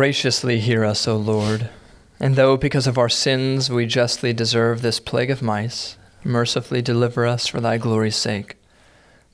Graciously 0.00 0.60
hear 0.60 0.82
us, 0.82 1.06
O 1.06 1.14
Lord. 1.14 1.68
And 2.18 2.34
though 2.34 2.56
because 2.56 2.86
of 2.86 2.96
our 2.96 3.10
sins 3.10 3.68
we 3.68 3.84
justly 3.84 4.32
deserve 4.32 4.80
this 4.80 4.98
plague 4.98 5.30
of 5.30 5.42
mice, 5.42 5.98
mercifully 6.24 6.80
deliver 6.80 7.26
us 7.26 7.46
for 7.46 7.60
thy 7.60 7.76
glory's 7.76 8.16
sake. 8.16 8.56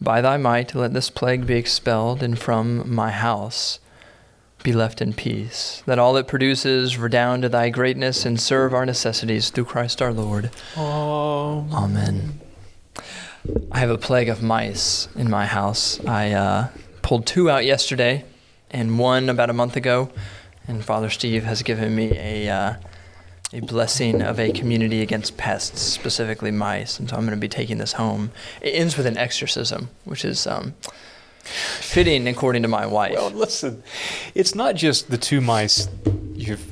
By 0.00 0.20
thy 0.20 0.38
might 0.38 0.74
let 0.74 0.92
this 0.92 1.08
plague 1.08 1.46
be 1.46 1.54
expelled, 1.54 2.20
and 2.20 2.36
from 2.36 2.92
my 2.92 3.12
house 3.12 3.78
be 4.64 4.72
left 4.72 5.00
in 5.00 5.12
peace. 5.12 5.84
That 5.86 6.00
all 6.00 6.16
it 6.16 6.26
produces 6.26 6.98
redound 6.98 7.42
to 7.42 7.48
thy 7.48 7.68
greatness 7.68 8.26
and 8.26 8.40
serve 8.40 8.74
our 8.74 8.84
necessities 8.84 9.50
through 9.50 9.66
Christ 9.66 10.02
our 10.02 10.12
Lord. 10.12 10.50
Oh. 10.76 11.64
Amen. 11.72 12.40
I 13.70 13.78
have 13.78 13.90
a 13.90 13.98
plague 13.98 14.28
of 14.28 14.42
mice 14.42 15.06
in 15.14 15.30
my 15.30 15.46
house. 15.46 16.04
I 16.04 16.32
uh, 16.32 16.68
pulled 17.02 17.24
two 17.24 17.48
out 17.48 17.64
yesterday 17.64 18.24
and 18.68 18.98
one 18.98 19.28
about 19.28 19.48
a 19.48 19.52
month 19.52 19.76
ago, 19.76 20.10
and 20.68 20.84
Father 20.84 21.10
Steve 21.10 21.44
has 21.44 21.62
given 21.62 21.94
me 21.94 22.12
a 22.16 22.48
uh, 22.48 22.74
a 23.52 23.60
blessing 23.60 24.22
of 24.22 24.40
a 24.40 24.50
community 24.52 25.02
against 25.02 25.36
pests, 25.36 25.80
specifically 25.80 26.50
mice, 26.50 26.98
and 26.98 27.08
so 27.08 27.16
I'm 27.16 27.22
going 27.22 27.36
to 27.36 27.40
be 27.40 27.48
taking 27.48 27.78
this 27.78 27.94
home. 27.94 28.30
It 28.60 28.70
ends 28.70 28.96
with 28.96 29.06
an 29.06 29.16
exorcism, 29.16 29.88
which 30.04 30.24
is 30.24 30.46
um, 30.46 30.74
fitting 31.44 32.26
according 32.26 32.62
to 32.62 32.68
my 32.68 32.86
wife. 32.86 33.14
Well, 33.14 33.30
listen, 33.30 33.82
it's 34.34 34.54
not 34.54 34.74
just 34.74 35.10
the 35.10 35.18
two 35.18 35.40
mice 35.40 35.88
you've 36.34 36.66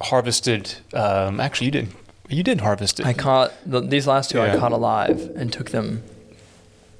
harvested. 0.00 0.74
Um, 0.94 1.40
actually, 1.40 1.66
you 1.66 1.72
didn't. 1.72 1.94
You 2.28 2.42
didn't 2.42 2.60
harvest 2.60 3.00
it. 3.00 3.06
I 3.06 3.14
caught 3.14 3.52
the, 3.64 3.80
these 3.80 4.06
last 4.06 4.30
two. 4.30 4.40
I 4.40 4.56
caught 4.56 4.72
alive 4.72 5.30
and 5.34 5.52
took 5.52 5.70
them 5.70 6.02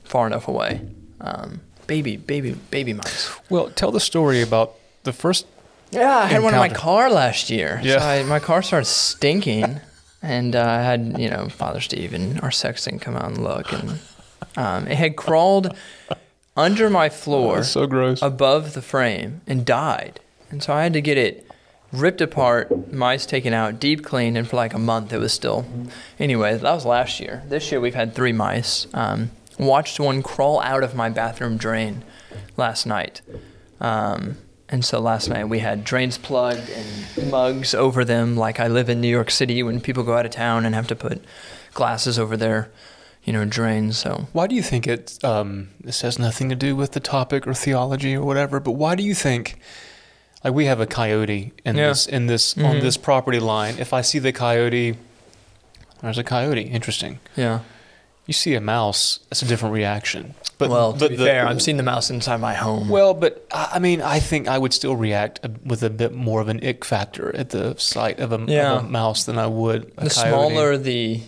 far 0.05 0.27
enough 0.27 0.49
away. 0.49 0.81
Um, 1.21 1.61
baby, 1.87 2.17
baby, 2.17 2.53
baby 2.71 2.93
mice. 2.95 3.31
well, 3.51 3.71
tell 3.71 3.91
the 3.91 4.01
story 4.01 4.41
about 4.41 4.75
the 5.05 5.13
first. 5.13 5.47
Yeah, 5.91 6.17
I 6.19 6.27
had 6.27 6.43
one 6.43 6.55
in 6.55 6.61
my 6.61 6.69
car 6.69 7.11
last 7.11 7.51
year. 7.51 7.81
Yeah. 7.83 7.99
So 7.99 8.07
I, 8.07 8.23
my 8.25 8.39
car 8.39 8.63
started 8.63 8.87
stinking, 8.87 9.81
and 10.23 10.55
uh, 10.55 10.65
I 10.65 10.83
had 10.83 11.19
you 11.19 11.31
know 11.31 11.49
Father 11.49 11.81
Steve 11.81 12.13
and 12.13 12.41
our 12.41 12.51
sexton 12.51 12.99
come 12.99 13.17
out 13.17 13.27
and 13.27 13.43
look, 13.43 13.73
and 13.73 13.99
um, 14.57 14.87
it 14.87 14.97
had 14.97 15.17
crawled 15.17 15.75
under 16.57 16.91
my 16.91 17.09
floor 17.09 17.57
That's 17.57 17.71
so 17.71 17.87
gross. 17.87 18.21
above 18.21 18.75
the 18.75 18.83
frame 18.83 19.41
and 19.47 19.65
died, 19.65 20.21
and 20.51 20.63
so 20.63 20.73
I 20.73 20.83
had 20.83 20.93
to 20.93 21.01
get 21.01 21.17
it 21.17 21.47
ripped 21.91 22.21
apart, 22.21 22.93
mice 22.93 23.25
taken 23.25 23.55
out, 23.55 23.81
deep 23.81 24.05
cleaned, 24.05 24.37
and 24.37 24.47
for 24.47 24.57
like 24.57 24.75
a 24.75 24.79
month 24.79 25.13
it 25.13 25.19
was 25.19 25.33
still. 25.33 25.65
Anyway, 26.19 26.57
that 26.57 26.63
was 26.75 26.85
last 26.85 27.19
year. 27.19 27.43
This 27.49 27.71
year 27.73 27.81
we've 27.81 27.95
had 27.95 28.15
three 28.15 28.33
mice. 28.33 28.87
Um, 28.93 29.31
watched 29.59 29.99
one 29.99 30.23
crawl 30.23 30.61
out 30.61 30.83
of 30.85 30.95
my 30.95 31.09
bathroom 31.09 31.57
drain 31.57 32.05
last 32.59 32.85
night. 32.87 33.23
Um, 33.81 34.37
and 34.69 34.85
so 34.85 35.01
last 35.01 35.29
night 35.29 35.49
we 35.49 35.61
had 35.61 35.85
drains 35.85 36.19
plugged 36.19 36.69
and 36.71 37.31
mugs 37.31 37.75
over 37.75 38.05
them, 38.05 38.37
like 38.37 38.61
I 38.61 38.69
live 38.69 38.89
in 38.89 39.01
New 39.01 39.09
York 39.09 39.31
City 39.31 39.63
when 39.63 39.81
people 39.81 40.03
go 40.05 40.15
out 40.17 40.27
of 40.27 40.33
town 40.33 40.65
and 40.67 40.75
have 40.75 40.87
to 40.89 40.97
put 40.97 41.23
glasses 41.75 42.19
over 42.19 42.37
their, 42.37 42.71
you 43.25 43.33
know, 43.33 43.45
drains. 43.45 43.99
So 43.99 44.27
Why 44.33 44.47
do 44.47 44.55
you 44.55 44.63
think 44.63 44.87
it? 44.87 45.23
Um, 45.25 45.69
this 45.83 46.01
has 46.03 46.19
nothing 46.19 46.49
to 46.51 46.55
do 46.55 46.75
with 46.77 46.93
the 46.93 47.01
topic 47.01 47.47
or 47.47 47.55
theology 47.55 48.15
or 48.15 48.25
whatever. 48.25 48.61
But 48.61 48.73
why 48.73 48.95
do 48.95 49.03
you 49.03 49.15
think? 49.15 49.59
Like 50.45 50.55
we 50.55 50.67
have 50.67 50.81
a 50.81 50.87
coyote 50.87 51.53
in 51.65 51.77
Yeah. 51.77 51.89
this 51.89 52.07
in 52.07 52.27
this 52.27 52.57
on 52.57 52.77
Mhm. 52.77 52.81
this 52.83 52.97
property 52.97 53.41
line. 53.41 53.75
If 53.79 53.93
I 53.93 54.03
see 54.03 54.19
the 54.21 54.33
coyote, 54.33 54.97
there's 56.01 56.19
a 56.19 56.23
coyote. 56.25 56.63
Interesting. 56.63 57.19
yeah. 57.37 57.61
You 58.29 58.35
see 58.35 58.55
a 58.55 58.61
mouse, 58.61 59.19
that's 59.31 59.43
a 59.43 59.47
different 59.47 59.75
reaction. 59.75 60.35
But 60.59 60.69
well, 60.71 60.93
to 60.93 60.99
but 60.99 61.11
be 61.11 61.17
the- 61.17 61.25
fair, 61.25 61.47
I'm 61.47 61.59
seeing 61.59 61.79
the 61.79 61.83
mouse 61.83 62.11
inside 62.11 62.41
my 62.41 62.53
home. 62.55 62.89
Well, 62.89 63.15
but 63.15 63.45
I 63.51 63.79
mean, 63.81 64.03
I 64.03 64.21
think 64.21 64.47
I 64.49 64.59
would 64.59 64.73
still 64.75 64.95
react 64.97 65.41
with 65.65 65.83
a 65.83 65.89
bit 65.91 66.13
more 66.15 66.41
of 66.41 66.49
an 66.49 66.61
ick 66.65 66.85
factor 66.85 67.35
at 67.35 67.51
the 67.51 67.75
sight 67.79 68.21
of 68.21 68.31
a, 68.33 68.39
Yeah. 68.47 68.75
of 68.77 68.85
a 68.85 68.89
mouse 68.89 69.25
than 69.25 69.39
I 69.39 69.47
would 69.47 69.93
a 69.97 70.05
the 70.05 70.11
coyote. 70.11 70.29
smaller 70.29 70.77
the 70.77 71.23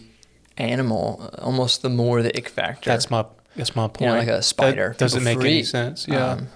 animal, 0.59 1.31
almost 1.39 1.83
the 1.83 1.89
more 1.89 2.23
the 2.23 2.37
ick 2.37 2.49
factor. 2.49 2.91
That's 2.91 3.11
my 3.11 3.25
that's 3.57 3.75
my 3.75 3.89
point. 3.89 4.01
you 4.03 4.07
know, 4.09 4.15
like 4.19 4.29
a 4.29 4.43
spider. 4.43 4.89
That 4.91 4.99
doesn't 4.99 5.21
People 5.25 5.43
make 5.43 5.51
any 5.51 5.63
sense. 5.65 6.07
Yeah. 6.09 6.33
Um, 6.33 6.49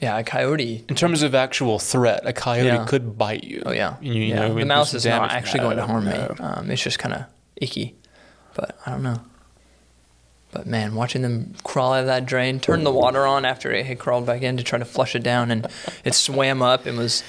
yeah, 0.00 0.18
a 0.18 0.24
coyote. 0.24 0.84
In 0.88 0.94
terms 0.94 1.22
of 1.22 1.34
actual 1.34 1.78
threat, 1.78 2.20
a 2.24 2.32
coyote 2.32 2.66
Yeah. 2.66 2.84
could 2.86 3.16
bite 3.16 3.44
you. 3.44 3.62
Oh 3.64 3.72
yeah, 3.72 3.96
You 4.00 4.12
yeah. 4.14 4.48
know, 4.48 4.54
the 4.54 4.64
mouse 4.66 4.92
is 4.94 5.06
not 5.06 5.30
actually 5.30 5.60
going 5.60 5.76
to 5.76 5.82
No, 5.82 5.86
harm 5.88 6.04
me. 6.06 6.12
Um, 6.40 6.70
it's 6.70 6.82
just 6.82 6.98
kind 6.98 7.14
of 7.14 7.24
icky, 7.56 7.94
but 8.54 8.76
I 8.84 8.90
don't 8.90 9.02
know. 9.02 9.20
But 10.56 10.66
man, 10.66 10.94
watching 10.94 11.20
them 11.20 11.52
crawl 11.64 11.92
out 11.92 12.00
of 12.00 12.06
that 12.06 12.24
drain, 12.24 12.60
turn 12.60 12.82
the 12.82 12.90
water 12.90 13.26
on 13.26 13.44
after 13.44 13.70
it 13.72 13.84
had 13.84 13.98
crawled 13.98 14.24
back 14.24 14.40
in 14.40 14.56
to 14.56 14.62
try 14.62 14.78
to 14.78 14.86
flush 14.86 15.14
it 15.14 15.22
down, 15.22 15.50
and 15.50 15.66
it 16.02 16.14
swam 16.14 16.62
up 16.62 16.86
and 16.86 16.96
was 16.96 17.22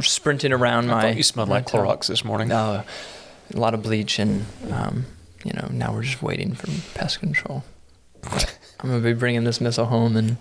sprinting 0.00 0.52
around 0.52 0.90
I 0.90 1.02
my. 1.02 1.10
you 1.12 1.22
smelled 1.22 1.48
like. 1.48 1.66
Clorox 1.66 2.08
this 2.08 2.24
morning. 2.24 2.48
No, 2.48 2.82
a 3.54 3.56
lot 3.56 3.72
of 3.72 3.84
bleach, 3.84 4.18
and 4.18 4.46
um, 4.72 5.06
you 5.44 5.52
know 5.52 5.68
now 5.70 5.92
we're 5.92 6.02
just 6.02 6.22
waiting 6.22 6.54
for 6.54 6.66
pest 6.98 7.20
control. 7.20 7.62
I'm 8.80 8.90
gonna 8.90 8.98
be 9.00 9.12
bringing 9.12 9.44
this 9.44 9.60
missal 9.60 9.84
home, 9.84 10.16
and 10.16 10.36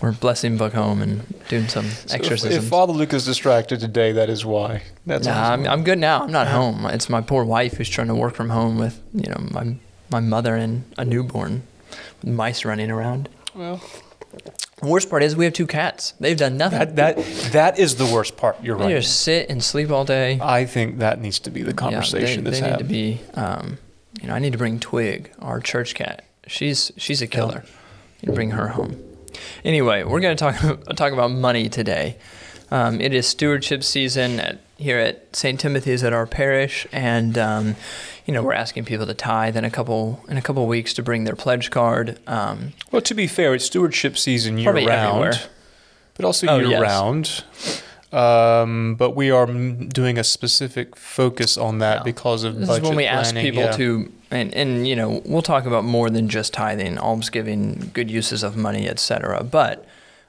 we're 0.00 0.12
blessing 0.12 0.56
Book 0.56 0.72
home 0.72 1.02
and 1.02 1.22
doing 1.50 1.68
some 1.68 1.84
So 1.84 2.06
if- 2.06 2.20
exorcisms. 2.22 2.64
If, 2.64 2.70
Father 2.70 2.94
Luke 2.94 3.12
is 3.12 3.26
distracted 3.26 3.80
today, 3.80 4.12
that 4.12 4.30
is 4.30 4.46
why. 4.46 4.82
That's 5.04 5.26
Nah. 5.26 5.52
I'm, 5.52 5.66
I'm 5.66 5.84
good 5.84 5.98
now. 5.98 6.22
I'm 6.22 6.32
not 6.32 6.48
home. 6.48 6.86
It's 6.86 7.10
my 7.10 7.20
poor 7.20 7.44
wife 7.44 7.74
who's 7.74 7.90
trying 7.90 8.08
to 8.08 8.14
work 8.14 8.34
from 8.34 8.48
home 8.48 8.78
with, 8.78 8.98
you 9.12 9.30
know, 9.30 9.46
my 9.50 9.76
my 10.10 10.20
mother 10.20 10.54
and 10.56 10.84
a 10.98 11.04
newborn, 11.04 11.62
with 12.22 12.32
mice 12.32 12.64
running 12.64 12.90
around. 12.90 13.28
well, 13.54 13.80
The 14.80 14.86
worst 14.86 15.10
part 15.10 15.22
is 15.22 15.36
we 15.36 15.44
have 15.44 15.54
two 15.54 15.66
cats. 15.66 16.12
They've 16.20 16.36
done 16.36 16.56
nothing. 16.56 16.78
that 16.78 16.96
that 16.96 17.16
that 17.52 17.78
is 17.78 17.96
the 17.96 18.06
worst 18.06 18.36
part. 18.36 18.62
You're 18.62 18.78
they 18.78 18.94
right. 18.94 19.02
just 19.02 19.20
sit 19.22 19.50
and 19.50 19.62
sleep 19.62 19.90
all 19.90 20.04
day. 20.04 20.38
I 20.40 20.64
think 20.64 20.98
that 20.98 21.20
needs 21.20 21.38
to 21.40 21.50
be 21.50 21.62
the 21.62 21.74
conversation 21.74 22.44
yeah, 22.44 22.50
they, 22.50 22.60
that's 22.60 22.60
they 22.60 22.70
need 22.70 22.78
to 22.78 22.84
be. 22.84 23.20
Um, 23.34 23.78
you 24.20 24.28
know, 24.28 24.34
I 24.34 24.38
need 24.38 24.52
to 24.52 24.58
bring 24.58 24.80
Twig, 24.80 25.30
our 25.38 25.60
church 25.60 25.94
cat. 25.94 26.24
She's 26.46 26.92
she's 26.96 27.22
a 27.22 27.26
killer. 27.26 27.64
You 28.20 28.28
need 28.28 28.34
bring 28.34 28.50
her 28.52 28.68
home. 28.68 28.96
Anyway, 29.64 30.02
we're 30.04 30.20
going 30.20 30.36
to 30.36 30.40
talk 30.40 30.84
talk 30.96 31.12
about 31.12 31.30
money 31.30 31.68
today. 31.68 32.16
Um, 32.70 33.00
it 33.00 33.12
is 33.12 33.26
stewardship 33.26 33.82
season 33.82 34.38
at, 34.38 34.60
here 34.78 34.98
at 34.98 35.34
St. 35.34 35.58
Timothy's 35.58 36.04
at 36.04 36.12
our 36.12 36.26
parish, 36.26 36.86
and 36.92 37.36
um, 37.36 37.76
you 38.30 38.34
know 38.36 38.44
we're 38.44 38.52
asking 38.52 38.84
people 38.84 39.06
to 39.06 39.12
tithe 39.14 39.56
in 39.56 39.64
a 39.64 39.70
couple 39.70 40.24
in 40.28 40.36
a 40.36 40.40
couple 40.42 40.64
weeks 40.68 40.94
to 40.94 41.02
bring 41.02 41.24
their 41.24 41.34
pledge 41.34 41.68
card. 41.72 42.16
Um, 42.28 42.74
Well, 42.92 43.02
to 43.02 43.12
be 43.12 43.26
fair, 43.26 43.54
it's 43.56 43.64
stewardship 43.64 44.16
season 44.16 44.56
year 44.56 44.70
round, 44.72 44.88
everywhere. 44.88 45.32
but 46.14 46.24
also 46.24 46.46
Oh, 46.46 46.58
year 46.58 46.68
yes. 46.68 46.80
round. 46.80 47.44
Um, 48.12 48.94
but 48.94 49.16
we 49.16 49.32
are 49.32 49.46
doing 49.46 50.16
a 50.16 50.22
specific 50.22 50.94
focus 50.94 51.56
on 51.56 51.78
that 51.80 51.98
Yeah. 51.98 52.02
because 52.04 52.44
of 52.44 52.54
This 52.60 52.68
budget 52.68 52.84
is 52.84 52.88
when 52.88 52.96
we 52.96 53.06
ask 53.06 53.34
people 53.34 53.62
yeah. 53.64 53.72
to, 53.72 54.12
and, 54.30 54.54
and 54.54 54.86
you 54.86 54.94
know, 54.94 55.22
we'll 55.24 55.42
talk 55.42 55.64
about 55.66 55.82
more 55.84 56.08
than 56.08 56.28
just 56.28 56.52
tithing, 56.52 56.98
almsgiving, 56.98 57.90
good 57.92 58.08
uses 58.10 58.44
of 58.44 58.56
money, 58.56 58.88
etc. 58.88 59.42
But 59.42 59.84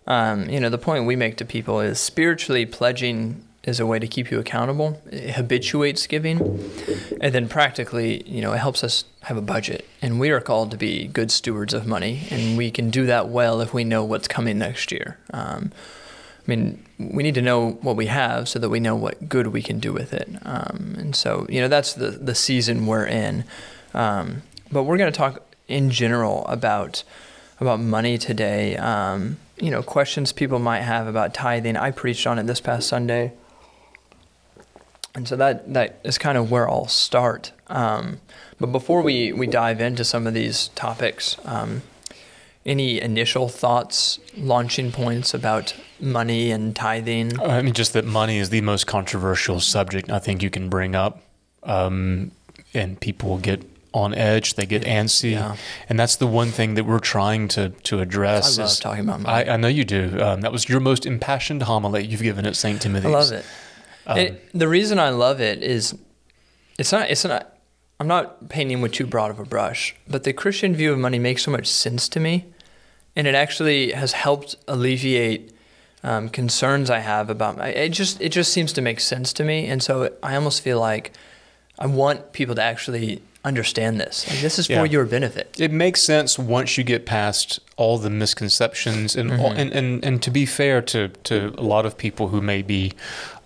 um, 0.07 0.50
you 0.50 0.59
know, 0.59 0.69
the 0.69 0.79
point 0.79 1.06
we 1.06 1.16
make 1.16 1.38
to 1.38 1.45
people 1.45 1.79
is 1.81 2.00
spiritually 2.00 2.66
pledging 2.66 3.44
is 3.63 3.79
a 3.79 3.85
way 3.85 3.99
to 3.99 4.07
keep 4.07 4.31
you 4.31 4.39
accountable. 4.39 5.01
It 5.11 5.35
habituates 5.35 6.07
giving, 6.07 6.39
and 7.22 7.33
then 7.33 7.47
practically, 7.47 8.23
you 8.27 8.41
know, 8.41 8.53
it 8.53 8.57
helps 8.57 8.83
us 8.83 9.05
have 9.23 9.38
a 9.38 9.41
budget. 9.41 9.88
And 10.01 10.19
we 10.19 10.31
are 10.31 10.41
called 10.41 10.72
to 10.72 10.77
be 10.77 11.07
good 11.07 11.31
stewards 11.31 11.73
of 11.73 11.85
money, 11.85 12.27
and 12.31 12.57
we 12.57 12.72
can 12.72 12.89
do 12.89 13.05
that 13.05 13.29
well 13.29 13.61
if 13.61 13.73
we 13.73 13.83
know 13.83 14.03
what's 14.03 14.27
coming 14.27 14.57
next 14.57 14.91
year. 14.91 15.19
Um, 15.31 15.72
I 16.39 16.44
mean, 16.47 16.83
we 16.97 17.22
need 17.22 17.35
to 17.35 17.41
know 17.41 17.72
what 17.81 17.95
we 17.95 18.07
have 18.07 18.49
so 18.49 18.57
that 18.57 18.69
we 18.69 18.79
know 18.79 18.95
what 18.95 19.29
good 19.29 19.47
we 19.47 19.61
can 19.61 19.79
do 19.79 19.93
with 19.93 20.11
it. 20.11 20.28
Um, 20.41 20.96
and 20.97 21.16
so, 21.16 21.46
you 21.47 21.61
know, 21.61 21.67
that's 21.67 21.93
the, 21.93 22.09
the 22.09 22.34
season 22.34 22.87
we're 22.87 23.05
in. 23.05 23.43
Um, 23.93 24.41
but 24.72 24.84
we're 24.84 24.97
going 24.97 25.11
to 25.11 25.17
talk 25.17 25.43
in 25.67 25.91
general 25.91 26.46
about 26.47 27.03
about 27.59 27.79
money 27.79 28.17
today. 28.17 28.75
Um, 28.78 29.37
you 29.59 29.69
know, 29.69 29.84
questions 29.84 30.34
people 30.34 30.57
might 30.57 30.81
have 30.81 31.05
about 31.05 31.35
tithing. 31.35 31.78
I 31.78 31.91
preached 31.91 32.25
on 32.25 32.40
it 32.40 32.47
this 32.47 32.59
past 32.59 32.90
Sunday. 32.90 33.34
And 35.13 35.28
so 35.28 35.35
that, 35.35 35.73
that 35.73 35.99
is 36.03 36.17
kind 36.17 36.37
of 36.37 36.49
where 36.52 36.69
I'll 36.69 36.87
start. 36.87 37.52
Um, 37.67 38.22
but 38.59 38.67
before 38.67 39.02
we, 39.02 39.34
we 39.34 39.47
dive 39.47 39.81
into 39.81 40.03
some 40.03 40.25
of 40.28 40.34
these 40.34 40.69
topics, 40.69 41.35
um, 41.46 41.81
any 42.66 43.02
initial 43.02 43.49
thoughts, 43.49 44.19
launching 44.37 44.91
points 44.91 45.34
about 45.34 45.75
money 45.99 46.52
and 46.52 46.75
tithing? 46.75 47.40
I 47.41 47.61
mean, 47.61 47.73
just 47.73 47.93
that 47.93 48.05
money 48.05 48.37
is 48.37 48.49
the 48.52 48.61
most 48.61 48.87
controversial 48.87 49.59
subject 49.59 50.09
I 50.09 50.19
think 50.19 50.43
you 50.43 50.49
can 50.49 50.69
bring 50.69 50.96
up, 50.96 51.22
um, 51.64 52.31
and 52.73 52.99
people 52.99 53.37
get 53.40 53.64
on 53.93 54.14
edge. 54.14 54.53
They 54.53 54.66
get 54.67 54.84
antsy, 54.84 55.31
Yeah. 55.31 55.57
and 55.90 55.99
that's 55.99 56.16
the 56.17 56.28
one 56.28 56.52
thing 56.52 56.75
that 56.75 56.85
we're 56.85 56.99
trying 56.99 57.47
to 57.49 57.69
to 57.69 57.99
address. 57.99 58.57
I 58.57 58.61
love 58.61 58.72
is- 58.72 58.79
talking 58.79 59.03
about 59.03 59.22
money. 59.22 59.49
I, 59.49 59.55
I 59.55 59.57
know 59.57 59.67
you 59.67 59.84
do. 59.84 60.17
Um, 60.22 60.41
that 60.41 60.52
was 60.52 60.69
your 60.69 60.79
most 60.79 61.05
impassioned 61.05 61.64
homily 61.64 62.05
you've 62.05 62.22
given 62.22 62.46
at 62.46 62.55
St. 62.55 62.79
Timothy's. 62.81 63.07
I 63.07 63.09
love 63.09 63.31
it. 63.31 63.46
Um, 64.08 64.18
it. 64.18 64.50
The 64.53 64.68
reason 64.68 65.00
I 65.00 65.09
love 65.09 65.40
it 65.42 65.62
is 65.64 65.96
it's 66.78 66.92
not 66.92 67.09
it's 67.09 67.24
not 67.26 67.58
I'm 68.00 68.08
not 68.08 68.50
painting 68.50 68.82
with 68.82 68.94
too 68.94 69.06
broad 69.06 69.30
of 69.32 69.40
a 69.40 69.46
brush, 69.46 69.96
but 70.08 70.24
the 70.24 70.34
Christian 70.34 70.76
view 70.76 70.92
of 70.92 71.00
money 71.00 71.20
makes 71.20 71.44
so 71.44 71.52
much 71.52 71.68
sense 71.68 72.09
to 72.09 72.20
me, 72.20 72.46
and 73.16 73.28
it 73.28 73.36
actually 73.36 73.92
has 73.92 74.14
helped 74.14 74.56
alleviate 74.68 75.53
um, 76.03 76.30
concerns 76.30 76.90
I 76.90 76.98
have 77.00 77.30
about 77.30 77.58
my, 77.58 77.68
it 77.68 77.90
just 77.90 78.20
it 78.20 78.30
just 78.30 78.52
seems 78.52 78.74
to 78.74 78.82
make 78.82 79.00
sense 79.00 79.32
to 79.34 79.44
me, 79.44 79.68
and 79.68 79.84
so 79.84 80.12
I 80.24 80.36
almost 80.36 80.62
feel 80.64 80.80
like 80.80 81.12
I 81.78 81.86
want 81.86 82.34
people 82.34 82.56
to 82.56 82.64
actually 82.64 83.22
understand 83.44 84.00
this. 84.00 84.28
Like, 84.30 84.40
this 84.42 84.58
is 84.59 84.68
Yeah. 84.70 84.80
for 84.80 84.86
your 84.88 85.06
benefit. 85.06 85.56
It 85.59 85.72
makes 85.72 86.02
sense 86.02 86.38
once 86.40 86.78
you 86.78 86.84
get 86.84 87.06
past 87.08 87.59
all 87.76 87.98
the 88.00 88.09
misconceptions 88.09 89.16
and 89.16 89.30
Mm-hmm. 89.32 89.42
all, 89.42 89.52
and, 89.52 89.72
and 89.74 90.03
and 90.06 90.22
to 90.24 90.32
be 90.32 90.46
fair 90.48 90.82
to 90.84 91.09
to 91.24 91.53
a 91.58 91.62
lot 91.64 91.86
of 91.86 91.98
people 91.98 92.30
who 92.30 92.42
may 92.42 92.64
be 92.64 92.94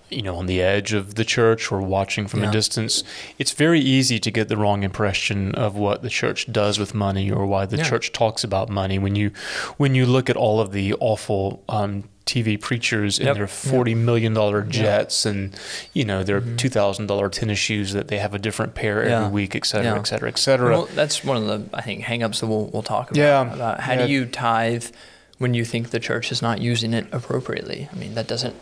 you 0.09 0.21
know 0.21 0.35
on 0.35 0.45
the 0.45 0.61
edge 0.61 0.93
of 0.93 1.15
the 1.15 1.25
church 1.25 1.71
or 1.71 1.81
watching 1.81 2.27
from 2.27 2.43
Yeah. 2.43 2.49
a 2.49 2.51
distance 2.51 3.03
it's 3.39 3.51
very 3.51 3.79
easy 3.79 4.19
to 4.19 4.29
get 4.31 4.49
the 4.49 4.57
wrong 4.57 4.83
impression 4.83 5.53
of 5.55 5.75
what 5.75 6.01
the 6.03 6.09
church 6.09 6.51
does 6.51 6.77
with 6.77 6.93
money 6.93 7.31
or 7.31 7.45
why 7.45 7.65
the 7.65 7.77
Yeah. 7.77 7.83
church 7.89 8.11
talks 8.11 8.43
about 8.43 8.69
money 8.69 8.99
when 8.99 9.15
you 9.15 9.31
when 9.77 9.95
you 9.95 10.05
look 10.05 10.29
at 10.29 10.35
all 10.37 10.59
of 10.59 10.71
the 10.71 10.93
awful 10.99 11.63
um, 11.69 12.03
TV 12.25 12.59
preachers 12.59 13.19
in 13.19 13.27
Yep. 13.27 13.35
their 13.35 13.47
forty 13.47 13.93
million 13.95 14.33
dollar 14.33 14.61
jets 14.63 15.25
and 15.27 15.55
you 15.93 16.03
know 16.05 16.23
their 16.23 16.39
two 16.41 16.69
thousand 16.69 17.05
dollar 17.07 17.29
tennis 17.29 17.59
shoes 17.59 17.93
that 17.93 18.07
they 18.07 18.17
have 18.17 18.33
a 18.33 18.39
different 18.39 18.73
pair 18.75 19.01
every 19.03 19.11
Mm-hmm. 19.13 19.23
Yeah. 19.25 19.29
week, 19.29 19.55
et 19.55 19.65
cetera, 19.65 19.99
et 19.99 20.07
cetera, 20.07 20.29
et 20.29 20.37
cetera. 20.39 20.71
Well, 20.71 20.89
that's 20.95 21.23
one 21.23 21.37
of 21.37 21.45
the 21.47 21.77
I 21.77 21.81
think 21.81 22.03
hangups 22.03 22.39
that 22.41 22.47
we'll 22.47 22.65
we'll 22.73 22.81
talk 22.83 23.11
about. 23.11 23.17
Yeah. 23.19 23.53
About 23.53 23.79
how 23.81 23.95
do 23.95 24.07
you 24.11 24.25
tithe 24.25 24.85
when 25.37 25.53
you 25.53 25.63
think 25.65 25.89
the 25.91 25.99
church 25.99 26.31
is 26.31 26.41
not 26.41 26.61
using 26.61 26.93
it 26.95 27.05
appropriately? 27.11 27.89
I 27.91 27.95
mean, 27.95 28.15
that 28.15 28.27
doesn't 28.27 28.55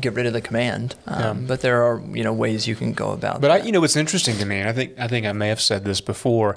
get 0.00 0.14
rid 0.14 0.26
of 0.26 0.32
the 0.32 0.40
command, 0.40 0.94
um, 1.06 1.20
Yeah. 1.20 1.46
but 1.46 1.60
there 1.60 1.82
are 1.82 2.02
you 2.12 2.24
know 2.24 2.32
ways 2.32 2.66
you 2.66 2.76
can 2.76 2.92
go 2.92 3.10
about. 3.12 3.40
But 3.40 3.50
I, 3.50 3.58
that. 3.58 3.66
you 3.66 3.72
know, 3.72 3.80
what's 3.80 3.96
interesting 3.96 4.36
to 4.38 4.44
me, 4.46 4.58
and 4.60 4.68
I 4.68 4.72
think 4.72 4.92
I 4.98 5.08
think 5.08 5.26
I 5.26 5.32
may 5.32 5.48
have 5.48 5.60
said 5.60 5.84
this 5.84 6.00
before, 6.00 6.56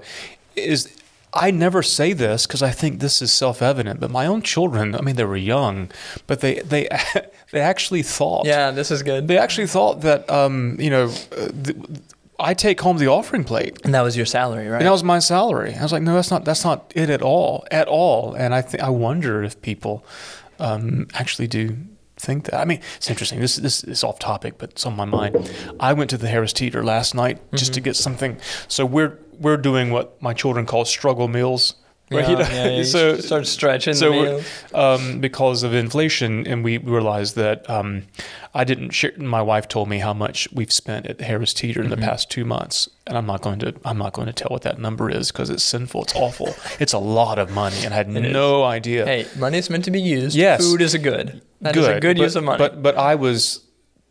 is 0.55 0.89
I 1.33 1.51
never 1.51 1.83
say 1.83 2.13
this 2.13 2.47
because 2.47 2.63
I 2.63 2.71
think 2.71 2.99
this 2.99 3.21
is 3.21 3.31
self-evident. 3.31 3.99
But 3.99 4.11
my 4.11 4.25
own 4.25 4.41
children, 4.41 4.95
I 4.95 5.01
mean, 5.01 5.15
they 5.17 5.25
were 5.25 5.37
young, 5.37 5.91
but 6.25 6.39
they 6.41 6.59
they 6.61 6.87
they 7.51 7.59
actually 7.59 8.03
thought, 8.03 8.45
yeah, 8.45 8.71
this 8.71 8.91
is 8.91 9.03
good. 9.03 9.27
they 9.27 9.37
actually 9.37 9.67
thought 9.67 10.01
that 10.01 10.29
um, 10.29 10.77
you 10.79 10.89
know, 10.89 11.09
th- 11.63 11.77
I 12.39 12.53
take 12.53 12.79
home 12.81 12.97
the 12.97 13.07
offering 13.07 13.43
plate. 13.43 13.79
And 13.83 13.93
that 13.95 14.01
was 14.03 14.15
your 14.15 14.25
salary, 14.27 14.67
right? 14.67 14.77
And 14.77 14.85
that 14.85 14.91
was 14.91 15.03
my 15.03 15.19
salary. 15.19 15.73
I 15.75 15.81
was 15.83 15.91
like, 15.91 16.03
no, 16.03 16.13
that's 16.15 16.31
not 16.31 16.45
that's 16.45 16.63
not 16.63 16.91
it 16.95 17.09
at 17.09 17.21
all, 17.21 17.65
at 17.71 17.87
all. 17.87 18.33
And 18.33 18.53
I 18.55 18.61
think 18.61 18.81
I 18.83 18.89
wonder 18.89 19.43
if 19.43 19.59
people 19.61 20.05
um, 20.59 21.07
actually 21.13 21.47
do 21.47 21.77
think 22.19 22.45
that. 22.45 22.55
I 22.59 22.65
mean, 22.65 22.81
it's 22.97 23.09
interesting. 23.09 23.39
This 23.39 23.55
this 23.57 23.83
is 23.83 24.03
off 24.03 24.19
topic, 24.19 24.55
but 24.57 24.71
it's 24.71 24.85
on 24.85 24.95
my 24.95 25.05
mind. 25.05 25.51
I 25.79 25.93
went 25.93 26.09
to 26.11 26.17
the 26.17 26.27
Harris 26.27 26.53
Teeter 26.53 26.83
last 26.83 27.15
night 27.15 27.39
just 27.53 27.71
Mm-hmm. 27.71 27.73
to 27.73 27.81
get 27.81 27.95
something. 27.95 28.37
So 28.67 28.85
we're 28.85 29.17
we're 29.39 29.57
doing 29.57 29.91
what 29.91 30.21
my 30.21 30.33
children 30.33 30.65
call 30.65 30.83
struggle 30.85 31.27
meals. 31.27 31.75
where, 32.09 32.23
you 32.29 32.37
know, 32.37 32.83
so 32.83 33.17
start 33.19 33.45
stretching 33.45 33.93
so 33.93 34.09
the 34.09 34.45
um, 34.73 35.19
because 35.19 35.63
of 35.63 35.73
inflation, 35.73 36.47
and 36.47 36.63
we 36.63 36.77
realized 36.77 37.35
that 37.35 37.69
um, 37.69 38.03
I 38.53 38.63
didn't 38.63 38.91
share. 38.91 39.11
My 39.17 39.41
wife 39.41 39.67
told 39.67 39.89
me 39.89 39.99
how 39.99 40.13
much 40.13 40.47
we've 40.53 40.71
spent 40.71 41.05
at 41.05 41.19
Harris 41.19 41.53
Teeter 41.53 41.81
in 41.83 41.89
the 41.89 41.97
Mm-hmm. 41.97 42.05
past 42.05 42.31
two 42.31 42.45
months, 42.45 42.87
and 43.05 43.17
I'm 43.17 43.25
not 43.25 43.41
going 43.41 43.59
to. 43.59 43.73
I'm 43.83 43.97
not 43.97 44.13
going 44.13 44.27
to 44.27 44.33
tell 44.33 44.47
what 44.49 44.61
that 44.61 44.79
number 44.79 45.09
is 45.09 45.31
because 45.33 45.49
it's 45.49 45.63
sinful. 45.63 46.03
It's 46.03 46.15
awful. 46.15 46.55
it's 46.79 46.93
a 46.93 46.97
lot 46.99 47.39
of 47.39 47.51
money, 47.51 47.83
and 47.83 47.93
I 47.93 47.97
had 47.97 48.07
is. 48.09 48.31
no 48.33 48.63
idea. 48.63 49.05
Hey, 49.05 49.27
money 49.37 49.57
is 49.57 49.69
meant 49.69 49.83
to 49.85 49.91
be 49.91 50.01
used. 50.01 50.33
Yes. 50.35 50.61
Food 50.63 50.81
is 50.81 50.93
a 50.93 50.99
good. 50.99 51.41
That 51.61 51.75
is 51.75 51.87
a 51.87 51.99
good 51.99 52.17
but, 52.17 52.23
use 52.23 52.35
of 52.35 52.43
money. 52.43 52.57
But 52.57 52.81
but 52.81 52.97
I 52.97 53.15
was 53.15 53.61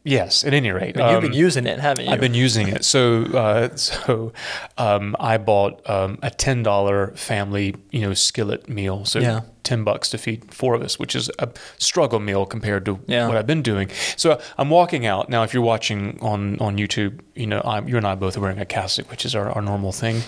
yes. 0.06 0.44
At 0.44 0.54
any 0.54 0.70
rate, 0.70 0.94
But 0.94 1.10
you've 1.12 1.20
been 1.22 1.32
um, 1.32 1.36
using 1.46 1.66
it, 1.66 1.78
haven't 1.80 2.06
you? 2.06 2.12
I've 2.12 2.20
been 2.20 2.34
using 2.34 2.68
it. 2.68 2.84
So, 2.84 3.24
uh, 3.24 3.76
so 3.88 4.32
um, 4.78 5.14
I 5.20 5.36
bought 5.38 5.88
um, 5.90 6.18
a 6.22 6.30
ten 6.30 6.62
dollar 6.62 7.08
family, 7.16 7.74
you 7.90 8.00
know, 8.00 8.14
skillet 8.14 8.68
meal. 8.68 9.04
So 9.04 9.18
Yeah. 9.18 9.40
ten 9.62 9.82
bucks 9.84 10.08
to 10.10 10.18
feed 10.18 10.54
four 10.54 10.74
of 10.74 10.82
us, 10.82 10.98
which 10.98 11.14
is 11.16 11.30
a 11.38 11.48
struggle 11.78 12.20
meal 12.20 12.46
compared 12.46 12.84
to 12.86 13.00
Yeah. 13.06 13.26
what 13.28 13.36
I've 13.36 13.46
been 13.46 13.62
doing. 13.62 13.90
So 14.16 14.40
I'm 14.58 14.70
walking 14.70 15.06
out 15.06 15.28
now. 15.28 15.42
If 15.42 15.52
you're 15.52 15.62
watching 15.74 16.18
on 16.22 16.58
on 16.60 16.76
YouTube, 16.78 17.20
you 17.34 17.46
know, 17.46 17.60
I'm, 17.64 17.88
you 17.88 17.96
and 17.96 18.06
I 18.06 18.14
both 18.14 18.36
are 18.36 18.40
wearing 18.40 18.60
a 18.60 18.64
cassock, 18.64 19.10
which 19.10 19.24
is 19.24 19.34
our, 19.34 19.50
our 19.50 19.62
normal 19.62 19.92
thing, 19.92 20.22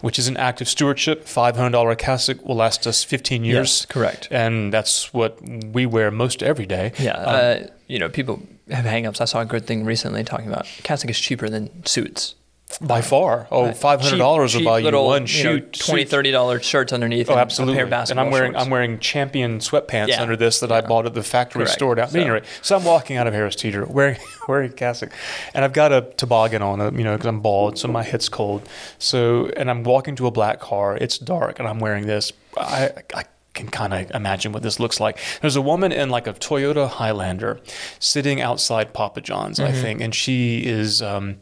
which 0.00 0.18
is 0.18 0.26
an 0.28 0.36
act 0.36 0.60
of 0.60 0.68
stewardship. 0.68 1.24
Five 1.26 1.54
hundred 1.56 1.72
dollar 1.72 1.94
cassock 1.94 2.44
will 2.46 2.56
last 2.56 2.86
us 2.86 3.04
fifteen 3.04 3.44
years. 3.44 3.68
Yes, 3.80 3.86
correct. 3.86 4.28
And 4.30 4.72
that's 4.72 5.12
what 5.12 5.38
we 5.76 5.84
wear 5.86 6.10
most 6.10 6.42
every 6.42 6.66
day. 6.66 6.92
Yeah, 6.98 7.12
Um, 7.16 7.34
uh, 7.34 7.66
you 7.86 7.98
know, 7.98 8.08
people 8.08 8.40
have 8.70 8.84
hangups. 8.84 9.20
I 9.20 9.24
saw 9.26 9.40
a 9.40 9.44
good 9.46 9.66
thing 9.66 9.84
recently 9.84 10.24
talking 10.24 10.46
about 10.48 10.66
cassock 10.82 11.10
is 11.10 11.18
cheaper 11.18 11.48
than 11.48 11.84
suits. 11.86 12.34
by 12.82 13.00
far. 13.00 13.48
Oh, 13.50 13.72
five 13.72 14.02
hundred 14.02 14.18
dollars 14.18 14.54
will 14.54 14.62
buy 14.64 14.78
you 14.80 14.84
little, 14.84 15.06
one 15.06 15.22
you 15.26 15.42
know, 15.44 15.56
shoot. 15.56 15.72
20 15.72 16.02
suit. 16.02 16.10
30 16.10 16.30
dollar 16.32 16.60
shirts 16.60 16.92
underneath 16.92 17.30
Oh, 17.30 17.32
and 17.32 17.40
absolutely. 17.40 17.74
a 17.80 17.86
pair 17.86 18.00
of 18.02 18.10
and 18.10 18.20
I'm 18.20 18.30
wearing 18.30 18.52
shorts. 18.52 18.64
I'm 18.64 18.70
wearing 18.70 18.98
champion 18.98 19.58
sweatpants 19.60 20.08
Yeah. 20.08 20.20
under 20.20 20.36
this 20.36 20.60
that 20.60 20.70
I 20.70 20.82
bought 20.82 21.06
at 21.06 21.14
the 21.14 21.22
factory 21.22 21.60
Correct. 21.60 21.72
store 21.72 21.94
down. 21.94 22.08
So- 22.10 22.20
Anyway, 22.20 22.42
so 22.60 22.76
I'm 22.76 22.84
walking 22.84 23.16
out 23.16 23.26
of 23.26 23.32
Harris 23.32 23.56
Teeter 23.56 23.86
wearing 23.86 24.18
wearing 24.48 24.70
a 24.70 24.74
cassock, 24.74 25.12
and 25.54 25.64
I've 25.64 25.72
got 25.72 25.92
a 25.92 26.02
toboggan 26.18 26.60
on, 26.60 26.78
you 26.98 27.04
know, 27.04 27.12
because 27.16 27.26
I'm 27.26 27.40
bald, 27.40 27.78
so 27.78 27.88
my 27.88 28.02
head's 28.02 28.28
cold. 28.28 28.68
So, 28.98 29.46
and 29.56 29.70
I'm 29.70 29.82
walking 29.82 30.14
to 30.16 30.26
a 30.26 30.30
black 30.30 30.60
car. 30.60 30.94
It's 30.98 31.16
dark, 31.16 31.58
and 31.58 31.66
I'm 31.66 31.78
wearing 31.78 32.06
this. 32.06 32.32
I 32.58 32.90
I 33.14 33.24
can 33.58 33.68
kind 33.68 33.92
of 33.92 34.10
imagine 34.12 34.52
what 34.52 34.62
this 34.62 34.80
looks 34.80 35.00
like. 35.00 35.18
There's 35.40 35.56
a 35.56 35.62
woman 35.62 35.92
in 35.92 36.08
like 36.08 36.26
a 36.26 36.32
Toyota 36.32 36.88
Highlander 36.88 37.60
sitting 37.98 38.40
outside 38.40 38.94
Papa 38.94 39.20
John's, 39.20 39.60
I 39.60 39.72
think, 39.72 40.00
and 40.00 40.14
she 40.14 40.64
is. 40.64 41.02
Um, 41.02 41.36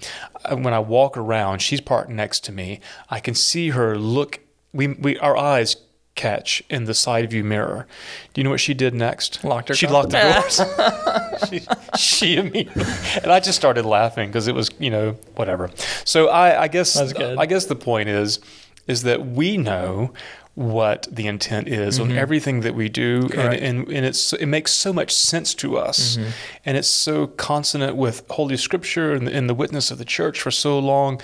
uh, 0.44 0.56
when 0.56 0.72
I 0.72 0.78
walk 0.78 1.16
around, 1.16 1.60
she's 1.60 1.80
parked 1.80 2.10
next 2.10 2.44
to 2.44 2.52
me. 2.52 2.80
I 3.10 3.20
can 3.20 3.34
see 3.34 3.70
her 3.70 3.96
look. 3.96 4.40
We 4.72 4.88
we 4.88 5.18
our 5.18 5.36
eyes 5.36 5.76
catch 6.14 6.62
in 6.70 6.84
the 6.84 6.94
side 6.94 7.30
view 7.30 7.44
mirror. 7.44 7.86
Do 8.32 8.40
you 8.40 8.44
know 8.44 8.50
what 8.50 8.60
she 8.60 8.72
did 8.72 8.94
next? 8.94 9.44
Locked 9.44 9.68
her 9.68 9.74
She 9.74 9.86
locked 9.86 10.10
the 10.10 10.18
doors. 11.38 11.50
she, 11.50 11.60
she 11.98 12.36
immediately, 12.36 12.84
and 13.22 13.30
I 13.30 13.40
just 13.40 13.58
started 13.58 13.84
laughing 13.84 14.30
because 14.30 14.48
it 14.48 14.54
was 14.54 14.70
you 14.78 14.90
know 14.90 15.12
whatever. 15.34 15.70
So 16.04 16.28
I, 16.28 16.62
I 16.62 16.68
guess. 16.68 16.96
I 16.96 17.46
guess 17.46 17.66
the 17.66 17.76
point 17.76 18.08
is 18.08 18.40
is 18.86 19.02
that 19.02 19.26
we 19.26 19.56
know 19.56 20.12
what 20.56 21.06
the 21.12 21.26
intent 21.26 21.68
is 21.68 22.00
on 22.00 22.10
everything 22.12 22.60
that 22.62 22.74
we 22.74 22.88
do, 22.88 23.20
and, 23.20 23.30
Mm-hmm. 23.30 23.40
Correct. 23.40 23.62
and 23.62 23.88
and 23.88 24.06
it's 24.06 24.32
it 24.32 24.46
makes 24.46 24.72
so 24.72 24.92
much 24.92 25.12
sense 25.14 25.54
to 25.56 25.76
us, 25.76 26.16
Mm-hmm. 26.16 26.30
and 26.64 26.76
it's 26.78 26.88
so 26.88 27.26
consonant 27.28 27.94
with 27.96 28.24
Holy 28.30 28.56
Scripture 28.56 29.12
and 29.12 29.26
the, 29.26 29.32
and 29.36 29.48
the 29.50 29.54
witness 29.54 29.90
of 29.90 29.98
the 29.98 30.04
church 30.04 30.40
for 30.40 30.50
so 30.50 30.78
long 30.78 31.20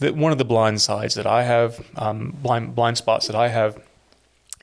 that 0.00 0.14
one 0.14 0.32
of 0.32 0.38
the 0.38 0.44
blind 0.44 0.80
sides 0.82 1.14
that 1.14 1.26
I 1.26 1.44
have, 1.44 1.84
um, 1.96 2.36
blind 2.42 2.74
blind 2.74 2.96
spots 2.98 3.26
that 3.26 3.36
I 3.36 3.48
have, 3.48 3.78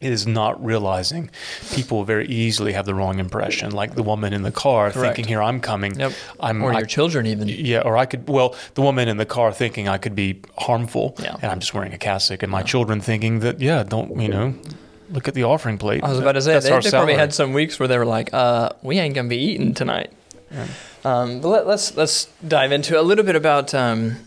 is 0.01 0.25
not 0.27 0.63
realizing 0.63 1.29
people 1.71 2.03
very 2.03 2.27
easily 2.27 2.73
have 2.73 2.85
the 2.85 2.93
wrong 2.95 3.19
impression, 3.19 3.71
like 3.71 3.95
the 3.95 4.03
woman 4.03 4.33
in 4.33 4.41
the 4.41 4.51
car 4.51 4.91
Correct. 4.91 5.15
thinking, 5.15 5.29
"Here 5.29 5.41
I'm 5.41 5.59
coming." 5.59 5.99
Yep. 5.99 6.11
I'm 6.39 6.63
or 6.63 6.73
I- 6.73 6.79
your 6.79 6.87
children 6.87 7.25
even. 7.27 7.47
yeah, 7.47 7.79
or 7.81 7.97
I 7.97 8.05
could. 8.05 8.27
Well, 8.27 8.55
the 8.73 8.81
woman 8.81 9.07
in 9.07 9.17
the 9.17 9.25
car 9.25 9.51
thinking 9.51 9.87
I 9.87 9.97
could 9.97 10.15
be 10.15 10.41
harmful, 10.57 11.15
Yeah. 11.21 11.35
and 11.41 11.51
I'm 11.51 11.59
just 11.59 11.73
wearing 11.73 11.93
a 11.93 11.97
cassock, 11.97 12.43
and 12.43 12.51
my 12.51 12.63
children 12.63 13.01
thinking 13.01 13.39
that, 13.41 13.59
yeah, 13.61 13.83
don't 13.83 14.19
you 14.19 14.27
know, 14.27 14.53
look 15.11 15.27
at 15.27 15.33
the 15.33 15.43
offering 15.43 15.77
plate. 15.77 16.03
I 16.03 16.09
was 16.09 16.19
about 16.19 16.33
to 16.33 16.41
say 16.41 16.53
That's 16.53 16.65
they, 16.65 16.79
they 16.79 16.89
probably 16.89 17.13
had 17.15 17.33
some 17.33 17.53
weeks 17.53 17.79
where 17.79 17.87
they 17.87 17.97
were 17.97 18.05
like, 18.05 18.33
uh, 18.33 18.69
"We 18.81 18.99
ain't 18.99 19.15
gonna 19.15 19.27
be 19.29 19.37
eating 19.37 19.73
tonight." 19.73 20.11
Um, 21.03 21.39
but 21.41 21.47
let, 21.49 21.67
let's 21.67 21.95
let's 21.95 22.27
dive 22.47 22.71
into 22.71 22.99
a 22.99 23.01
little 23.01 23.23
bit 23.25 23.35
about 23.35 23.73
um, 23.73 24.17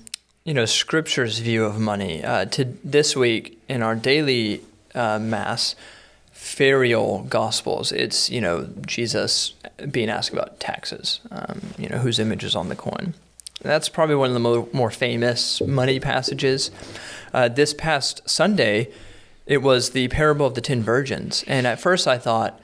you 0.45 0.54
know 0.54 0.64
Scripture's 0.64 1.38
view 1.38 1.64
of 1.64 1.78
money. 1.78 2.25
Uh, 2.25 2.45
to 2.47 2.64
this 2.83 3.14
week 3.14 3.59
in 3.69 3.83
our 3.83 3.95
daily 3.95 4.61
uh, 4.94 5.18
mass, 5.18 5.74
ferial 6.32 7.28
gospels, 7.28 7.92
it's 7.92 8.30
you 8.30 8.40
know 8.40 8.68
Jesus 8.86 9.54
being 9.90 10.08
asked 10.08 10.32
about 10.32 10.60
taxes. 10.60 11.20
Um, 11.30 11.60
you 11.78 11.88
know 11.88 11.98
whose 11.98 12.18
image 12.18 12.44
is 12.44 12.54
on 12.54 12.68
the 12.68 12.76
coin. 12.76 13.14
That's 13.62 13.88
probably 13.88 14.16
one 14.16 14.28
of 14.28 14.34
the 14.34 14.40
mo- 14.40 14.68
more 14.72 14.90
famous 14.90 15.60
money 15.62 15.98
passages. 16.00 16.70
Uh, 17.32 17.48
this 17.48 17.72
past 17.72 18.28
Sunday, 18.28 18.90
it 19.46 19.62
was 19.62 19.90
the 19.90 20.08
parable 20.08 20.46
of 20.46 20.54
the 20.54 20.60
ten 20.60 20.82
virgins, 20.82 21.44
and 21.46 21.66
at 21.66 21.80
first 21.80 22.06
I 22.06 22.18
thought. 22.18 22.60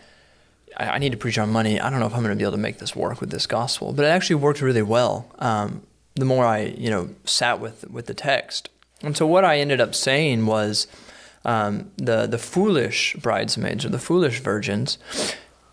I 0.77 0.85
I 0.91 0.99
need 0.99 1.11
to 1.13 1.19
preach 1.19 1.37
on 1.39 1.51
money. 1.51 1.81
I 1.81 1.91
don't 1.91 1.99
know 1.99 2.07
if 2.07 2.15
I'm 2.15 2.23
going 2.23 2.31
to 2.31 2.37
be 2.37 2.45
able 2.45 2.53
to 2.53 2.59
make 2.59 2.79
this 2.79 2.95
work 2.95 3.21
with 3.21 3.31
this 3.31 3.47
gospel, 3.47 3.93
but 3.93 4.05
it 4.05 4.09
actually 4.09 4.37
worked 4.37 4.61
really 4.63 4.83
well. 4.83 5.27
Um, 5.41 5.83
the 6.15 6.25
more 6.25 6.45
I, 6.45 6.59
you 6.79 6.91
know, 6.91 7.11
sat 7.25 7.61
with 7.61 7.91
with 7.91 8.07
the 8.07 8.15
text, 8.15 8.69
and 9.03 9.17
so 9.17 9.27
what 9.27 9.45
I 9.45 9.59
ended 9.59 9.81
up 9.81 9.95
saying 9.95 10.47
was, 10.47 10.87
um, 11.45 11.91
the 11.97 12.27
the 12.27 12.39
foolish 12.39 13.15
bridesmaids 13.17 13.85
or 13.85 13.89
the 13.89 13.99
foolish 13.99 14.41
virgins, 14.41 14.99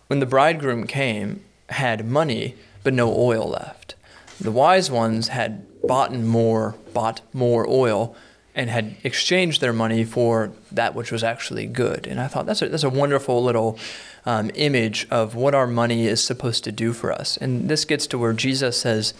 when 0.06 0.20
the 0.20 0.26
bridegroom 0.26 0.86
came, 0.86 1.44
had 1.68 2.06
money 2.06 2.54
but 2.82 2.94
no 2.94 3.14
oil 3.14 3.48
left. 3.48 3.94
The 4.40 4.52
wise 4.52 4.90
ones 4.90 5.28
had 5.28 5.66
bought 5.82 6.12
more, 6.12 6.76
bought 6.94 7.20
more 7.32 7.68
oil, 7.68 8.16
and 8.54 8.70
had 8.70 8.96
exchanged 9.04 9.60
their 9.60 9.72
money 9.72 10.04
for 10.04 10.52
that 10.72 10.94
which 10.94 11.12
was 11.12 11.22
actually 11.22 11.66
good. 11.66 12.06
And 12.06 12.20
I 12.20 12.28
thought 12.28 12.46
that's 12.46 12.62
a, 12.62 12.68
that's 12.68 12.84
a 12.84 12.90
wonderful 12.90 13.42
little 13.42 13.78
um, 14.24 14.50
image 14.54 15.06
of 15.10 15.34
what 15.34 15.54
our 15.54 15.66
money 15.66 16.06
is 16.06 16.22
supposed 16.22 16.64
to 16.64 16.72
do 16.72 16.92
for 16.92 17.12
us. 17.12 17.36
And 17.36 17.68
this 17.68 17.84
gets 17.84 18.06
to 18.08 18.18
where 18.18 18.32
Jesus 18.32 18.80
says, 18.80 19.12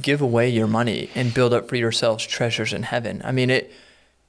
"Give 0.00 0.20
away 0.20 0.48
your 0.48 0.66
money 0.66 1.10
and 1.14 1.34
build 1.34 1.52
up 1.52 1.68
for 1.68 1.76
yourselves 1.76 2.26
treasures 2.26 2.72
in 2.72 2.84
heaven." 2.84 3.20
I 3.24 3.32
mean 3.32 3.50
it. 3.50 3.72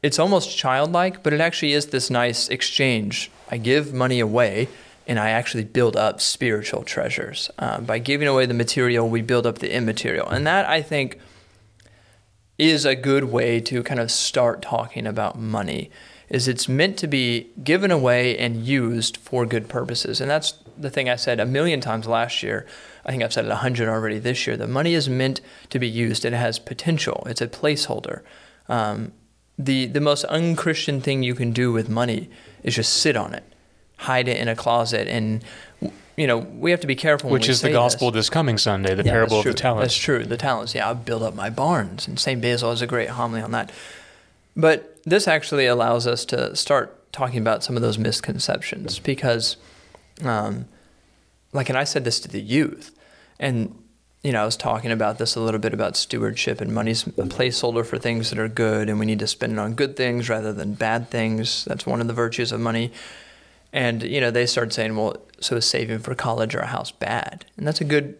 It's 0.01 0.19
almost 0.19 0.57
childlike, 0.57 1.23
but 1.23 1.33
it 1.33 1.41
actually 1.41 1.73
is 1.73 1.87
this 1.87 2.09
nice 2.09 2.47
exchange. 2.49 3.29
I 3.49 3.57
give 3.57 3.93
money 3.93 4.19
away, 4.19 4.69
and 5.07 5.19
I 5.19 5.31
actually 5.31 5.65
build 5.65 5.97
up 5.97 6.21
spiritual 6.21 6.83
treasures. 6.83 7.49
Uh, 7.59 7.81
by 7.81 7.99
giving 7.99 8.27
away 8.27 8.45
the 8.45 8.53
material, 8.53 9.09
we 9.09 9.21
build 9.21 9.45
up 9.45 9.59
the 9.59 9.73
immaterial. 9.73 10.27
And 10.29 10.47
that, 10.47 10.69
I 10.69 10.81
think, 10.81 11.19
is 12.57 12.85
a 12.85 12.95
good 12.95 13.25
way 13.25 13.59
to 13.61 13.83
kind 13.83 13.99
of 13.99 14.11
start 14.11 14.61
talking 14.61 15.07
about 15.07 15.39
money 15.39 15.89
is 16.29 16.47
it's 16.47 16.69
meant 16.69 16.97
to 16.99 17.07
be 17.07 17.49
given 17.63 17.89
away 17.89 18.37
and 18.37 18.63
used 18.63 19.17
for 19.17 19.45
good 19.45 19.67
purposes. 19.67 20.21
And 20.21 20.29
that's 20.29 20.53
the 20.77 20.89
thing 20.89 21.09
I 21.09 21.15
said 21.15 21.39
a 21.39 21.45
million 21.45 21.81
times 21.81 22.05
last 22.07 22.43
year. 22.43 22.67
I 23.05 23.11
think 23.11 23.23
I've 23.23 23.33
said 23.33 23.45
it 23.45 23.51
a 23.51 23.55
hundred 23.55 23.89
already 23.89 24.19
this 24.19 24.45
year. 24.45 24.55
The 24.55 24.67
money 24.67 24.93
is 24.93 25.09
meant 25.09 25.41
to 25.71 25.79
be 25.79 25.89
used. 25.89 26.23
It 26.23 26.33
has 26.33 26.59
potential. 26.59 27.23
It's 27.25 27.41
a 27.41 27.47
placeholder. 27.47 28.21
Um, 28.67 29.13
the 29.59 29.87
the 29.87 29.99
most 29.99 30.23
unchristian 30.23 31.01
thing 31.01 31.21
you 31.21 31.35
can 31.35 31.51
do 31.51 31.71
with 31.71 31.89
money 31.89 32.29
is 32.63 32.75
just 32.75 32.93
sit 32.93 33.17
on 33.17 33.33
it, 33.33 33.43
hide 33.97 34.27
it 34.29 34.37
in 34.37 34.47
a 34.47 34.55
closet, 34.55 35.07
and 35.09 35.43
you 36.15 36.25
know 36.25 36.37
we 36.37 36.71
have 36.71 36.79
to 36.79 36.87
be 36.87 36.95
careful. 36.95 37.29
Which 37.29 37.49
is 37.49 37.61
the 37.61 37.71
gospel 37.71 38.09
this. 38.09 38.27
this 38.27 38.29
coming 38.29 38.57
Sunday, 38.57 38.95
the 38.95 39.03
Yeah, 39.03 39.11
parable 39.11 39.39
of 39.39 39.45
the 39.45 39.53
talents. 39.53 39.93
That's 39.93 39.97
true. 39.97 40.23
The 40.23 40.37
talents. 40.37 40.73
Yeah, 40.73 40.89
I 40.89 40.93
build 40.93 41.23
up 41.23 41.35
my 41.35 41.49
barns, 41.49 42.07
and 42.07 42.17
Saint 42.17 42.41
Basil 42.41 42.69
has 42.69 42.81
a 42.81 42.87
great 42.87 43.09
homily 43.09 43.41
on 43.41 43.51
that. 43.51 43.71
But 44.55 44.97
this 45.03 45.27
actually 45.27 45.65
allows 45.67 46.07
us 46.07 46.25
to 46.25 46.55
start 46.55 47.11
talking 47.11 47.39
about 47.39 47.63
some 47.63 47.75
of 47.75 47.81
those 47.81 47.97
misconceptions 47.97 48.99
because, 48.99 49.57
um, 50.23 50.65
like, 51.53 51.69
and 51.69 51.77
I 51.77 51.83
said 51.83 52.05
this 52.05 52.19
to 52.21 52.29
the 52.29 52.41
youth, 52.41 52.91
and 53.39 53.75
you 54.23 54.33
know, 54.33 54.41
I 54.41 54.45
was 54.45 54.57
talking 54.57 54.91
about 54.91 55.17
this 55.17 55.35
a 55.35 55.39
little 55.39 55.59
bit 55.59 55.73
about 55.73 55.95
stewardship 55.95 56.59
and 56.59 56.73
money's 56.73 57.07
a 57.07 57.23
placeholder 57.23 57.85
for 57.85 57.97
things 57.97 58.29
that 58.29 58.39
are 58.39 58.49
good, 58.49 58.89
and 58.89 58.99
we 58.99 59.05
need 59.05 59.19
to 59.19 59.27
spend 59.27 59.53
it 59.53 59.59
on 59.59 59.75
good 59.75 59.95
things 59.95 60.27
rather 60.27 60.51
than 60.51 60.73
bad 60.73 61.09
things. 61.09 61.63
That's 61.65 61.85
one 61.85 62.01
of 62.01 62.07
the 62.07 62.13
virtues 62.13 62.51
of 62.51 62.59
money. 62.59 62.91
And 63.71 64.03
you 64.03 64.19
know, 64.19 64.31
they 64.31 64.45
started 64.45 64.73
saying, 64.73 64.95
"Well, 64.95 65.17
so 65.39 65.55
is 65.55 65.65
saving 65.65 65.99
for 65.99 66.15
college 66.15 66.53
or 66.53 66.59
a 66.59 66.67
house 66.67 66.91
bad?" 66.91 67.45
And 67.55 67.65
that's 67.65 67.81
a 67.81 67.85
good 67.85 68.17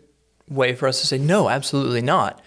way 0.48 0.74
for 0.74 0.88
us 0.88 1.02
to 1.02 1.08
say, 1.08 1.18
"No, 1.18 1.50
absolutely 1.50 2.02
not." 2.02 2.40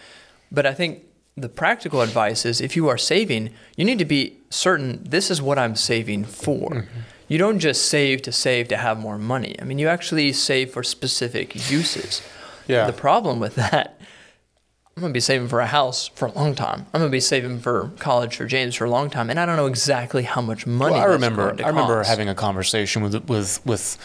But 0.50 0.64
I 0.64 0.72
think 0.72 1.02
the 1.36 1.48
practical 1.48 2.00
advice 2.00 2.46
is 2.46 2.60
if 2.60 2.74
you 2.76 2.88
are 2.88 2.98
saving, 2.98 3.50
you 3.76 3.84
need 3.84 3.98
to 3.98 4.04
be 4.04 4.38
certain 4.50 5.02
this 5.04 5.30
is 5.30 5.42
what 5.42 5.58
I'm 5.58 5.76
saving 5.76 6.24
for. 6.24 6.70
Mm-hmm. 6.70 7.00
You 7.28 7.38
don't 7.38 7.58
just 7.58 7.86
save 7.86 8.22
to 8.22 8.32
save 8.32 8.68
to 8.68 8.76
have 8.76 8.98
more 8.98 9.18
money. 9.18 9.56
I 9.60 9.64
mean, 9.64 9.78
you 9.78 9.88
actually 9.88 10.32
save 10.32 10.70
for 10.70 10.82
specific 10.82 11.70
uses. 11.70 12.22
Yeah. 12.72 12.86
The 12.86 12.92
problem 12.92 13.38
with 13.40 13.54
that, 13.56 13.98
I'm 14.96 15.00
going 15.00 15.12
to 15.12 15.16
be 15.16 15.20
saving 15.20 15.48
for 15.48 15.60
a 15.60 15.66
house 15.66 16.08
for 16.14 16.26
a 16.26 16.32
long 16.32 16.54
time. 16.54 16.86
I'm 16.92 17.00
going 17.00 17.10
to 17.10 17.14
be 17.16 17.20
saving 17.20 17.60
for 17.60 17.90
college 17.98 18.36
for 18.36 18.44
James 18.46 18.74
for 18.74 18.84
a 18.84 18.90
long 18.90 19.08
time, 19.10 19.30
and 19.30 19.38
I 19.40 19.46
don't 19.46 19.56
know 19.56 19.66
exactly 19.66 20.22
how 20.24 20.40
much 20.42 20.66
money. 20.66 20.94
Well, 20.94 21.02
I 21.02 21.06
remember. 21.06 21.44
going 21.46 21.56
to 21.58 21.64
I 21.64 21.68
remember 21.68 21.96
cost. 21.98 22.10
having 22.10 22.28
a 22.28 22.34
conversation 22.34 23.02
with 23.02 23.14
with 23.28 23.64
with, 23.64 23.96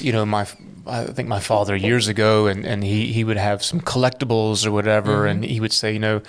you 0.00 0.12
know, 0.12 0.26
my 0.26 0.46
I 0.86 1.04
think 1.04 1.28
my 1.28 1.38
father 1.40 1.76
years 1.76 2.08
ago, 2.08 2.46
and 2.48 2.66
and 2.66 2.82
he 2.82 3.12
he 3.12 3.22
would 3.22 3.36
have 3.36 3.62
some 3.62 3.80
collectibles 3.80 4.66
or 4.66 4.72
whatever, 4.72 5.12
Mm-hmm. 5.26 5.28
and 5.42 5.44
he 5.44 5.60
would 5.60 5.72
say, 5.72 5.92
you 5.92 6.00
know, 6.00 6.22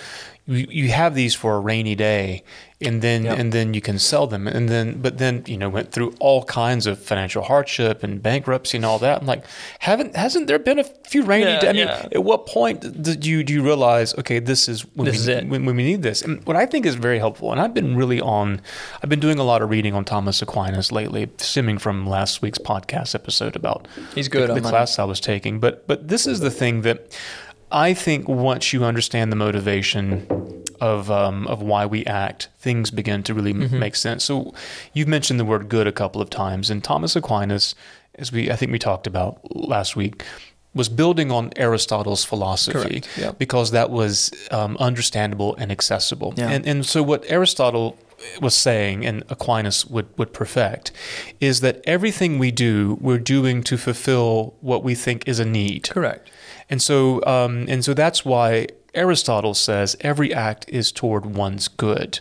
you, 0.47 0.67
you 0.69 0.89
have 0.89 1.15
these 1.15 1.35
for 1.35 1.55
a 1.55 1.59
rainy 1.59 1.95
day, 1.95 2.43
and 2.83 3.03
then 3.03 3.25
Yep. 3.25 3.37
and 3.37 3.51
then 3.51 3.73
you 3.75 3.81
can 3.81 3.99
sell 3.99 4.25
them, 4.25 4.47
and 4.47 4.67
then 4.67 4.99
but 5.01 5.19
then 5.19 5.43
you 5.45 5.55
know 5.55 5.69
went 5.69 5.91
through 5.91 6.15
all 6.19 6.43
kinds 6.45 6.87
of 6.87 6.99
financial 6.99 7.43
hardship 7.43 8.01
and 8.03 8.23
bankruptcy 8.23 8.77
and 8.77 8.85
all 8.85 8.97
that. 8.99 9.21
I'm 9.21 9.27
like, 9.27 9.45
haven't 9.79 10.15
hasn't 10.15 10.47
there 10.47 10.57
been 10.57 10.79
a 10.79 10.83
few 10.83 11.23
rainy? 11.23 11.51
Yeah, 11.51 11.59
days? 11.59 11.69
I 11.69 11.73
mean, 11.73 11.87
yeah. 11.87 12.07
at 12.13 12.23
what 12.23 12.47
point 12.47 13.03
did 13.03 13.23
you 13.23 13.43
do 13.43 13.53
you 13.53 13.61
realize 13.61 14.15
okay, 14.15 14.39
this 14.39 14.67
is 14.67 14.81
when 14.95 15.05
This 15.05 15.27
we 15.27 15.33
is 15.33 15.43
when, 15.45 15.65
when 15.65 15.75
we 15.75 15.83
need 15.83 16.01
this. 16.01 16.23
And 16.23 16.43
what 16.47 16.55
I 16.55 16.65
think 16.65 16.87
is 16.87 16.95
very 16.95 17.19
helpful, 17.19 17.51
and 17.51 17.61
I've 17.61 17.75
been 17.75 17.95
really 17.95 18.19
on, 18.19 18.61
I've 19.03 19.09
been 19.09 19.19
doing 19.19 19.37
a 19.37 19.43
lot 19.43 19.61
of 19.61 19.69
reading 19.69 19.93
on 19.93 20.03
Thomas 20.05 20.41
Aquinas 20.41 20.91
lately, 20.91 21.29
stemming 21.37 21.77
from 21.77 22.07
last 22.07 22.41
week's 22.41 22.57
podcast 22.59 23.13
episode 23.13 23.55
about 23.55 23.87
He's 24.15 24.27
good 24.27 24.49
the, 24.49 24.53
on 24.53 24.61
the 24.63 24.67
class 24.67 24.97
I 24.97 25.03
was 25.03 25.19
taking. 25.19 25.59
But 25.59 25.85
but 25.87 26.07
this 26.07 26.25
is 26.25 26.39
the 26.39 26.51
thing 26.51 26.81
that 26.81 27.15
I 27.71 27.93
think 27.93 28.27
once 28.27 28.73
you 28.73 28.83
understand 28.83 29.31
the 29.31 29.35
motivation 29.35 30.27
of 30.79 31.09
um, 31.11 31.47
of 31.47 31.61
why 31.61 31.85
we 31.85 32.05
act, 32.05 32.49
things 32.59 32.91
begin 32.91 33.23
to 33.23 33.33
really 33.33 33.53
Mm-hmm. 33.53 33.79
make 33.79 33.95
sense. 33.95 34.23
So 34.23 34.53
you've 34.93 35.07
mentioned 35.07 35.39
the 35.39 35.45
word 35.45 35.69
good 35.69 35.87
a 35.87 35.91
couple 35.91 36.21
of 36.21 36.29
times, 36.29 36.69
and 36.69 36.83
Thomas 36.83 37.15
Aquinas, 37.15 37.75
as 38.15 38.31
we 38.31 38.49
I 38.51 38.55
think 38.55 38.71
we 38.71 38.79
talked 38.79 39.07
about 39.07 39.39
last 39.55 39.95
week. 39.95 40.23
Was 40.73 40.87
building 40.87 41.31
on 41.33 41.51
Aristotle's 41.57 42.23
philosophy 42.23 43.03
yeah. 43.17 43.33
because 43.37 43.71
that 43.71 43.89
was 43.89 44.31
um, 44.51 44.77
understandable 44.79 45.53
and 45.57 45.69
accessible. 45.69 46.33
Yeah. 46.37 46.49
And, 46.49 46.65
and 46.65 46.85
so, 46.85 47.03
what 47.03 47.25
Aristotle 47.27 47.97
was 48.39 48.53
saying, 48.53 49.05
and 49.05 49.23
Aquinas 49.29 49.85
would, 49.87 50.07
would 50.17 50.31
perfect, 50.31 50.93
is 51.41 51.59
that 51.59 51.81
everything 51.83 52.39
we 52.39 52.51
do, 52.51 52.97
we're 53.01 53.17
doing 53.19 53.63
to 53.63 53.77
fulfill 53.77 54.55
what 54.61 54.81
we 54.81 54.95
think 54.95 55.27
is 55.27 55.39
a 55.39 55.45
need. 55.45 55.89
Correct. 55.89 56.31
And 56.71 56.81
so, 56.81 57.23
um, 57.25 57.65
and 57.69 57.85
so 57.85 57.93
that's 57.93 58.25
why 58.25 58.67
Aristotle 58.93 59.53
says 59.53 59.95
every 60.01 60.33
act 60.33 60.65
is 60.67 60.91
toward 60.91 61.25
one's 61.25 61.67
good. 61.67 62.19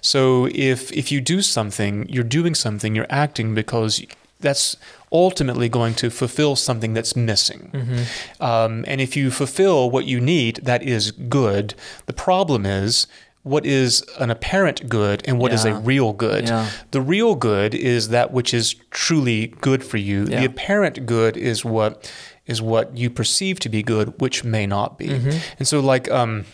So 0.00 0.48
if 0.54 0.90
if 0.92 1.12
you 1.12 1.20
do 1.20 1.42
something, 1.42 2.08
you're 2.08 2.24
doing 2.24 2.54
something, 2.54 2.94
you're 2.94 3.06
acting 3.10 3.54
because 3.54 4.02
that's 4.40 4.76
ultimately 5.10 5.68
going 5.68 5.94
to 5.94 6.10
fulfill 6.10 6.56
something 6.56 6.94
that's 6.94 7.14
missing. 7.16 7.70
Mm-hmm. 7.72 8.42
Um, 8.42 8.84
and 8.88 9.00
if 9.00 9.16
you 9.16 9.30
fulfill 9.30 9.90
what 9.90 10.06
you 10.06 10.20
need, 10.20 10.60
that 10.62 10.82
is 10.82 11.10
good. 11.10 11.74
The 12.06 12.12
problem 12.12 12.64
is. 12.64 13.06
What 13.44 13.64
is 13.64 14.04
an 14.18 14.30
apparent 14.30 14.90
good 14.90 15.22
and 15.26 15.38
what 15.38 15.52
is 15.54 15.64
a 15.64 15.72
real 15.72 16.12
good? 16.12 16.48
Yeah. 16.48 16.68
The 16.90 17.00
real 17.00 17.34
good 17.34 17.74
is 17.74 18.08
that 18.08 18.30
which 18.30 18.52
is 18.52 18.74
truly 18.90 19.46
good 19.62 19.82
for 19.82 19.96
you. 19.96 20.26
Yeah. 20.26 20.40
The 20.40 20.46
apparent 20.46 21.06
good 21.06 21.36
is 21.36 21.64
what 21.64 22.12
is 22.48 22.60
what 22.60 22.96
you 22.96 23.08
perceive 23.10 23.60
to 23.60 23.68
be 23.68 23.82
good, 23.82 24.20
which 24.20 24.42
may 24.42 24.66
not 24.66 24.98
be. 24.98 25.08
Mm-hmm. 25.08 25.38
And 25.58 25.68
so, 25.68 25.78
like, 25.80 26.10
um, 26.10 26.44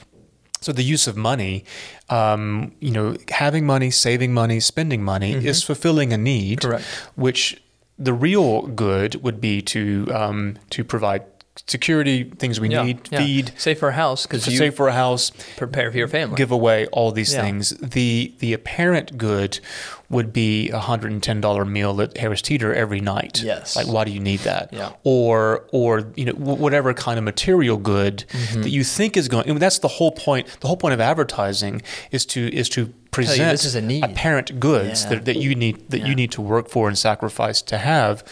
so 0.61 0.73
the 0.73 0.83
use 0.83 1.07
of 1.07 1.17
money, 1.17 1.65
um, 2.11 2.73
you 2.81 2.91
know, 2.91 3.17
having 3.31 3.65
money, 3.67 3.91
saving 3.91 4.33
money, 4.35 4.61
spending 4.61 5.03
money 5.03 5.33
is 5.33 5.63
fulfilling 5.63 6.13
a 6.13 6.19
need, 6.19 6.61
Mm-hmm. 6.61 6.69
Correct. 6.71 6.85
which 7.17 7.61
the 7.99 8.13
real 8.13 8.63
good 8.63 9.23
would 9.23 9.41
be 9.41 9.63
to 9.63 10.09
um, 10.13 10.57
to 10.71 10.83
provide 10.85 11.23
security, 11.69 12.25
things 12.25 12.59
we 12.59 12.69
Yeah. 12.69 12.83
need, 12.83 13.09
yeah. 13.13 13.19
feed, 13.21 13.53
Save 13.57 13.79
for 13.79 13.89
a 13.91 13.93
house 13.93 14.27
because 14.27 14.47
you 14.49 14.59
save 14.59 14.75
for 14.75 14.89
a 14.89 14.93
house, 14.93 15.31
prepare 15.57 15.93
for 15.93 15.99
your 15.99 16.09
family. 16.09 16.35
give 16.37 16.51
away 16.51 16.87
all 16.89 17.13
these 17.13 17.33
Yeah. 17.33 17.43
things. 17.43 17.71
The 17.81 18.33
the 18.41 18.53
apparent 18.53 19.17
good 19.19 19.61
would 20.15 20.33
be 20.33 20.71
a 20.71 20.79
hundred 20.79 21.13
and 21.13 21.23
ten 21.23 21.41
dollar 21.41 21.65
meal 21.65 22.01
at 22.01 22.17
Harris 22.17 22.41
Teeter 22.41 22.73
every 22.73 23.01
night. 23.01 23.43
Yes. 23.43 23.77
Like, 23.77 23.87
why 23.89 24.05
do 24.05 24.11
you 24.11 24.21
need 24.21 24.41
that? 24.41 24.73
Yeah. 24.73 24.93
Or 25.03 25.67
or 25.73 26.11
you 26.17 26.25
know 26.27 26.33
wh- 26.33 26.59
whatever 26.61 26.95
kind 26.95 27.19
of 27.19 27.25
material 27.25 27.77
good 27.77 28.25
Mm-hmm. 28.29 28.63
that 28.63 28.71
you 28.71 28.85
think 28.85 29.17
is 29.17 29.29
going. 29.29 29.49
And 29.49 29.61
that's 29.61 29.81
the 29.81 29.89
whole 29.89 30.13
point. 30.13 30.47
The 30.61 30.69
whole 30.69 30.77
point 30.77 30.95
of 30.95 31.01
advertising 31.01 31.83
is 32.11 32.25
to 32.27 32.41
is 32.55 32.69
to 32.71 32.87
present 33.11 33.53
this 33.53 33.65
is 33.65 33.77
a 33.77 33.81
need. 33.81 34.03
apparent 34.05 34.59
goods 34.59 35.03
Yeah. 35.05 35.11
that, 35.11 35.25
that 35.27 35.37
you 35.37 35.55
need 35.55 35.89
that 35.91 35.99
Yeah. 36.01 36.07
you 36.09 36.15
need 36.17 36.33
to 36.33 36.43
work 36.43 36.69
for 36.69 36.89
and 36.89 36.97
sacrifice 36.99 37.63
to 37.63 37.79
have, 37.79 38.25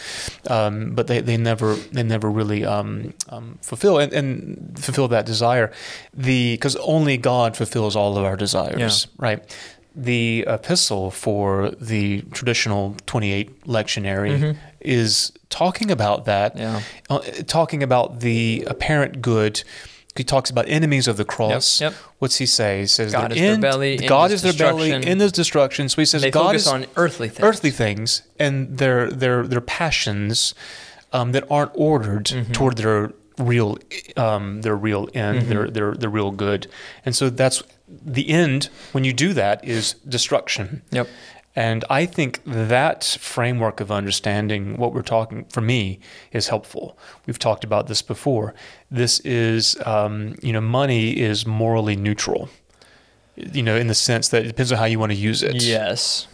um, 0.49 0.93
but 0.95 1.07
they, 1.07 1.21
they 1.21 1.37
never 1.37 1.75
they 1.95 2.03
never 2.03 2.29
really 2.29 2.65
um, 2.65 3.13
um, 3.29 3.57
fulfill 3.61 3.97
and, 3.99 4.11
and 4.13 4.77
fulfill 4.77 5.07
that 5.09 5.25
desire. 5.25 5.71
The 6.13 6.53
because 6.55 6.75
only 6.77 7.17
God 7.17 7.55
fulfills 7.57 7.95
all 7.95 8.17
of 8.17 8.23
our 8.25 8.35
desires, 8.35 9.07
right? 9.17 9.39
The 9.95 10.43
epistle 10.47 11.11
for 11.11 11.71
the 11.79 12.21
traditional 12.31 12.95
twenty 13.05 13.31
eight 13.31 13.61
lectionary 13.65 14.57
is 14.79 15.31
talking 15.49 15.91
about 15.91 16.25
that, 16.25 16.55
Mm-hmm. 16.55 16.61
Yeah. 17.11 17.15
uh, 17.17 17.19
talking 17.45 17.83
about 17.83 18.19
the 18.21 18.63
apparent 18.67 19.21
good. 19.21 19.63
He 20.15 20.23
talks 20.23 20.49
about 20.51 20.67
enemies 20.69 21.07
of 21.07 21.17
the 21.17 21.25
cross. 21.25 21.81
yep. 21.81 21.93
What's 22.19 22.37
he 22.37 22.45
say? 22.45 22.81
He 22.81 22.87
says 22.87 23.11
God 23.13 23.31
is 23.31 23.39
their 23.39 23.57
belly, 23.59 23.95
in 23.97 24.07
God 24.07 24.31
is 24.31 24.41
their 24.43 24.53
belly, 24.53 24.89
destruction. 24.89 25.11
in 25.11 25.19
his 25.19 25.31
destruction. 25.31 25.89
So 25.89 26.01
he 26.01 26.05
says 26.05 26.21
They 26.21 26.29
God 26.31 26.47
focus 26.47 26.61
is 26.63 26.67
on 26.67 26.85
earthly 26.95 27.29
things. 27.29 27.43
earthly 27.47 27.71
things 27.71 28.21
and 28.39 28.77
their 28.77 29.09
their 29.11 29.45
their 29.47 29.61
passions 29.61 30.53
um, 31.13 31.31
that 31.33 31.45
aren't 31.49 31.71
ordered 31.75 32.25
Mm-hmm. 32.25 32.51
toward 32.51 32.77
their 32.77 33.11
real 33.39 33.77
um, 34.17 34.61
their 34.61 34.75
real 34.75 35.09
end, 35.15 35.39
Mm-hmm. 35.41 35.49
their 35.49 35.67
their 35.69 35.93
their 35.95 36.09
real 36.09 36.29
good. 36.31 36.67
And 37.05 37.15
so 37.15 37.29
that's 37.31 37.63
the 38.01 38.29
end. 38.29 38.69
When 38.91 39.03
you 39.03 39.13
do 39.13 39.33
that, 39.33 39.63
is 39.63 39.93
destruction. 40.07 40.81
Yep. 40.91 41.07
And 41.55 41.85
I 41.89 42.07
think 42.07 42.41
that 42.45 43.03
framework 43.19 43.79
of 43.79 43.91
understanding 43.91 44.75
what 44.77 44.91
we're 44.91 45.03
talking, 45.03 45.45
for 45.45 45.61
me, 45.61 45.99
is 46.31 46.47
helpful. 46.47 46.97
We've 47.27 47.37
talked 47.37 47.63
about 47.63 47.85
this 47.87 48.01
before. 48.01 48.55
This 48.89 49.19
is, 49.19 49.77
um, 49.85 50.35
you 50.41 50.51
know, 50.51 50.61
money 50.61 51.19
is 51.19 51.45
morally 51.45 51.95
neutral, 51.95 52.49
you 53.35 53.61
know, 53.61 53.75
in 53.75 53.85
the 53.85 53.93
sense 53.93 54.29
that 54.29 54.43
it 54.43 54.47
depends 54.47 54.71
on 54.71 54.79
how 54.79 54.85
you 54.85 54.97
want 54.97 55.11
to 55.11 55.17
use 55.17 55.43
it. 55.43 55.61
Yes. 55.61 56.27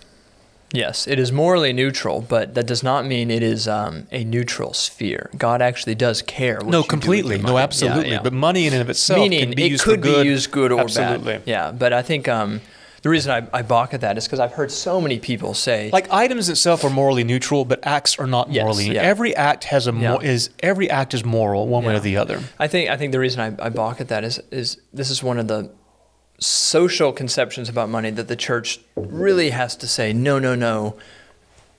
Yes, 0.74 1.08
it 1.08 1.18
is 1.20 1.32
morally 1.32 1.74
neutral, 1.74 2.22
but 2.22 2.54
that 2.54 2.68
does 2.68 2.84
not 2.84 3.06
mean 3.06 3.32
it 3.32 3.42
is 3.44 3.68
um, 3.68 4.08
a 4.12 4.24
neutral 4.24 4.74
sphere. 4.74 5.30
God 5.38 5.62
actually 5.62 5.96
does 5.96 6.22
care. 6.22 6.60
No, 6.60 6.66
you 6.66 6.72
do 6.72 6.78
with 6.80 6.88
completely. 6.88 7.38
No, 7.40 7.58
absolutely. 7.58 8.08
Yeah, 8.10 8.16
yeah. 8.16 8.22
But 8.22 8.34
money 8.34 8.68
in 8.68 8.74
and 8.74 8.82
of 8.82 8.90
itself 8.90 9.20
meaning 9.20 9.40
can 9.40 9.56
be 9.56 9.66
it 9.66 9.72
used 9.72 9.84
could 9.84 10.02
good. 10.02 10.24
be 10.24 10.30
used 10.30 10.52
good 10.52 10.72
or 10.72 10.82
absolutely. 10.82 11.34
bad. 11.40 11.44
Yeah, 11.48 11.72
but 11.72 11.92
I 11.92 12.02
think 12.04 12.28
um, 12.28 12.62
the 13.02 13.10
reason 13.10 13.32
I, 13.32 13.48
I 13.58 13.62
balk 13.64 13.94
at 13.94 14.02
that 14.02 14.18
is 14.18 14.26
because 14.26 14.40
I've 14.40 14.52
heard 14.54 14.72
so 14.72 15.02
many 15.02 15.20
people 15.20 15.54
say, 15.54 15.90
Like 15.92 16.12
items 16.12 16.50
itself 16.50 16.84
are 16.84 16.90
morally 16.90 17.24
neutral, 17.24 17.66
but 17.66 17.80
acts 17.84 18.20
are 18.20 18.28
not 18.28 18.52
Yes, 18.52 18.64
morally. 18.64 18.92
yeah. 18.94 19.02
Every 19.02 19.36
act 19.36 19.64
has 19.66 19.88
a 19.88 19.92
mo- 19.92 20.20
is 20.20 20.50
every 20.60 20.90
act 20.90 21.14
is 21.14 21.26
moral 21.26 21.68
one 21.68 21.84
way 21.86 21.96
or 21.96 22.00
the 22.00 22.18
other. 22.18 22.42
I 22.60 22.68
think 22.68 22.90
I 22.90 22.98
think 22.98 23.12
the 23.12 23.20
reason 23.20 23.40
I, 23.60 23.66
I 23.66 23.70
balk 23.70 24.02
at 24.02 24.10
that 24.10 24.24
is 24.24 24.40
is 24.52 24.78
this 24.94 25.10
is 25.10 25.24
one 25.24 25.40
of 25.40 25.48
the 25.48 25.72
social 26.40 27.12
conceptions 27.12 27.70
about 27.70 27.90
money 27.90 28.10
that 28.12 28.28
the 28.28 28.36
church 28.36 28.80
really 28.96 29.50
has 29.52 29.76
to 29.78 29.88
say 29.88 30.14
no 30.14 30.40
no 30.40 30.56
no. 30.56 30.96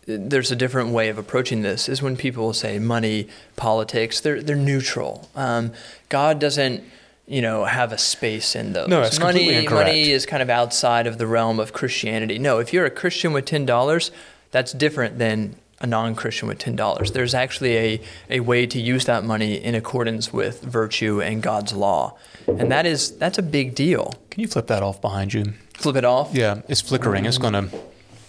There's 0.07 0.51
a 0.51 0.57
different 0.57 0.91
way 0.91 1.09
of 1.09 1.19
approaching 1.19 1.63
this. 1.63 1.89
Is 1.89 2.03
when 2.03 2.17
people 2.17 2.53
say 2.53 2.79
money, 2.79 3.29
politics, 3.57 4.21
they're 4.21 4.43
they're 4.43 4.57
neutral. 4.57 5.29
Um, 5.35 5.73
God 6.09 6.39
doesn't 6.39 6.83
you 7.27 7.41
know 7.41 7.65
have 7.65 7.93
a 7.93 7.99
space 7.99 8.57
in 8.57 8.73
those. 8.73 8.89
No, 8.89 9.03
completely 9.03 9.47
money 9.47 9.59
incorrect. 9.59 9.87
money 9.89 10.11
is 10.11 10.27
kind 10.27 10.43
of 10.43 10.51
outside 10.51 11.07
of 11.07 11.19
the 11.19 11.27
realm 11.27 11.61
of 11.61 11.73
Christianity. 11.73 12.39
No, 12.39 12.59
if 12.59 12.73
you're 12.73 12.87
a 12.87 12.91
Christian 12.91 13.33
with 13.33 13.45
ten 13.45 13.65
dollars, 13.65 14.11
that's 14.51 14.73
different 14.73 15.19
than 15.19 15.55
a 15.81 15.87
non-Christian 15.87 16.49
with 16.49 16.59
ten 16.59 16.77
dollars. 16.77 17.13
There's 17.13 17.35
actually 17.35 17.77
a, 17.77 18.01
a 18.29 18.41
way 18.41 18.67
to 18.67 18.81
use 18.81 19.07
that 19.07 19.25
money 19.25 19.55
in 19.55 19.75
accordance 19.75 20.33
with 20.33 20.63
virtue 20.63 21.23
and 21.23 21.43
God's 21.43 21.73
law, 21.73 22.17
and 22.47 22.71
that 22.71 22.87
is 22.87 23.17
that's 23.17 23.39
a 23.39 23.43
big 23.43 23.75
deal. 23.75 24.15
Can 24.31 24.43
you 24.43 24.49
flip 24.49 24.67
that 24.67 24.83
off 24.83 25.01
behind 25.01 25.33
you? 25.33 25.55
Flip 25.75 25.97
it 25.97 26.05
off. 26.05 26.35
Yeah, 26.35 26.61
it's 26.69 26.83
flickering. 26.83 27.25
It's 27.25 27.39
going 27.39 27.55
to 27.55 27.71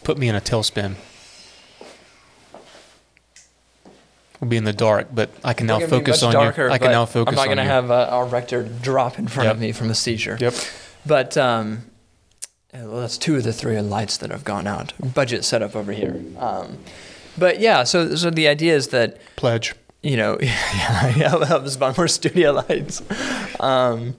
put 0.04 0.18
me 0.18 0.30
in 0.30 0.36
a 0.36 0.42
tailspin. 0.42 0.96
We'll 4.40 4.50
be 4.50 4.58
in 4.58 4.64
the 4.64 4.74
dark, 4.74 5.10
but 5.14 5.30
I 5.44 5.54
can 5.54 5.68
now 5.68 5.78
gonna 5.78 5.90
focus 5.90 6.24
on 6.24 6.34
darker, 6.34 6.68
you. 6.68 6.72
I 6.72 6.80
can 6.80 6.92
now 6.92 7.06
focus 7.06 7.34
I'm 7.34 7.36
not 7.36 7.46
going 7.46 7.58
to 7.58 7.64
you. 7.64 7.70
have 7.70 7.92
uh, 7.92 8.08
our 8.10 8.26
rector 8.26 8.64
drop 8.64 9.20
in 9.20 9.28
front 9.28 9.50
of 9.50 9.60
me 9.60 9.72
from 9.72 9.92
a 9.92 9.94
seizure. 9.94 10.38
Yep. 10.40 10.56
But 11.06 11.38
um, 11.38 11.84
well, 12.74 13.02
that's 13.02 13.20
two 13.20 13.36
of 13.36 13.44
the 13.44 13.54
three 13.54 13.80
lights 13.82 14.18
that 14.18 14.32
have 14.32 14.44
gone 14.44 14.66
out. 14.66 14.94
Budget 15.14 15.44
setup 15.44 15.76
over 15.76 15.92
here. 15.92 16.20
Um, 16.40 16.80
but 17.38 17.60
yeah, 17.60 17.84
so 17.84 18.16
so 18.16 18.30
the 18.30 18.48
idea 18.48 18.76
is 18.76 18.90
that 18.90 19.18
Pledge. 19.36 19.74
you 20.02 20.18
know, 20.18 20.38
yeah, 20.42 21.16
yeah, 21.16 21.34
I'll 21.34 21.46
help 21.46 21.64
us 21.64 21.78
buy 21.78 21.94
more 21.96 22.08
studio 22.08 22.52
lights. 22.52 23.02
Um, 23.60 24.16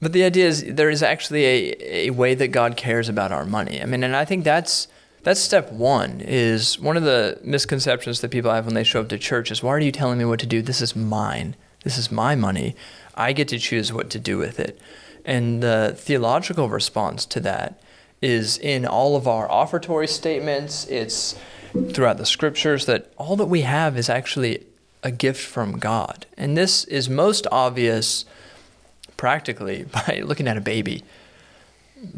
but 0.00 0.12
the 0.12 0.24
idea 0.24 0.46
is 0.46 0.64
there 0.68 0.90
is 0.90 1.02
actually 1.02 1.44
a, 1.44 2.08
a 2.08 2.10
way 2.10 2.34
that 2.34 2.48
God 2.48 2.76
cares 2.76 3.08
about 3.08 3.32
our 3.32 3.44
money. 3.46 3.80
I 3.80 3.86
mean, 3.86 4.04
and 4.04 4.14
I 4.14 4.24
think 4.24 4.44
that's 4.44 4.88
that's 5.22 5.40
step 5.40 5.72
one. 5.72 6.20
Is 6.20 6.78
one 6.78 6.96
of 6.96 7.02
the 7.02 7.40
misconceptions 7.42 8.20
that 8.20 8.30
people 8.30 8.52
have 8.52 8.66
when 8.66 8.74
they 8.74 8.84
show 8.84 9.00
up 9.00 9.08
to 9.08 9.18
church 9.18 9.50
is, 9.50 9.62
"Why 9.62 9.70
are 9.70 9.80
you 9.80 9.92
telling 9.92 10.18
me 10.18 10.24
what 10.24 10.40
to 10.40 10.46
do? 10.46 10.60
This 10.62 10.82
is 10.82 10.94
mine. 10.94 11.56
This 11.82 11.96
is 11.96 12.12
my 12.12 12.34
money. 12.34 12.76
I 13.14 13.32
get 13.32 13.48
to 13.48 13.58
choose 13.58 13.92
what 13.92 14.10
to 14.10 14.18
do 14.18 14.36
with 14.36 14.60
it." 14.60 14.78
And 15.24 15.62
the 15.62 15.94
theological 15.96 16.68
response 16.68 17.24
to 17.26 17.40
that 17.40 17.80
is 18.20 18.58
in 18.58 18.84
all 18.86 19.16
of 19.16 19.26
our 19.26 19.48
offertory 19.48 20.06
statements. 20.06 20.86
It's 20.88 21.34
throughout 21.92 22.18
the 22.18 22.26
scriptures 22.26 22.86
that 22.86 23.12
all 23.16 23.36
that 23.36 23.46
we 23.46 23.62
have 23.62 23.96
is 23.96 24.08
actually 24.08 24.64
a 25.02 25.10
gift 25.10 25.44
from 25.44 25.78
God. 25.78 26.26
And 26.36 26.56
this 26.56 26.84
is 26.84 27.08
most 27.08 27.46
obvious 27.52 28.24
practically 29.16 29.84
by 29.92 30.22
looking 30.24 30.48
at 30.48 30.56
a 30.56 30.60
baby. 30.60 31.04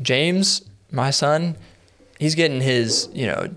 James, 0.03 0.63
my 0.91 1.11
son, 1.11 1.57
he's 2.19 2.35
getting 2.35 2.61
his, 2.61 3.09
you 3.13 3.27
know, 3.27 3.55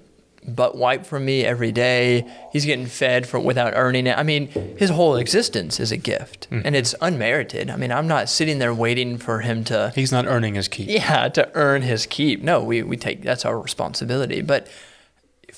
butt 0.48 0.76
wiped 0.76 1.06
from 1.06 1.26
me 1.26 1.44
every 1.44 1.72
day. 1.72 2.26
He's 2.52 2.66
getting 2.66 2.86
fed 2.86 3.28
from 3.28 3.44
without 3.44 3.74
earning 3.76 4.08
it. 4.08 4.18
I 4.18 4.24
mean, 4.24 4.48
his 4.78 4.90
whole 4.90 5.16
existence 5.16 5.80
is 5.80 5.92
a 5.92 5.98
gift, 5.98 6.46
hmm. 6.46 6.62
and 6.64 6.76
it's 6.76 6.96
unmerited. 7.02 7.70
I 7.70 7.76
mean, 7.76 7.92
I'm 7.92 8.08
not 8.08 8.30
sitting 8.30 8.60
there 8.60 8.74
waiting 8.74 9.18
for 9.18 9.42
him 9.42 9.64
to 9.66 9.92
He's 9.96 10.12
not 10.12 10.26
earning 10.26 10.56
his 10.56 10.68
keep. 10.68 10.90
yeah, 10.90 11.30
to 11.30 11.52
earn 11.56 11.82
his 11.82 12.06
keep. 12.06 12.42
No, 12.42 12.64
we, 12.64 12.84
we 12.84 12.98
take 12.98 13.22
that's 13.22 13.46
our 13.46 13.60
responsibility. 13.60 14.42
But 14.42 14.68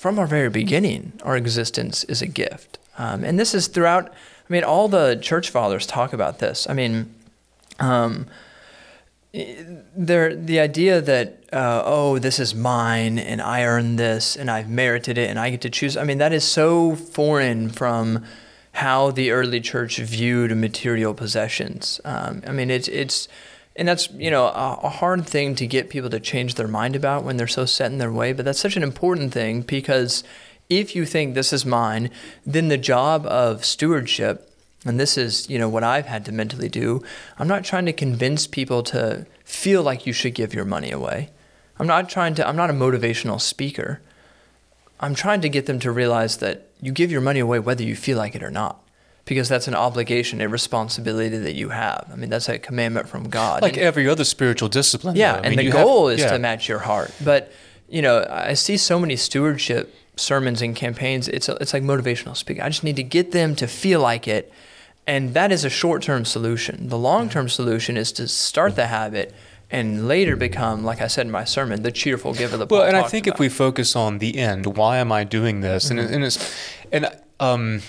from 0.02 0.18
our 0.18 0.26
very 0.26 0.50
beginning, 0.50 1.14
our 1.22 1.38
existence 1.38 2.04
is 2.06 2.24
a 2.24 2.26
gift. 2.26 2.80
Um, 2.98 3.24
and 3.24 3.38
this 3.38 3.54
is 3.54 3.68
throughout, 3.68 4.08
I 4.10 4.14
mean, 4.50 4.64
all 4.64 4.88
the 4.88 5.16
church 5.22 5.52
fathers 5.52 5.86
talk 5.86 6.12
about 6.12 6.40
this. 6.40 6.68
I 6.68 6.74
mean, 6.74 7.14
um, 7.80 8.26
there, 9.32 10.36
the 10.36 10.60
idea 10.60 11.02
that, 11.02 11.44
uh, 11.54 11.84
oh, 11.86 12.18
this 12.18 12.40
is 12.40 12.56
mine 12.56 13.20
and 13.20 13.44
I 13.44 13.64
earned 13.64 14.00
this 14.00 14.36
and 14.36 14.50
I've 14.50 14.72
merited 14.72 15.20
it 15.20 15.30
and 15.30 15.38
I 15.38 15.52
get 15.52 15.62
to 15.62 15.70
choose. 15.70 15.96
I 15.96 16.04
mean, 16.04 16.18
that 16.18 16.34
is 16.34 16.44
so 16.44 16.96
foreign 16.96 17.70
from 17.70 18.26
how 18.72 19.12
the 19.12 19.30
early 19.30 19.62
church 19.62 19.98
viewed 20.00 20.58
material 20.58 21.14
possessions. 21.14 22.02
Um, 22.04 22.42
I 22.48 22.52
mean, 22.52 22.72
it's, 22.72 22.88
it's, 22.88 23.28
and 23.76 23.88
that's, 23.88 24.12
you 24.12 24.30
know, 24.30 24.46
a, 24.46 24.80
a 24.84 24.90
hard 24.90 25.26
thing 25.26 25.56
to 25.56 25.68
get 25.68 25.90
people 25.90 26.10
to 26.10 26.20
change 26.20 26.56
their 26.56 26.68
mind 26.68 26.96
about 26.96 27.24
when 27.24 27.38
they're 27.38 27.48
so 27.48 27.66
set 27.66 27.92
in 27.92 27.98
their 27.98 28.12
way. 28.12 28.34
But 28.34 28.46
that's 28.46 28.60
such 28.60 28.76
an 28.76 28.84
important 28.84 29.32
thing 29.34 29.62
because 29.62 30.24
if 30.70 30.96
you 30.96 31.06
think 31.06 31.34
this 31.34 31.54
is 31.54 31.66
mine, 31.66 32.10
then 32.46 32.68
the 32.68 32.78
job 32.78 33.26
of 33.26 33.64
stewardship 33.66 34.52
and 34.86 35.00
this 35.00 35.18
is, 35.18 35.50
you 35.50 35.60
know, 35.60 35.70
what 35.70 35.84
I've 35.84 36.08
had 36.08 36.26
to 36.26 36.32
mentally 36.32 36.70
do. 36.70 37.04
I'm 37.38 37.48
not 37.48 37.64
trying 37.64 37.86
to 37.86 37.94
convince 37.94 38.48
people 38.48 38.82
to 38.84 39.28
feel 39.46 39.84
like 39.84 40.08
you 40.08 40.14
should 40.14 40.34
give 40.34 40.54
your 40.54 40.66
money 40.66 40.92
away. 40.92 41.30
I'm 41.78 41.88
not 41.88 42.10
trying 42.10 42.36
to 42.36 42.48
I'm 42.48 42.56
not 42.56 42.70
a 42.70 42.74
motivational 42.74 43.40
speaker. 43.40 44.02
I'm 45.00 45.16
trying 45.16 45.42
to 45.42 45.50
get 45.50 45.66
them 45.66 45.80
to 45.80 45.92
realize 45.92 46.38
that 46.38 46.70
you 46.80 46.92
give 46.92 47.12
your 47.12 47.22
money 47.22 47.40
away 47.40 47.60
whether 47.60 47.84
you 47.84 47.96
feel 47.96 48.18
like 48.18 48.36
it 48.36 48.44
or 48.44 48.52
not. 48.52 48.81
Because 49.26 49.48
that's 49.50 49.68
an 49.68 49.76
obligation, 49.76 50.42
a 50.42 50.50
responsibility 50.50 51.38
that 51.38 51.54
you 51.54 51.70
have. 51.70 52.10
I 52.12 52.16
mean, 52.16 52.30
that's 52.30 52.50
a 52.50 52.58
commandment 52.58 53.08
from 53.08 53.30
God. 53.30 53.62
Like 53.62 53.74
And- 53.78 53.84
every 53.84 54.08
other 54.10 54.24
spiritual 54.24 54.68
discipline. 54.68 55.16
yeah, 55.16 55.36
and 55.36 55.50
mean, 55.50 55.58
the 55.58 55.64
you 55.66 55.72
have- 55.72 55.86
goal 55.86 56.10
is 56.10 56.20
yeah. 56.22 56.32
to 56.32 56.40
match 56.40 56.68
your 56.68 56.80
heart. 56.80 57.12
But 57.24 57.52
you 57.88 58.02
know, 58.02 58.26
I 58.30 58.54
see 58.56 58.78
so 58.78 59.00
many 59.00 59.16
stewardship 59.16 59.94
sermons 60.16 60.62
and 60.62 60.76
campaigns. 60.76 61.28
It's 61.28 61.48
it's 61.50 61.74
like 61.74 61.84
motivational 61.84 62.36
speaking. 62.36 62.64
I 62.64 62.70
just 62.70 62.84
need 62.84 62.96
to 62.96 63.04
get 63.04 63.32
them 63.32 63.56
to 63.56 63.68
feel 63.68 64.00
like 64.02 64.28
it, 64.28 64.52
and 65.06 65.34
that 65.34 65.52
is 65.52 65.64
a 65.66 65.70
short 65.70 66.02
term 66.02 66.26
solution. 66.26 66.90
The 66.90 66.98
long 66.98 67.30
term 67.30 67.48
solution 67.48 67.98
is 67.98 68.12
to 68.14 68.28
start 68.28 68.76
the 68.76 68.88
habit 68.88 69.34
and 69.70 70.08
later 70.08 70.36
become, 70.36 70.84
like 70.84 71.00
I 71.02 71.08
said 71.08 71.26
in 71.28 71.32
my 71.32 71.44
sermon, 71.46 71.84
the 71.84 71.92
cheerful 71.92 72.34
giver. 72.34 72.58
That 72.58 72.70
Well, 72.70 72.82
Paul 72.82 72.88
and 72.90 72.98
I 72.98 73.04
think 73.08 73.28
about. 73.28 73.36
if 73.36 73.40
we 73.40 73.50
focus 73.50 73.96
on 73.96 74.18
the 74.18 74.38
end, 74.40 74.66
why 74.78 74.98
am 74.98 75.12
I 75.12 75.24
doing 75.24 75.62
this? 75.62 75.90
And, 75.92 76.00
Mm-hmm. 76.00 76.10
it, 76.12 76.16
and 76.16 76.24
it's, 76.26 76.56
and 76.92 77.10
um, 77.42 77.82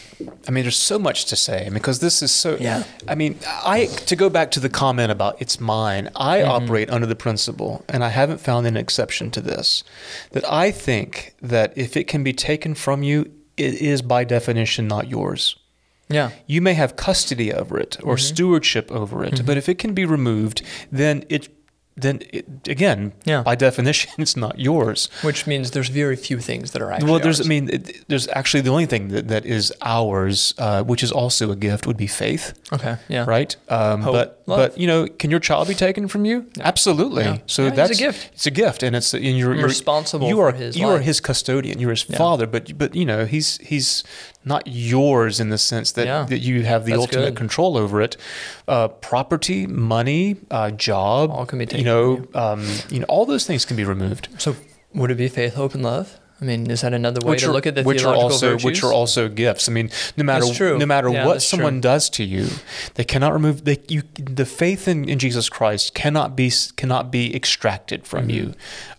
I 0.48 0.50
mean, 0.50 0.64
there's 0.64 0.76
so 0.92 0.98
much 0.98 1.26
to 1.26 1.36
say 1.36 1.68
because 1.72 1.98
this 2.00 2.22
is 2.22 2.32
so. 2.32 2.56
Yeah. 2.60 2.84
I 3.06 3.14
mean, 3.14 3.38
I 3.46 3.86
to 4.06 4.16
go 4.16 4.28
back 4.30 4.50
to 4.52 4.60
the 4.60 4.68
comment 4.68 5.10
about 5.12 5.40
it's 5.42 5.60
mine. 5.60 6.08
I 6.16 6.38
Mm-hmm. 6.38 6.50
operate 6.64 6.90
under 6.90 7.06
the 7.06 7.14
principle, 7.16 7.84
and 7.88 8.02
I 8.02 8.08
haven't 8.08 8.40
found 8.40 8.66
an 8.66 8.76
exception 8.76 9.30
to 9.32 9.40
this, 9.40 9.84
that 10.32 10.44
I 10.50 10.70
think 10.72 11.34
that 11.42 11.72
if 11.76 11.96
it 11.96 12.04
can 12.08 12.24
be 12.24 12.32
taken 12.32 12.74
from 12.74 13.02
you, 13.02 13.30
it 13.56 13.74
is 13.74 14.02
by 14.02 14.24
definition 14.24 14.88
not 14.88 15.08
yours. 15.08 15.56
yeah, 16.08 16.30
You 16.46 16.60
may 16.62 16.74
have 16.74 16.96
custody 16.96 17.52
over 17.52 17.78
it 17.78 17.96
or 18.02 18.16
Mm-hmm. 18.16 18.34
stewardship 18.34 18.90
over 18.90 19.24
it, 19.24 19.44
but 19.46 19.56
if 19.56 19.68
it 19.68 19.78
can 19.78 19.94
be 19.94 20.04
removed, 20.06 20.62
then 20.90 21.24
it 21.28 21.48
then 21.96 22.20
it, 22.32 22.46
again, 22.68 23.12
Yeah. 23.24 23.42
by 23.42 23.54
definition, 23.68 24.10
it's 24.18 24.36
not 24.36 24.58
yours. 24.58 25.08
which 25.22 25.46
means 25.46 25.70
there's 25.72 25.88
very 25.88 26.16
few 26.16 26.38
things 26.38 26.70
that 26.72 26.80
are 26.82 26.90
actually. 26.92 27.10
Well, 27.10 27.20
there's, 27.20 27.40
ours. 27.40 27.46
I 27.46 27.48
mean, 27.48 27.68
it, 27.70 28.04
there's 28.08 28.28
actually 28.28 28.62
the 28.62 28.70
only 28.70 28.86
thing 28.86 29.08
that, 29.08 29.28
that 29.28 29.44
is 29.44 29.72
ours, 29.82 30.54
uh, 30.58 30.82
which 30.84 31.02
is 31.02 31.12
also 31.12 31.50
a 31.50 31.56
gift, 31.56 31.86
would 31.86 31.96
be 31.96 32.06
faith, 32.06 32.54
okay, 32.72 32.96
yeah, 33.08 33.24
right? 33.28 33.54
Um, 33.68 34.02
Hope, 34.02 34.14
but 34.14 34.42
love. 34.46 34.58
but 34.58 34.78
you 34.78 34.86
know, 34.86 35.06
can 35.06 35.30
your 35.30 35.40
child 35.40 35.68
be 35.68 35.74
taken 35.74 36.08
from 36.08 36.24
you? 36.24 36.46
Absolutely. 36.60 37.24
Yeah. 37.24 37.38
So 37.46 37.64
Yeah, 37.66 37.84
it's 37.86 38.00
a 38.00 38.02
gift. 38.02 38.30
It's 38.32 38.46
a 38.46 38.50
gift, 38.50 38.82
and 38.82 38.96
it's 38.96 39.12
and 39.14 39.24
you're, 39.24 39.54
you're 39.54 39.64
responsible 39.66 40.28
You 40.28 40.40
are 40.40 40.52
his 40.52 40.76
you 40.76 40.86
are 40.88 40.98
his 40.98 41.20
custodian. 41.20 41.78
You're 41.78 41.90
his 41.90 42.06
Yeah. 42.08 42.16
father, 42.18 42.46
but 42.46 42.76
but 42.78 42.94
you 42.94 43.04
know 43.04 43.26
he's 43.26 43.58
he's 43.58 44.02
not 44.44 44.62
yours 44.66 45.38
in 45.40 45.48
the 45.50 45.58
sense 45.58 45.92
that 45.92 46.06
Yeah. 46.06 46.24
that 46.28 46.38
you 46.40 46.62
have 46.64 46.84
the 46.84 46.92
That's 46.92 47.02
ultimate 47.02 47.24
good. 47.30 47.36
control 47.36 47.76
over 47.76 48.00
it. 48.02 48.16
Uh, 48.66 48.88
property, 48.88 49.66
money, 49.66 50.36
uh, 50.50 50.70
job, 50.72 51.30
All 51.30 51.46
can 51.46 51.58
be 51.58 51.64
You 51.64 51.66
taken 51.68 51.84
know, 51.84 52.26
um, 52.34 52.66
you 52.90 52.98
know, 53.00 53.06
all 53.08 53.24
those 53.26 53.46
things 53.46 53.64
can 53.64 53.76
be 53.76 53.84
removed. 53.84 54.28
So 54.38 54.56
would 54.94 55.10
it 55.10 55.16
be 55.16 55.28
faith, 55.28 55.54
hope, 55.54 55.74
and 55.74 55.82
love? 55.82 56.18
I 56.42 56.44
mean, 56.44 56.68
is 56.70 56.80
that 56.80 56.92
another 56.92 57.24
way 57.24 57.36
to 57.38 57.48
are, 57.48 57.52
look 57.52 57.66
at 57.68 57.76
the 57.76 57.84
which 57.84 57.98
are 57.98 58.12
theological 58.14 58.32
also 58.32 58.50
virtues? 58.50 58.64
which 58.64 58.82
are 58.82 58.92
also 58.92 59.28
gifts. 59.28 59.68
I 59.68 59.72
mean, 59.72 59.90
no 60.16 60.24
matter 60.24 60.76
no 60.78 60.86
matter 60.86 61.08
Yeah, 61.08 61.24
what 61.26 61.40
someone 61.40 61.74
true. 61.74 61.80
does 61.82 62.10
to 62.10 62.24
you, 62.24 62.48
they 62.94 63.04
cannot 63.04 63.32
remove 63.32 63.64
they, 63.64 63.78
you 63.88 64.02
the 64.16 64.44
faith 64.44 64.88
in, 64.88 65.08
in 65.08 65.18
Jesus 65.20 65.48
Christ 65.48 65.94
cannot 65.94 66.34
be 66.34 66.50
cannot 66.76 67.12
be 67.12 67.34
extracted 67.34 68.06
from 68.06 68.28
you. 68.28 68.54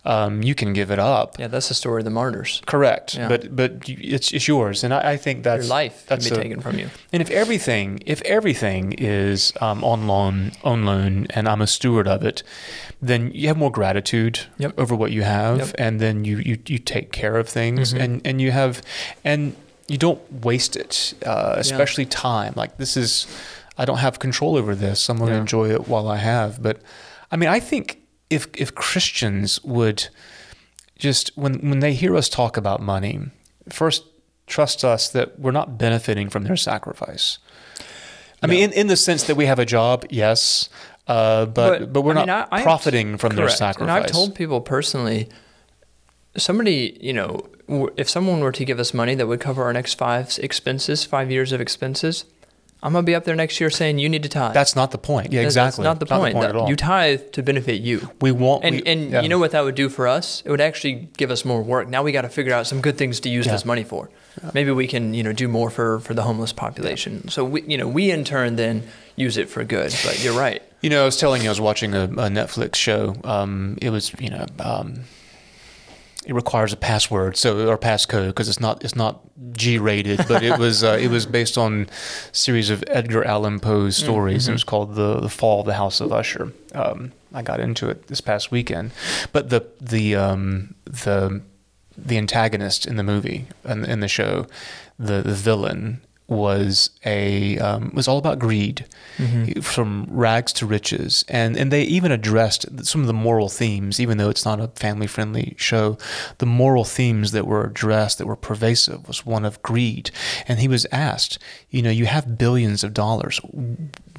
Um, 0.05 0.41
you 0.43 0.55
can 0.55 0.73
give 0.73 0.89
it 0.91 0.99
up. 0.99 1.33
Mm-hmm. 1.33 1.41
Yeah, 1.43 1.47
that's 1.49 1.67
the 1.69 1.73
story 1.75 2.01
of 2.01 2.05
the 2.05 2.11
martyrs. 2.11 2.61
Correct, 2.65 3.15
Yeah. 3.15 3.27
but 3.27 3.53
but 3.55 3.71
it's 3.87 4.31
it's 4.31 4.47
yours, 4.47 4.83
and 4.83 4.93
I, 4.93 5.11
I 5.13 5.17
think 5.17 5.43
that's 5.43 5.65
Your 5.67 5.75
life 5.75 6.05
can 6.07 6.17
that's 6.17 6.29
be 6.29 6.35
a- 6.35 6.41
taken 6.43 6.61
from 6.61 6.79
you. 6.79 6.89
And 7.11 7.21
if 7.21 7.29
everything 7.29 8.01
if 8.05 8.21
everything 8.23 8.93
is 8.97 9.53
um, 9.61 9.83
on 9.83 10.07
loan 10.07 10.51
on 10.63 10.85
loan, 10.85 11.27
and 11.35 11.47
I'm 11.47 11.61
a 11.61 11.67
steward 11.67 12.07
of 12.07 12.23
it, 12.23 12.43
then 13.01 13.31
you 13.33 13.47
have 13.49 13.57
more 13.57 13.71
gratitude 13.71 14.39
Yep. 14.57 14.73
over 14.79 14.95
what 14.95 15.11
you 15.11 15.23
have, 15.23 15.57
Yep. 15.59 15.75
and 15.77 15.99
then 15.99 16.25
you 16.25 16.37
you, 16.37 16.57
you 16.67 16.79
take 16.79 17.11
care 17.11 17.32
of 17.37 17.47
things, 17.49 17.93
Mhm. 17.93 17.99
and 18.03 18.21
and 18.25 18.41
you 18.41 18.51
have 18.51 18.81
and 19.23 19.55
you 19.87 19.97
don't 19.97 20.21
waste 20.43 20.75
it, 20.75 21.13
uh, 21.25 21.55
especially 21.57 22.05
time. 22.05 22.53
Like 22.55 22.77
this 22.77 22.95
is, 22.97 23.27
I 23.77 23.85
don't 23.85 23.97
have 23.99 24.17
control 24.19 24.55
over 24.55 24.75
this. 24.75 25.09
I'm 25.09 25.17
going 25.17 25.29
to 25.29 25.35
Yeah. 25.35 25.41
enjoy 25.41 25.71
it 25.71 25.87
while 25.87 26.07
I 26.07 26.17
have. 26.17 26.61
But 26.63 26.77
I 27.31 27.35
mean, 27.35 27.49
I 27.49 27.59
think 27.59 27.97
if 28.29 28.47
if 28.55 28.73
Christians 28.75 29.59
would 29.63 30.07
just 30.97 31.31
when 31.35 31.55
when 31.69 31.79
they 31.79 31.93
hear 31.93 32.15
us 32.15 32.29
talk 32.29 32.57
about 32.57 32.81
money, 32.81 33.19
first 33.69 34.03
trust 34.47 34.83
us 34.83 35.09
that 35.09 35.39
we're 35.39 35.51
not 35.51 35.77
benefiting 35.77 36.29
from 36.29 36.43
their 36.43 36.57
sacrifice. 36.57 37.37
I 38.41 38.47
No. 38.47 38.51
mean, 38.53 38.63
in, 38.65 38.73
in 38.73 38.87
the 38.87 38.97
sense 38.97 39.23
that 39.23 39.35
we 39.37 39.45
have 39.45 39.57
a 39.57 39.65
job, 39.65 40.05
yes, 40.09 40.67
uh, 41.07 41.45
but, 41.45 41.93
but 41.93 42.01
we're 42.01 42.11
I 42.11 42.15
mean, 42.15 42.25
not 42.27 42.49
I- 42.51 42.59
I- 42.59 42.63
profiting 42.63 43.17
from 43.17 43.35
their 43.37 43.47
sacrifice. 43.49 43.95
And 43.95 44.05
I've 44.05 44.11
told 44.11 44.35
people 44.35 44.59
personally, 44.59 45.29
somebody, 46.37 46.97
you 47.01 47.13
know, 47.13 47.47
if 47.97 48.09
someone 48.09 48.39
were 48.41 48.51
to 48.51 48.65
give 48.65 48.79
us 48.79 48.93
money 48.93 49.15
that 49.15 49.27
would 49.27 49.39
cover 49.39 49.63
our 49.63 49.73
next 49.73 49.95
five 49.95 50.37
expenses, 50.41 51.05
five 51.05 51.31
years 51.31 51.51
of 51.51 51.61
expenses, 51.61 52.25
I'm 52.85 52.91
gonna 52.91 53.03
be 53.03 53.15
up 53.15 53.23
there 53.23 53.35
next 53.35 53.61
year 53.61 53.69
saying 53.69 53.99
you 53.99 54.09
need 54.09 54.23
to 54.23 54.29
tithe. 54.29 54.53
That's 54.53 54.75
not 54.75 54.91
the 54.91 54.97
point. 54.97 55.31
Yeah, 55.31 55.37
That's- 55.39 55.53
exactly. 55.53 55.83
That's 55.83 55.93
not 55.93 55.99
the 56.01 56.05
point. 56.05 56.35
at 56.35 56.41
That- 56.41 56.55
all. 56.57 56.69
You 56.69 56.75
tithe 56.75 57.31
to 57.31 57.41
benefit 57.41 57.79
you. 57.79 58.09
we 58.19 58.31
want 58.33 58.65
And 58.65 58.75
we- 58.75 58.83
and 58.85 59.09
yeah. 59.11 59.21
you 59.21 59.29
know 59.29 59.37
what 59.39 59.51
that 59.51 59.63
would 59.63 59.75
do 59.75 59.87
for 59.87 60.05
us? 60.05 60.43
It 60.45 60.51
would 60.51 60.59
actually 60.59 61.07
give 61.15 61.31
us 61.31 61.45
more 61.45 61.61
work. 61.61 61.87
Now 61.87 62.03
we 62.03 62.11
got 62.11 62.23
to 62.23 62.29
figure 62.29 62.53
out 62.53 62.67
some 62.67 62.81
good 62.81 62.97
things 62.97 63.21
to 63.21 63.29
use 63.29 63.45
Yeah. 63.45 63.53
this 63.53 63.63
money 63.63 63.83
for. 63.85 64.09
Maybe 64.53 64.71
we 64.71 64.85
can, 64.87 65.13
you 65.13 65.23
know, 65.23 65.31
do 65.31 65.47
more 65.47 65.69
for 65.69 65.99
for 66.01 66.13
the 66.13 66.23
homeless 66.23 66.51
population. 66.51 67.29
So 67.29 67.45
we, 67.45 67.61
you 67.65 67.77
know, 67.77 67.87
we 67.87 68.11
in 68.11 68.25
turn 68.25 68.57
then 68.57 68.83
use 69.15 69.37
it 69.37 69.47
for 69.49 69.63
good. 69.63 69.95
But 70.03 70.21
you're 70.21 70.37
right. 70.37 70.61
You 70.81 70.89
know, 70.89 71.03
I 71.03 71.05
was 71.05 71.15
telling 71.15 71.41
you, 71.43 71.47
I 71.47 71.51
was 71.51 71.61
watching 71.61 71.93
a, 71.95 72.03
a 72.03 72.27
Netflix 72.29 72.75
show. 72.75 73.15
Um, 73.23 73.77
it 73.81 73.91
was, 73.91 74.11
you 74.19 74.29
know, 74.29 74.45
um, 74.59 75.05
it 76.25 76.33
requires 76.33 76.71
a 76.71 76.77
password, 76.77 77.35
so 77.37 77.67
or 77.69 77.77
passcode 77.77 78.27
because 78.27 78.47
it's 78.49 78.59
not 78.59 78.83
it's 78.83 78.95
not 78.95 79.21
G 79.51 79.77
rated, 79.77 80.25
but 80.27 80.43
it 80.43 80.57
was 80.57 80.83
uh, 80.83 80.97
it 80.99 81.09
was 81.09 81.25
based 81.25 81.57
on 81.57 81.89
a 82.31 82.35
series 82.35 82.69
of 82.69 82.83
Edgar 82.87 83.23
Allan 83.23 83.59
Poe's 83.59 83.97
stories. 83.97 84.47
It 84.47 84.53
was 84.53 84.63
called 84.63 84.95
the 84.95 85.19
the 85.19 85.29
Fall 85.29 85.61
of 85.61 85.65
the 85.65 85.73
House 85.73 85.99
of 86.01 86.11
Usher. 86.11 86.53
Um, 86.73 87.11
I 87.33 87.41
got 87.41 87.59
into 87.59 87.89
it 87.89 88.07
this 88.07 88.21
past 88.21 88.51
weekend, 88.51 88.91
but 89.31 89.49
the 89.49 89.65
the 89.81 90.15
um, 90.15 90.75
the 90.85 91.41
the 91.97 92.17
antagonist 92.17 92.85
in 92.85 92.95
the 92.95 93.03
movie 93.03 93.47
and 93.63 93.83
in, 93.83 93.91
in 93.91 93.99
the 93.99 94.07
show, 94.07 94.47
the 94.97 95.21
the 95.21 95.33
villain 95.33 96.01
was 96.33 96.89
a 97.05 97.57
um, 97.59 97.91
was 97.93 98.07
all 98.07 98.17
about 98.17 98.39
greed, 98.39 98.85
from 99.61 100.07
rags 100.09 100.51
to 100.53 100.65
riches, 100.65 101.23
and 101.27 101.55
and 101.55 101.71
they 101.71 101.83
even 101.83 102.11
addressed 102.11 102.65
some 102.85 103.01
of 103.01 103.07
the 103.07 103.13
moral 103.13 103.49
themes, 103.49 103.99
even 103.99 104.17
though 104.17 104.29
it's 104.29 104.45
not 104.45 104.59
a 104.59 104.67
family 104.69 105.07
friendly 105.07 105.55
show. 105.57 105.97
The 106.39 106.45
moral 106.45 106.83
themes 106.83 107.31
that 107.31 107.47
were 107.47 107.63
addressed 107.63 108.17
that 108.17 108.27
were 108.27 108.35
pervasive 108.35 109.07
was 109.07 109.25
one 109.25 109.45
of 109.45 109.61
greed, 109.61 110.11
and 110.47 110.59
he 110.59 110.67
was 110.67 110.85
asked, 110.91 111.39
you 111.69 111.81
know, 111.81 111.91
you 111.91 112.05
have 112.05 112.37
billions 112.37 112.83
of 112.83 112.93
dollars, 112.93 113.39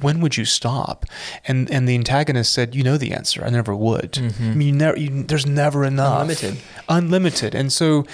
when 0.01 0.19
would 0.21 0.35
you 0.37 0.45
stop? 0.45 1.05
And 1.47 1.69
and 1.71 1.87
the 1.87 1.95
antagonist 1.95 2.51
said, 2.53 2.75
you 2.75 2.83
know 2.83 2.97
the 2.97 3.11
answer, 3.13 3.43
I 3.45 3.49
never 3.49 3.75
would. 3.75 4.17
I 4.39 4.53
mean, 4.53 4.61
you 4.67 4.73
never, 4.73 4.97
you, 4.97 5.23
there's 5.23 5.45
never 5.45 5.85
enough, 5.85 6.21
Unlimited. 6.21 6.57
unlimited, 6.89 7.55
and 7.55 7.71
so 7.71 8.05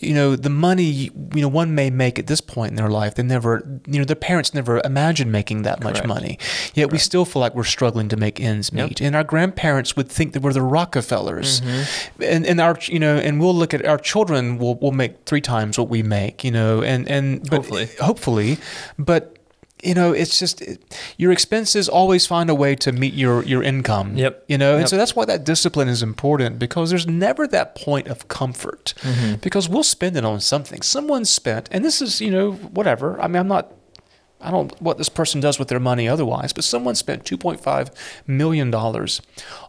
you 0.00 0.14
know 0.14 0.34
the 0.34 0.48
money 0.50 0.84
you 0.86 1.10
know 1.42 1.48
one 1.48 1.74
may 1.74 1.90
make 1.90 2.18
at 2.18 2.26
this 2.26 2.40
point 2.40 2.70
in 2.70 2.76
their 2.76 2.88
life 2.88 3.14
they 3.14 3.22
never 3.22 3.62
you 3.86 3.98
know 3.98 4.04
their 4.06 4.16
parents 4.16 4.54
never 4.54 4.80
imagined 4.86 5.30
making 5.30 5.62
that 5.62 5.84
much 5.84 6.02
money 6.04 6.38
yet 6.74 6.90
we 6.90 6.96
still 6.96 7.26
feel 7.26 7.40
like 7.40 7.54
we're 7.54 7.62
struggling 7.62 8.08
to 8.08 8.16
make 8.16 8.40
ends 8.40 8.70
Yep. 8.72 8.88
meet 8.88 9.00
and 9.02 9.14
our 9.14 9.22
grandparents 9.22 9.94
would 9.94 10.08
think 10.08 10.32
that 10.32 10.40
we're 10.42 10.54
the 10.54 10.62
rockefellers 10.62 11.60
Mm-hmm. 11.60 12.22
and 12.22 12.46
and 12.46 12.58
our 12.60 12.78
you 12.86 12.98
know 12.98 13.16
and 13.18 13.38
we'll 13.38 13.54
look 13.54 13.74
at 13.74 13.84
our 13.84 13.98
children 13.98 14.56
will 14.56 14.76
will 14.76 14.92
make 14.92 15.24
three 15.26 15.42
times 15.42 15.78
what 15.78 15.90
we 15.90 16.02
make 16.02 16.42
you 16.42 16.50
know 16.50 16.82
and 16.82 17.06
and 17.08 17.42
but- 17.42 17.58
Hopefully. 17.58 17.88
hopefully 18.00 18.58
but 18.98 19.36
you 19.82 19.94
know 19.94 20.12
it's 20.12 20.38
just 20.38 20.62
it, 20.62 20.80
your 21.18 21.32
expenses 21.32 21.88
always 21.88 22.26
find 22.26 22.48
a 22.50 22.54
way 22.54 22.74
to 22.76 22.92
meet 22.92 23.14
your 23.14 23.42
your 23.44 23.62
income 23.62 24.16
Yep. 24.16 24.44
you 24.48 24.56
know 24.58 24.72
and 24.72 24.80
Yep. 24.82 24.88
so 24.88 24.96
that's 24.96 25.14
why 25.16 25.24
that 25.24 25.44
discipline 25.44 25.88
is 25.88 26.02
important 26.02 26.58
because 26.58 26.90
there's 26.90 27.06
never 27.06 27.46
that 27.48 27.74
point 27.74 28.06
of 28.08 28.28
comfort 28.28 28.94
Mm-hmm. 29.02 29.34
because 29.36 29.68
we'll 29.68 29.82
spend 29.82 30.16
it 30.16 30.24
on 30.24 30.40
something 30.40 30.82
someone 30.82 31.24
spent 31.24 31.68
and 31.72 31.84
this 31.84 32.00
is 32.00 32.20
you 32.20 32.30
know 32.30 32.52
whatever 32.52 33.20
i 33.20 33.26
mean 33.26 33.36
i'm 33.36 33.48
not 33.48 33.72
I 34.44 34.50
don't 34.50 34.72
know 34.72 34.76
what 34.80 34.98
this 34.98 35.08
person 35.08 35.40
does 35.40 35.60
with 35.60 35.68
their 35.68 35.78
money 35.78 36.08
otherwise, 36.08 36.52
but 36.52 36.64
someone 36.64 36.96
spent 36.96 37.22
$2.5 37.24 37.90
million 38.26 38.74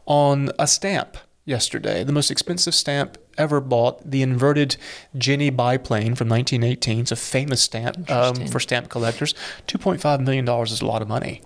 on 0.07 0.49
a 0.57 0.65
stamp 0.65 1.17
yesterday, 1.45 2.03
the 2.03 2.11
most 2.11 2.31
expensive 2.31 2.73
stamp 2.73 3.19
ever 3.37 3.59
bought, 3.61 4.09
the 4.09 4.21
inverted 4.21 4.77
Jenny 5.17 5.49
biplane 5.49 6.15
from 6.15 6.29
1918. 6.29 6.99
It's 7.01 7.11
a 7.11 7.15
famous 7.15 7.61
stamp 7.61 8.09
um, 8.09 8.47
for 8.47 8.59
stamp 8.59 8.89
collectors. 8.89 9.33
$2.5 9.67 10.19
million 10.21 10.47
is 10.63 10.81
a 10.81 10.85
lot 10.85 11.01
of 11.01 11.07
money. 11.07 11.41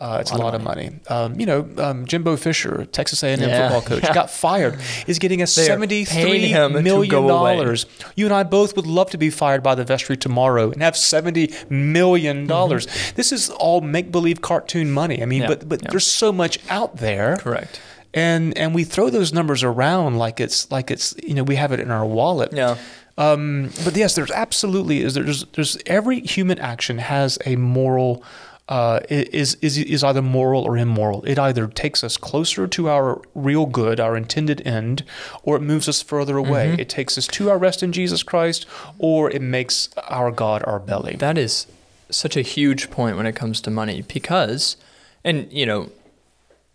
Uh, 0.00 0.16
it's 0.18 0.30
a 0.30 0.36
lot, 0.38 0.54
of 0.54 0.62
money. 0.62 0.98
Um, 1.08 1.38
you 1.38 1.44
know, 1.44 1.68
um, 1.76 2.06
Jimbo 2.06 2.36
Fisher, 2.38 2.86
Texas 2.86 3.22
A&M 3.22 3.38
Yeah, 3.38 3.68
football 3.68 3.82
coach, 3.82 4.02
yeah. 4.02 4.14
got 4.14 4.30
fired. 4.30 4.80
Is 5.06 5.18
getting 5.18 5.40
a 5.42 5.44
they 5.44 5.46
seventy-three 5.46 6.54
million 6.70 7.26
dollars. 7.26 7.84
You 8.16 8.24
and 8.24 8.34
I 8.34 8.44
both 8.44 8.76
would 8.76 8.86
love 8.86 9.10
to 9.10 9.18
be 9.18 9.28
fired 9.28 9.62
by 9.62 9.74
the 9.74 9.84
vestry 9.84 10.16
tomorrow 10.16 10.70
and 10.70 10.80
have 10.80 10.96
seventy 10.96 11.52
million 11.68 12.46
dollars. 12.46 12.86
This 13.12 13.30
is 13.30 13.50
all 13.50 13.82
make-believe 13.82 14.40
cartoon 14.40 14.90
money. 14.90 15.22
I 15.22 15.26
mean, 15.26 15.42
Mm-hmm. 15.42 15.50
Yeah, 15.50 15.56
but 15.56 15.68
but 15.68 15.90
there's 15.90 16.06
so 16.06 16.32
much 16.32 16.58
out 16.70 16.96
there, 16.96 17.36
Correct. 17.36 17.78
And 18.14 18.56
and 18.56 18.74
we 18.74 18.84
throw 18.84 19.10
those 19.10 19.32
numbers 19.32 19.62
around 19.62 20.18
like 20.18 20.40
it's 20.40 20.70
like 20.70 20.90
it's 20.90 21.14
you 21.22 21.34
know 21.34 21.42
we 21.42 21.56
have 21.56 21.72
it 21.72 21.80
in 21.80 21.90
our 21.90 22.06
wallet. 22.06 22.52
Yeah. 22.52 22.76
Um, 23.18 23.70
but 23.84 23.94
yes, 23.96 24.14
there's 24.14 24.30
absolutely 24.30 25.02
is 25.02 25.14
there's 25.14 25.44
there's 25.46 25.76
every 25.86 26.20
human 26.20 26.58
action 26.58 26.98
has 26.98 27.38
a 27.46 27.56
moral. 27.56 28.22
Uh, 28.68 29.00
is 29.10 29.56
is 29.56 29.78
is 29.78 30.04
either 30.04 30.22
moral 30.22 30.62
or 30.62 30.78
immoral. 30.78 31.24
It 31.24 31.40
either 31.40 31.66
takes 31.66 32.04
us 32.04 32.16
closer 32.16 32.68
to 32.68 32.88
our 32.88 33.20
real 33.34 33.66
good, 33.66 33.98
our 33.98 34.16
intended 34.16 34.64
end, 34.64 35.02
or 35.42 35.56
it 35.56 35.60
moves 35.60 35.88
us 35.88 36.02
further 36.02 36.36
away. 36.36 36.68
Mm-hmm. 36.68 36.80
It 36.80 36.88
takes 36.88 37.18
us 37.18 37.26
to 37.28 37.50
our 37.50 37.58
rest 37.58 37.82
in 37.82 37.90
Jesus 37.90 38.22
Christ, 38.22 38.66
or 38.96 39.28
it 39.28 39.42
makes 39.42 39.88
our 40.06 40.30
God 40.30 40.62
our 40.68 40.78
belly. 40.78 41.16
That 41.16 41.36
is 41.36 41.66
such 42.10 42.36
a 42.36 42.42
huge 42.42 42.92
point 42.92 43.16
when 43.16 43.26
it 43.26 43.34
comes 43.34 43.60
to 43.62 43.72
money 43.72 44.02
because, 44.02 44.76
and 45.24 45.52
you 45.52 45.66
know, 45.66 45.90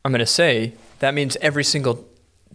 I'm 0.04 0.12
going 0.12 0.20
to 0.20 0.26
say 0.26 0.74
that 1.00 1.14
means 1.14 1.38
every 1.42 1.64
single 1.64 2.06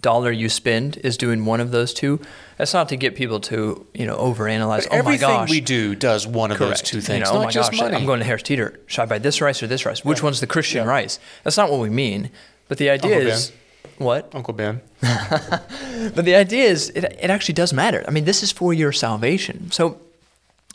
dollar 0.00 0.30
you 0.32 0.48
spend 0.48 0.96
is 1.04 1.18
doing 1.18 1.44
one 1.44 1.60
of 1.60 1.72
those 1.72 1.92
two. 1.92 2.20
That's 2.56 2.72
not 2.72 2.88
to 2.88 2.96
get 2.96 3.14
people 3.14 3.38
to 3.40 3.86
you 3.94 4.06
know 4.06 4.16
overanalyze. 4.16 4.84
But 4.84 4.92
oh 4.92 4.94
my 4.94 4.98
everything 4.98 5.28
gosh, 5.28 5.50
we 5.50 5.60
do 5.60 5.94
does 5.94 6.26
one 6.26 6.50
of 6.50 6.56
correct. 6.58 6.80
those 6.82 6.82
two 6.82 7.00
things. 7.00 7.18
You 7.18 7.24
know, 7.34 7.40
oh 7.40 7.44
my 7.44 7.52
gosh, 7.52 7.78
money. 7.78 7.94
I'm 7.96 8.06
going 8.06 8.20
to 8.20 8.24
Harris 8.24 8.42
Teeter. 8.42 8.80
Should 8.86 9.02
I 9.02 9.06
buy 9.06 9.18
this 9.18 9.40
rice 9.40 9.62
or 9.62 9.66
this 9.66 9.84
rice? 9.86 10.04
Which 10.04 10.18
Right. 10.18 10.24
one's 10.24 10.40
the 10.40 10.46
Christian 10.46 10.84
Yeah. 10.84 10.90
rice? 10.90 11.18
That's 11.44 11.56
not 11.56 11.70
what 11.70 11.80
we 11.80 11.90
mean. 11.90 12.30
But 12.68 12.78
the 12.78 12.88
idea 12.90 13.16
Uncle 13.16 13.28
is 13.32 13.52
what? 13.98 14.30
Uncle 14.34 14.54
Ben. 14.54 14.80
But 16.14 16.24
the 16.24 16.34
idea 16.34 16.64
is, 16.64 16.88
it, 16.90 17.04
it 17.04 17.28
actually 17.30 17.54
does 17.54 17.72
matter. 17.74 18.04
I 18.08 18.10
mean, 18.10 18.24
this 18.24 18.42
is 18.42 18.50
for 18.52 18.72
your 18.72 18.90
salvation. 18.92 19.70
So, 19.70 20.00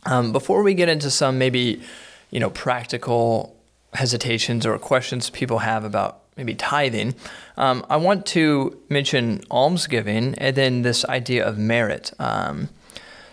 um, 0.05 0.31
before 0.31 0.61
we 0.61 0.75
get 0.75 0.87
into 0.87 1.09
some 1.09 1.39
maybe, 1.39 1.81
you 2.29 2.39
know, 2.39 2.51
practical 2.51 3.55
hesitations 3.93 4.65
or 4.67 4.77
questions 4.77 5.29
people 5.31 5.59
have 5.59 5.83
about 5.83 6.19
maybe 6.37 6.55
tithing, 6.55 7.15
um, 7.57 7.85
I 7.89 7.97
want 7.97 8.25
to 8.27 8.79
mention 8.89 9.41
almsgiving 9.49 10.35
and 10.35 10.55
then 10.55 10.81
this 10.81 11.05
idea 11.05 11.45
of 11.45 11.57
merit. 11.57 12.11
Um, 12.19 12.69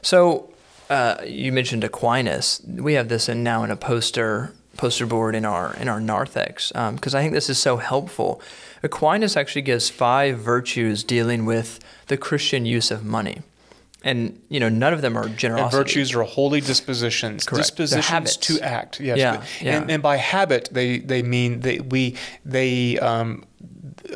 so, 0.02 0.52
uh, 0.90 1.16
you 1.24 1.52
mentioned 1.52 1.84
Aquinas. 1.84 2.60
We 2.66 2.94
have 2.94 3.08
this 3.08 3.28
in 3.28 3.42
now 3.42 3.64
in 3.64 3.70
a 3.70 3.76
poster 3.76 4.52
poster 4.76 5.06
board 5.06 5.34
in 5.34 5.44
our 5.44 5.74
in 5.76 5.88
our 5.88 6.00
narthex 6.00 6.72
because 6.72 7.14
I 7.14 7.22
think 7.22 7.34
this 7.34 7.50
is 7.50 7.58
so 7.58 7.76
helpful. 7.76 8.40
Aquinas 8.82 9.36
actually 9.36 9.62
gives 9.62 9.90
five 9.90 10.38
virtues 10.38 11.04
dealing 11.04 11.46
with 11.46 11.78
the 12.08 12.16
Christian 12.16 12.66
use 12.66 12.90
of 12.90 13.04
money, 13.04 13.42
and 14.04 14.40
you 14.48 14.58
know 14.60 14.68
none 14.68 14.92
of 14.92 15.00
them 15.02 15.16
are 15.16 15.24
And 15.26 15.36
generosity. 15.36 15.76
virtues 15.76 16.14
are 16.14 16.22
holy 16.22 16.60
dispositions, 16.60 17.44
Correct. 17.44 17.76
Dispositions 17.76 18.36
to 18.38 18.60
act. 18.60 19.00
Yes, 19.00 19.18
Yeah, 19.18 19.36
but- 19.36 19.62
yeah. 19.62 19.76
And, 19.80 19.90
and 19.90 20.02
by 20.02 20.16
habit, 20.16 20.68
they 20.72 20.98
they 20.98 21.22
mean 21.22 21.60
they 21.60 21.78
we 21.80 22.16
they 22.44 22.98
um, 22.98 23.44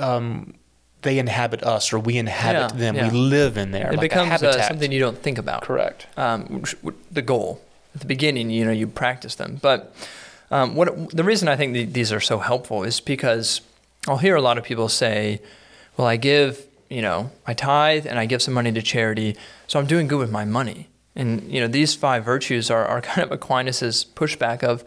um, 0.01 0.55
they 1.03 1.19
inhabit 1.19 1.63
us, 1.63 1.93
or 1.93 1.99
we 1.99 2.17
inhabit 2.19 2.73
Yeah, 2.75 2.79
them. 2.79 2.95
yeah. 2.97 3.11
We 3.13 3.19
live 3.19 3.57
in 3.57 3.71
there. 3.71 3.89
It 3.93 3.97
like 3.99 4.11
becomes 4.11 4.43
uh, 4.43 4.61
something 4.67 4.91
you 4.91 4.99
don't 5.01 5.19
think 5.23 5.39
about. 5.39 5.63
Correct. 5.63 6.07
um, 6.17 6.65
the 7.13 7.23
goal 7.23 7.61
at 7.95 8.01
the 8.01 8.07
beginning. 8.07 8.51
You 8.51 8.65
know, 8.65 8.73
you 8.73 8.87
practice 8.89 9.37
them, 9.37 9.59
but 9.63 9.95
um, 10.51 10.75
what 10.75 11.11
the 11.11 11.23
reason 11.25 11.49
I 11.49 11.57
think 11.57 11.75
the, 11.75 11.85
these 11.85 12.13
are 12.13 12.21
so 12.21 12.39
helpful 12.39 12.83
is 12.83 13.01
because 13.01 13.61
I'll 14.09 14.19
hear 14.19 14.35
a 14.37 14.43
lot 14.43 14.59
of 14.59 14.65
people 14.65 14.89
say, 14.89 15.41
"Well, 15.97 16.09
I 16.09 16.17
give, 16.17 16.66
you 16.89 17.03
know, 17.03 17.31
I 17.47 17.55
tithe 17.55 18.07
and 18.07 18.19
I 18.19 18.27
give 18.27 18.43
some 18.43 18.55
money 18.55 18.73
to 18.73 18.83
charity, 18.83 19.37
so 19.67 19.79
I'm 19.79 19.87
doing 19.87 20.07
good 20.07 20.19
with 20.19 20.31
my 20.31 20.45
money." 20.45 20.89
And 21.17 21.51
you 21.51 21.61
know, 21.61 21.67
these 21.67 21.95
five 21.95 22.25
virtues 22.25 22.71
are, 22.71 22.85
are 22.85 23.01
kind 23.11 23.31
of 23.31 23.39
Aquinas's 23.39 24.05
pushback 24.05 24.63
of, 24.63 24.85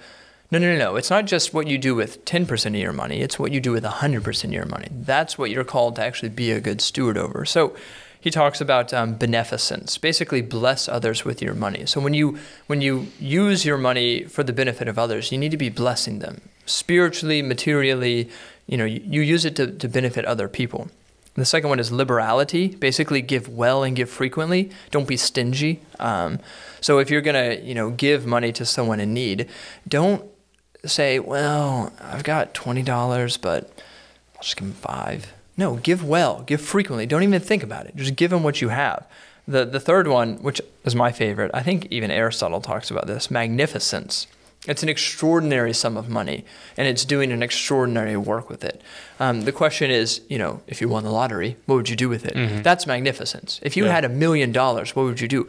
no, 0.51 0.59
no, 0.59 0.71
no, 0.71 0.77
no. 0.77 0.95
It's 0.95 1.09
not 1.09 1.25
just 1.25 1.53
what 1.53 1.67
you 1.67 1.77
do 1.77 1.93
with 1.93 2.25
10% 2.25 2.65
of 2.67 2.75
your 2.75 2.93
money. 2.93 3.21
It's 3.21 3.37
what 3.37 3.51
you 3.51 3.59
do 3.59 3.71
with 3.71 3.83
100% 3.83 4.43
of 4.43 4.53
your 4.53 4.65
money. 4.65 4.87
That's 4.91 5.37
what 5.37 5.51
you're 5.51 5.63
called 5.63 5.97
to 5.97 6.03
actually 6.03 6.29
be 6.29 6.51
a 6.51 6.59
good 6.59 6.81
steward 6.81 7.17
over. 7.17 7.45
So 7.45 7.75
he 8.19 8.31
talks 8.31 8.59
about 8.59 8.93
um, 8.93 9.15
beneficence, 9.15 9.97
basically 9.97 10.41
bless 10.41 10.89
others 10.89 11.23
with 11.23 11.41
your 11.41 11.53
money. 11.53 11.85
So 11.85 12.01
when 12.01 12.13
you 12.13 12.37
when 12.67 12.81
you 12.81 13.07
use 13.19 13.63
your 13.63 13.77
money 13.77 14.23
for 14.23 14.43
the 14.43 14.51
benefit 14.51 14.87
of 14.87 14.99
others, 14.99 15.31
you 15.31 15.37
need 15.37 15.51
to 15.51 15.57
be 15.57 15.69
blessing 15.69 16.19
them 16.19 16.41
spiritually, 16.65 17.41
materially. 17.41 18.29
You 18.67 18.77
know, 18.77 18.85
you, 18.85 19.01
you 19.05 19.21
use 19.21 19.45
it 19.45 19.55
to, 19.55 19.71
to 19.71 19.87
benefit 19.87 20.25
other 20.25 20.47
people. 20.47 20.89
The 21.39 21.45
second 21.45 21.69
one 21.69 21.79
is 21.79 21.91
liberality. 21.91 22.75
Basically, 22.75 23.21
give 23.21 23.47
well 23.47 23.83
and 23.83 23.95
give 23.95 24.09
frequently. 24.09 24.71
Don't 24.91 25.07
be 25.07 25.17
stingy. 25.17 25.81
Um, 25.99 26.39
so 26.81 26.99
if 26.99 27.09
you're 27.09 27.21
gonna, 27.21 27.55
you 27.61 27.73
know, 27.73 27.89
give 27.91 28.25
money 28.25 28.51
to 28.53 28.65
someone 28.65 28.99
in 28.99 29.13
need, 29.13 29.47
don't 29.87 30.23
say, 30.85 31.19
"Well, 31.19 31.93
I've 32.01 32.23
got 32.23 32.53
twenty 32.53 32.83
dollars, 32.83 33.37
but 33.37 33.69
I'll 34.35 34.43
just 34.43 34.57
give 34.57 34.67
them 34.67 34.75
five. 34.75 35.33
No, 35.57 35.75
give 35.75 36.03
well, 36.03 36.43
give 36.43 36.61
frequently. 36.61 37.05
Don't 37.05 37.23
even 37.23 37.41
think 37.41 37.63
about 37.63 37.85
it. 37.85 37.95
Just 37.95 38.15
give 38.15 38.31
them 38.31 38.43
what 38.43 38.61
you 38.61 38.69
have. 38.69 39.05
The 39.47 39.65
the 39.65 39.79
third 39.79 40.07
one, 40.07 40.37
which 40.37 40.61
is 40.85 40.95
my 40.95 41.11
favorite, 41.11 41.51
I 41.53 41.63
think 41.63 41.87
even 41.89 42.11
Aristotle 42.11 42.61
talks 42.61 42.91
about 42.91 43.07
this, 43.07 43.29
magnificence. 43.31 44.27
It's 44.67 44.83
an 44.83 44.89
extraordinary 44.89 45.73
sum 45.73 45.95
of 45.95 46.09
money, 46.09 46.43
and 46.75 46.85
it's 46.87 47.05
doing 47.05 47.31
an 47.31 47.41
extraordinary 47.41 48.17
work 48.17 48.49
with 48.49 48.63
it. 48.65 48.81
Um, 49.19 49.41
the 49.41 49.53
question 49.53 49.89
is, 49.89 50.21
you 50.27 50.37
know, 50.37 50.61
if 50.67 50.81
you 50.81 50.89
won 50.89 51.05
the 51.05 51.11
lottery, 51.11 51.55
what 51.65 51.75
would 51.75 51.89
you 51.89 51.95
do 51.95 52.09
with 52.09 52.25
it? 52.25 52.35
Mm-hmm. 52.35 52.61
That's 52.61 52.85
magnificence. 52.85 53.59
If 53.63 53.77
you 53.77 53.85
Yeah. 53.85 53.93
had 53.93 54.05
a 54.05 54.09
million 54.09 54.51
dollars, 54.51 54.95
what 54.95 55.03
would 55.05 55.21
you 55.21 55.29
do? 55.29 55.47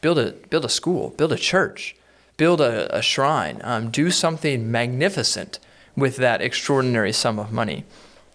Build 0.00 0.18
a 0.18 0.32
build 0.50 0.64
a 0.64 0.68
school, 0.68 1.10
build 1.10 1.32
a 1.32 1.36
church, 1.36 1.94
build 2.36 2.60
a, 2.60 2.94
a 2.96 3.00
shrine, 3.02 3.60
um, 3.62 3.90
do 3.90 4.10
something 4.10 4.70
magnificent 4.70 5.58
with 5.96 6.16
that 6.16 6.40
extraordinary 6.40 7.12
sum 7.12 7.38
of 7.38 7.52
money. 7.52 7.84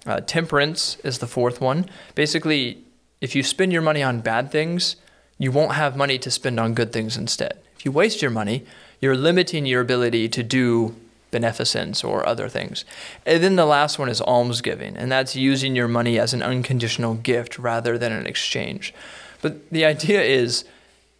Uh, 0.05 0.19
temperance 0.21 0.97
is 1.03 1.19
the 1.19 1.27
fourth 1.27 1.59
one. 1.61 1.85
Basically, 2.15 2.83
if 3.21 3.35
you 3.35 3.43
spend 3.43 3.71
your 3.73 3.81
money 3.81 4.03
on 4.03 4.19
bad 4.21 4.51
things, 4.51 4.95
you 5.37 5.51
won't 5.51 5.73
have 5.73 5.95
money 5.97 6.17
to 6.19 6.31
spend 6.31 6.59
on 6.59 6.73
good 6.73 6.91
things 6.93 7.15
instead. 7.17 7.57
If 7.77 7.85
you 7.85 7.91
waste 7.91 8.21
your 8.21 8.31
money, 8.31 8.65
you're 9.03 9.17
limiting 9.17 9.65
your 9.65 9.81
ability 9.81 10.29
to 10.29 10.41
do 10.41 10.95
beneficence 11.29 12.05
or 12.05 12.25
other 12.25 12.47
things. 12.47 12.85
And 13.25 13.43
then 13.43 13.57
the 13.57 13.65
last 13.65 13.99
one 13.99 14.07
is 14.07 14.21
almsgiving, 14.21 14.95
and 14.95 15.11
that's 15.11 15.35
using 15.35 15.75
your 15.75 15.89
money 15.89 16.17
as 16.17 16.33
an 16.33 16.41
unconditional 16.41 17.15
gift 17.15 17.59
rather 17.59 17.97
than 17.97 18.13
an 18.13 18.25
exchange. 18.25 18.93
But 19.41 19.69
the 19.71 19.83
idea 19.83 20.21
is 20.21 20.63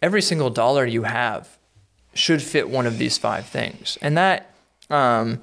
every 0.00 0.22
single 0.22 0.48
dollar 0.48 0.86
you 0.86 1.02
have 1.02 1.58
should 2.14 2.42
fit 2.42 2.70
one 2.70 2.86
of 2.86 2.96
these 2.96 3.18
five 3.18 3.44
things. 3.44 3.98
And 4.00 4.16
that 4.16 4.54
um, 4.88 5.42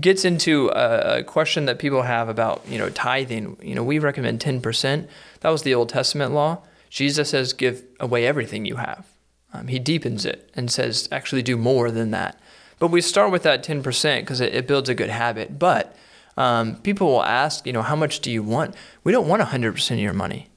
gets 0.00 0.24
into 0.24 0.68
a, 0.68 1.18
a 1.18 1.24
question 1.24 1.64
that 1.64 1.80
people 1.80 2.02
have 2.02 2.28
about, 2.28 2.62
you 2.68 2.78
know, 2.78 2.90
tithing. 2.90 3.56
You 3.60 3.74
know, 3.74 3.82
we 3.82 3.98
recommend 3.98 4.38
10%. 4.38 5.08
That 5.40 5.50
was 5.50 5.64
the 5.64 5.74
Old 5.74 5.88
Testament 5.88 6.32
law. 6.32 6.62
Jesus 6.90 7.30
says, 7.30 7.52
give 7.52 7.82
away 7.98 8.24
everything 8.24 8.66
you 8.66 8.76
have. 8.76 9.11
Um, 9.52 9.68
he 9.68 9.78
deepens 9.78 10.24
it 10.24 10.50
and 10.54 10.70
says, 10.70 11.08
actually 11.12 11.42
do 11.42 11.56
more 11.56 11.90
than 11.90 12.10
that. 12.12 12.38
But 12.78 12.88
we 12.88 13.00
start 13.00 13.30
with 13.30 13.42
that 13.44 13.62
10% 13.62 14.20
because 14.20 14.40
it, 14.40 14.54
it 14.54 14.66
builds 14.66 14.88
a 14.88 14.94
good 14.94 15.10
habit. 15.10 15.58
But 15.58 15.96
um, 16.36 16.76
people 16.76 17.06
will 17.08 17.22
ask, 17.22 17.66
you 17.66 17.72
know, 17.72 17.82
how 17.82 17.96
much 17.96 18.20
do 18.20 18.30
you 18.30 18.42
want? 18.42 18.74
We 19.04 19.12
don't 19.12 19.28
want 19.28 19.42
100% 19.42 19.90
of 19.90 19.98
your 19.98 20.12
money 20.12 20.48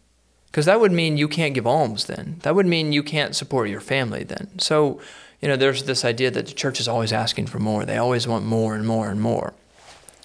because 0.47 0.65
that 0.65 0.79
would 0.79 0.91
mean 0.91 1.17
you 1.17 1.27
can't 1.27 1.53
give 1.53 1.67
alms 1.67 2.05
then. 2.05 2.38
That 2.43 2.55
would 2.55 2.65
mean 2.65 2.93
you 2.93 3.03
can't 3.03 3.36
support 3.36 3.69
your 3.69 3.81
family 3.81 4.23
then. 4.23 4.58
So, 4.58 5.01
you 5.41 5.49
know, 5.49 5.58
there's 5.58 5.84
this 5.84 6.05
idea 6.05 6.31
that 6.31 6.45
the 6.47 6.53
church 6.53 6.79
is 6.79 6.88
always 6.88 7.12
asking 7.12 7.47
for 7.47 7.60
more. 7.60 7.86
They 7.86 7.97
always 7.97 8.27
want 8.27 8.45
more 8.45 8.73
and 8.73 8.88
more 8.88 9.10
and 9.10 9.21
more. 9.21 9.53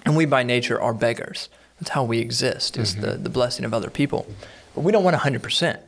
And 0.05 0.17
we 0.17 0.25
by 0.25 0.43
nature 0.45 0.81
are 0.81 0.95
beggars. 0.95 1.49
That's 1.81 1.91
how 1.91 2.05
we 2.05 2.21
exist, 2.21 2.77
is 2.77 2.97
the, 2.97 3.13
the 3.13 3.29
blessing 3.29 3.65
of 3.65 3.75
other 3.75 3.91
people. 3.91 4.27
But 4.75 4.83
we 4.83 4.93
don't 4.93 5.03
want 5.03 5.17
100% 5.17 5.81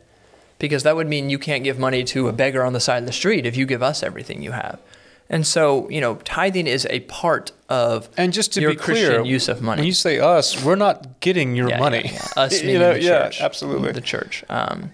because 0.62 0.83
that 0.85 0.96
would 0.96 1.09
mean 1.09 1.29
you 1.29 1.38
can't 1.38 1.62
give 1.64 1.79
money 1.79 2.05
to 2.05 2.29
a 2.29 2.33
beggar 2.33 2.62
on 2.64 2.72
the 2.72 2.81
side 2.81 2.98
of 3.03 3.07
the 3.07 3.12
street 3.12 3.44
if 3.44 3.57
you 3.57 3.66
give 3.66 3.83
us 3.83 4.03
everything 4.03 4.42
you 4.42 4.53
have. 4.53 4.81
And 5.29 5.46
so, 5.46 5.88
you 5.90 6.01
know, 6.01 6.14
tithing 6.25 6.66
is 6.66 6.87
a 6.90 7.01
part 7.01 7.53
of 7.68 8.09
And 8.16 8.33
just 8.33 8.53
to 8.55 8.61
your 8.61 8.70
be 8.70 8.77
Christian 8.77 9.09
clear, 9.22 9.25
use 9.25 9.48
of 9.48 9.61
money. 9.62 9.81
when 9.81 9.87
you 9.87 9.92
say 9.92 10.18
us, 10.18 10.62
we're 10.64 10.77
not 10.77 11.20
getting 11.20 11.57
your 11.57 11.68
Yeah, 11.68 11.79
money. 11.81 12.03
yeah, 12.05 12.12
yeah. 12.37 12.42
Us 12.42 12.62
You 12.62 12.79
know, 12.79 12.92
the 12.94 13.03
yeah, 13.03 13.25
church. 13.25 13.40
absolutely. 13.40 13.92
The 13.92 14.01
church. 14.01 14.44
Um, 14.48 14.90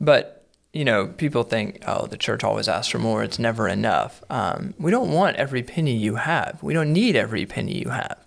but, 0.00 0.44
you 0.72 0.84
know, 0.84 1.06
people 1.06 1.42
think, 1.44 1.82
oh, 1.86 2.06
the 2.06 2.16
church 2.18 2.44
always 2.44 2.68
asks 2.68 2.90
for 2.90 2.98
more. 2.98 3.22
It's 3.24 3.38
never 3.38 3.66
enough. 3.68 4.22
Um, 4.30 4.74
we 4.78 4.90
don't 4.90 5.10
want 5.12 5.36
every 5.36 5.62
penny 5.62 5.96
you 5.96 6.16
have. 6.16 6.58
We 6.62 6.74
don't 6.74 6.92
need 6.92 7.16
every 7.16 7.46
penny 7.46 7.78
you 7.78 7.88
have. 7.90 8.18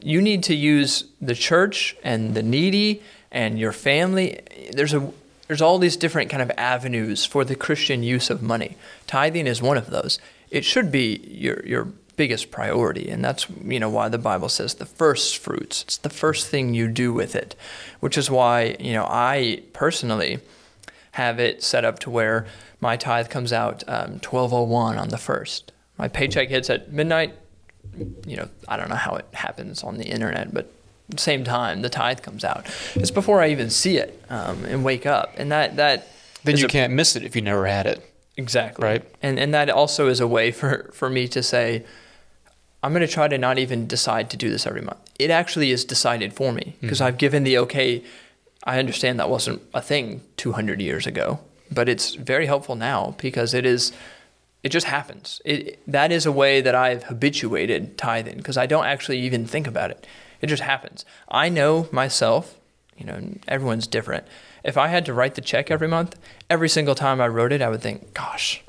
You 0.00 0.20
need 0.22 0.42
to 0.44 0.54
use 0.54 1.04
the 1.20 1.34
church 1.34 1.96
and 2.02 2.34
the 2.34 2.42
needy 2.42 3.02
and 3.30 3.58
your 3.58 3.72
family. 3.72 4.40
There's 4.72 4.94
a 4.94 5.12
there's 5.48 5.62
all 5.62 5.78
these 5.78 5.96
different 5.96 6.30
kind 6.30 6.42
of 6.42 6.52
avenues 6.56 7.24
for 7.24 7.44
the 7.44 7.56
Christian 7.56 8.02
use 8.02 8.30
of 8.30 8.42
money. 8.42 8.76
Tithing 9.06 9.46
is 9.46 9.60
one 9.60 9.78
of 9.78 9.90
those. 9.90 10.20
It 10.50 10.64
should 10.64 10.92
be 10.92 11.20
your 11.26 11.66
your 11.66 11.88
biggest 12.16 12.50
priority, 12.50 13.08
and 13.08 13.24
that's 13.24 13.46
you 13.64 13.80
know 13.80 13.88
why 13.88 14.08
the 14.08 14.18
Bible 14.18 14.48
says 14.48 14.74
the 14.74 14.86
first 14.86 15.38
fruits. 15.38 15.82
It's 15.82 15.96
the 15.96 16.10
first 16.10 16.48
thing 16.48 16.74
you 16.74 16.86
do 16.86 17.12
with 17.12 17.34
it, 17.34 17.56
which 18.00 18.18
is 18.18 18.30
why 18.30 18.76
you 18.78 18.92
know 18.92 19.06
I 19.08 19.62
personally 19.72 20.40
have 21.12 21.40
it 21.40 21.62
set 21.62 21.84
up 21.84 21.98
to 22.00 22.10
where 22.10 22.46
my 22.80 22.96
tithe 22.96 23.28
comes 23.28 23.52
out 23.52 23.82
um, 23.88 24.20
1201 24.20 24.98
on 24.98 25.08
the 25.08 25.18
first. 25.18 25.72
My 25.96 26.06
paycheck 26.06 26.48
hits 26.48 26.70
at 26.70 26.92
midnight. 26.92 27.34
You 28.26 28.36
know, 28.36 28.48
I 28.68 28.76
don't 28.76 28.88
know 28.88 28.94
how 28.94 29.16
it 29.16 29.26
happens 29.32 29.82
on 29.82 29.96
the 29.96 30.04
internet, 30.04 30.54
but 30.54 30.70
same 31.16 31.44
time 31.44 31.82
the 31.82 31.88
tithe 31.88 32.20
comes 32.22 32.44
out. 32.44 32.66
It's 32.94 33.10
before 33.10 33.40
I 33.40 33.48
even 33.50 33.70
see 33.70 33.96
it 33.96 34.22
um, 34.28 34.64
and 34.64 34.84
wake 34.84 35.06
up, 35.06 35.32
and 35.36 35.50
that 35.52 35.76
that 35.76 36.08
Then 36.44 36.56
you 36.56 36.66
a- 36.66 36.68
can't 36.68 36.92
miss 36.92 37.16
it 37.16 37.22
if 37.22 37.34
you 37.34 37.42
never 37.42 37.66
had 37.66 37.86
it. 37.86 38.04
Exactly. 38.36 38.84
Right. 38.84 39.04
And 39.22 39.38
and 39.38 39.52
that 39.54 39.70
also 39.70 40.08
is 40.08 40.20
a 40.20 40.26
way 40.26 40.52
for 40.52 40.90
for 40.92 41.10
me 41.10 41.26
to 41.28 41.42
say 41.42 41.84
I'm 42.82 42.92
going 42.92 43.06
to 43.06 43.12
try 43.12 43.26
to 43.26 43.38
not 43.38 43.58
even 43.58 43.86
decide 43.86 44.30
to 44.30 44.36
do 44.36 44.48
this 44.48 44.66
every 44.66 44.82
month. 44.82 45.00
It 45.18 45.30
actually 45.30 45.72
is 45.72 45.84
decided 45.84 46.32
for 46.32 46.52
me 46.52 46.76
because 46.80 47.00
I've 47.00 47.18
given 47.18 47.42
the 47.44 47.58
okay. 47.58 48.04
I 48.64 48.78
understand 48.78 49.18
that 49.18 49.30
wasn't 49.30 49.62
a 49.72 49.80
thing 49.80 50.20
200 50.36 50.80
years 50.80 51.06
ago, 51.06 51.40
but 51.70 51.88
it's 51.88 52.14
very 52.14 52.46
helpful 52.46 52.76
now 52.76 53.14
because 53.18 53.54
it 53.54 53.64
is 53.66 53.92
it 54.62 54.68
just 54.68 54.86
happens. 54.86 55.40
It 55.44 55.80
that 55.90 56.12
is 56.12 56.26
a 56.26 56.32
way 56.32 56.60
that 56.60 56.74
I've 56.74 57.04
habituated 57.04 57.98
tithing 57.98 58.36
because 58.36 58.56
I 58.56 58.66
don't 58.66 58.84
actually 58.86 59.18
even 59.20 59.46
think 59.46 59.66
about 59.66 59.90
it. 59.90 60.06
It 60.40 60.46
just 60.46 60.62
happens. 60.62 61.04
I 61.28 61.48
know 61.48 61.88
myself, 61.92 62.56
you 62.96 63.06
know, 63.06 63.18
everyone's 63.48 63.86
different. 63.86 64.24
If 64.64 64.76
I 64.76 64.88
had 64.88 65.04
to 65.06 65.14
write 65.14 65.34
the 65.34 65.40
check 65.40 65.70
every 65.70 65.88
month, 65.88 66.16
every 66.50 66.68
single 66.68 66.94
time 66.94 67.20
I 67.20 67.28
wrote 67.28 67.52
it, 67.52 67.62
I 67.62 67.68
would 67.68 67.80
think, 67.80 68.12
"Gosh, 68.14 68.62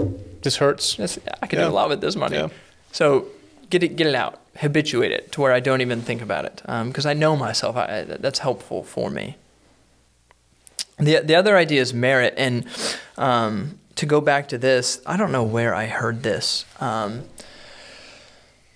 This 0.43 0.57
hurts. 0.57 0.95
this, 0.95 1.19
I 1.41 1.47
could 1.47 1.59
Yeah. 1.59 1.65
do 1.65 1.71
a 1.71 1.73
lot 1.73 1.89
with 1.89 2.01
this 2.01 2.15
money." 2.15 2.37
Yeah. 2.37 2.47
So 2.91 3.27
get 3.69 3.83
it, 3.83 3.95
get 3.95 4.07
it 4.07 4.15
out, 4.15 4.39
habituate 4.57 5.11
it 5.11 5.31
to 5.33 5.41
where 5.41 5.51
I 5.53 5.59
don't 5.59 5.81
even 5.81 6.01
think 6.01 6.21
about 6.21 6.45
it, 6.45 6.61
because 6.87 7.05
I 7.05 7.13
know 7.13 7.35
myself. 7.35 7.75
I, 7.75 8.03
that's 8.03 8.39
helpful 8.39 8.83
for 8.83 9.09
me. 9.09 9.35
The 10.97 11.19
the 11.23 11.35
other 11.35 11.55
idea 11.57 11.81
is 11.81 11.93
merit, 11.93 12.33
and 12.37 12.65
um, 13.17 13.79
to 13.95 14.05
go 14.05 14.21
back 14.21 14.47
to 14.49 14.57
this, 14.57 15.01
I 15.05 15.17
don't 15.17 15.31
know 15.31 15.43
where 15.43 15.73
I 15.73 15.85
heard 15.87 16.23
this, 16.23 16.65
um, 16.79 17.23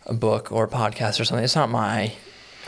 a 0.06 0.14
book 0.14 0.52
or 0.52 0.64
a 0.66 0.68
podcast 0.68 1.20
or 1.20 1.26
something. 1.26 1.44
It's 1.44 1.56
not 1.56 1.70
my 1.70 2.14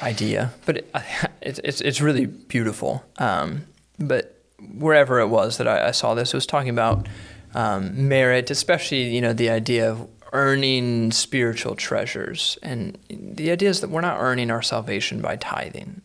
idea, 0.02 0.54
but 0.66 0.78
it, 0.78 0.92
it's 1.42 1.60
it's 1.64 1.82
it's 1.82 2.02
really 2.02 2.26
beautiful. 2.26 3.04
Um, 3.18 3.66
but 4.00 4.42
wherever 4.74 5.20
it 5.20 5.28
was 5.28 5.58
that 5.58 5.68
I, 5.68 5.88
I 5.88 5.92
saw 5.92 6.14
this, 6.14 6.34
it 6.34 6.38
was 6.38 6.46
talking 6.46 6.70
about 6.70 7.08
um, 7.54 8.08
merit, 8.08 8.50
especially 8.50 9.04
you 9.14 9.22
know 9.22 9.34
the 9.34 9.50
idea 9.50 9.92
of 9.92 10.08
earning 10.34 11.12
spiritual 11.12 11.76
treasures, 11.76 12.58
and 12.62 12.98
the 13.10 13.52
idea 13.52 13.70
is 13.70 13.82
that 13.82 13.90
we're 13.90 14.02
not 14.02 14.20
earning 14.20 14.52
our 14.52 14.62
salvation 14.62 15.22
by 15.22 15.36
tithing. 15.36 16.02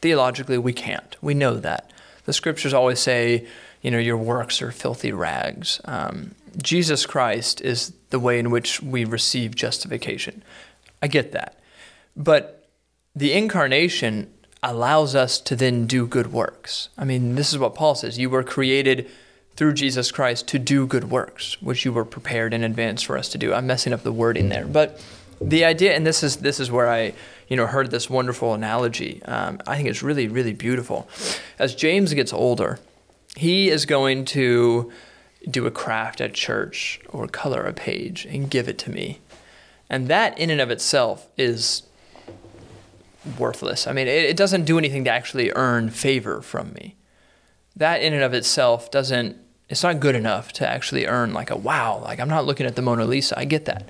Theologically, 0.00 0.58
we 0.58 0.72
can't. 0.72 1.16
We 1.20 1.34
know 1.34 1.56
that. 1.56 1.90
The 2.24 2.32
scriptures 2.32 2.72
always 2.72 3.00
say, 3.00 3.46
you 3.82 3.90
know, 3.90 3.98
your 3.98 4.16
works 4.16 4.62
are 4.62 4.70
filthy 4.70 5.12
rags. 5.12 5.80
Um, 5.84 6.34
Jesus 6.62 7.06
Christ 7.06 7.60
is 7.60 7.92
the 8.10 8.18
way 8.18 8.38
in 8.38 8.50
which 8.50 8.82
we 8.82 9.04
receive 9.04 9.54
justification. 9.54 10.42
I 11.02 11.08
get 11.08 11.32
that. 11.32 11.58
But 12.16 12.59
the 13.14 13.32
incarnation 13.32 14.32
allows 14.62 15.14
us 15.14 15.40
to 15.40 15.56
then 15.56 15.86
do 15.86 16.06
good 16.06 16.32
works. 16.32 16.90
I 16.98 17.04
mean, 17.04 17.34
this 17.34 17.52
is 17.52 17.58
what 17.58 17.74
Paul 17.74 17.94
says 17.94 18.18
you 18.18 18.30
were 18.30 18.42
created 18.42 19.08
through 19.56 19.74
Jesus 19.74 20.10
Christ 20.10 20.46
to 20.48 20.58
do 20.58 20.86
good 20.86 21.10
works, 21.10 21.60
which 21.60 21.84
you 21.84 21.92
were 21.92 22.04
prepared 22.04 22.54
in 22.54 22.64
advance 22.64 23.02
for 23.02 23.18
us 23.18 23.28
to 23.30 23.38
do. 23.38 23.52
I'm 23.52 23.66
messing 23.66 23.92
up 23.92 24.02
the 24.02 24.12
wording 24.12 24.48
there, 24.48 24.66
but 24.66 25.02
the 25.40 25.64
idea, 25.64 25.94
and 25.94 26.06
this 26.06 26.22
is 26.22 26.38
this 26.38 26.60
is 26.60 26.70
where 26.70 26.88
I, 26.88 27.14
you 27.48 27.56
know, 27.56 27.66
heard 27.66 27.90
this 27.90 28.10
wonderful 28.10 28.54
analogy. 28.54 29.22
Um, 29.24 29.60
I 29.66 29.76
think 29.76 29.88
it's 29.88 30.02
really 30.02 30.28
really 30.28 30.52
beautiful. 30.52 31.08
As 31.58 31.74
James 31.74 32.12
gets 32.14 32.32
older, 32.32 32.78
he 33.36 33.70
is 33.70 33.86
going 33.86 34.24
to 34.26 34.92
do 35.50 35.66
a 35.66 35.70
craft 35.70 36.20
at 36.20 36.34
church 36.34 37.00
or 37.08 37.26
color 37.26 37.62
a 37.62 37.72
page 37.72 38.26
and 38.26 38.50
give 38.50 38.68
it 38.68 38.78
to 38.78 38.90
me, 38.90 39.20
and 39.88 40.08
that 40.08 40.38
in 40.38 40.50
and 40.50 40.60
of 40.60 40.70
itself 40.70 41.28
is 41.38 41.82
worthless. 43.38 43.86
I 43.86 43.92
mean, 43.92 44.08
it, 44.08 44.24
it 44.24 44.36
doesn't 44.36 44.64
do 44.64 44.78
anything 44.78 45.04
to 45.04 45.10
actually 45.10 45.52
earn 45.54 45.90
favor 45.90 46.40
from 46.42 46.72
me. 46.72 46.96
That 47.76 48.02
in 48.02 48.12
and 48.12 48.22
of 48.22 48.34
itself 48.34 48.90
doesn't. 48.90 49.36
It's 49.68 49.84
not 49.84 50.00
good 50.00 50.16
enough 50.16 50.52
to 50.54 50.68
actually 50.68 51.06
earn 51.06 51.32
like 51.32 51.50
a 51.50 51.56
wow. 51.56 52.00
Like 52.02 52.18
I'm 52.18 52.28
not 52.28 52.44
looking 52.44 52.66
at 52.66 52.74
the 52.74 52.82
Mona 52.82 53.04
Lisa. 53.04 53.38
I 53.38 53.44
get 53.44 53.66
that. 53.66 53.88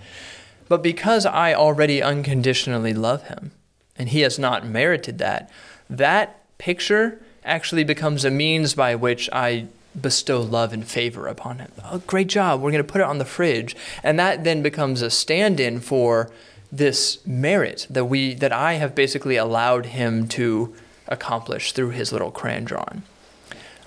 But 0.69 0.83
because 0.83 1.25
I 1.27 1.55
already 1.55 2.03
unconditionally 2.03 2.93
love 2.93 3.25
him 3.25 3.53
and 3.97 4.11
he 4.11 4.21
has 4.21 4.39
not 4.39 4.67
merited 4.67 5.19
that, 5.19 5.51
that 5.89 6.45
picture 6.59 7.21
actually 7.45 7.83
becomes 7.83 8.25
a 8.25 8.31
means 8.31 8.75
by 8.75 8.95
which 8.95 9.29
I 9.33 9.67
bestow 10.01 10.41
love 10.41 10.73
and 10.73 10.87
favor 10.87 11.27
upon 11.27 11.59
him. 11.59 11.73
Oh, 11.85 11.99
great 12.07 12.29
job. 12.29 12.61
We're 12.61 12.71
going 12.71 12.85
to 12.85 12.93
put 12.93 13.01
it 13.01 13.07
on 13.07 13.19
the 13.19 13.25
fridge. 13.25 13.75
And 14.03 14.19
that 14.19 14.45
then 14.45 14.63
becomes 14.63 15.03
a 15.03 15.11
stand-in 15.11 15.81
for 15.81 16.31
this 16.73 17.25
merit 17.27 17.87
that 17.91 18.05
we 18.07 18.35
that 18.35 18.53
I 18.53 18.75
have 18.75 18.95
basically 18.95 19.37
allowed 19.37 19.87
him 19.87 20.29
to 20.29 20.75
accomplish 21.09 21.73
through 21.73 21.91
his 21.91 22.13
little 22.13 22.31
crayon 22.31 22.65
drawing. 22.65 23.03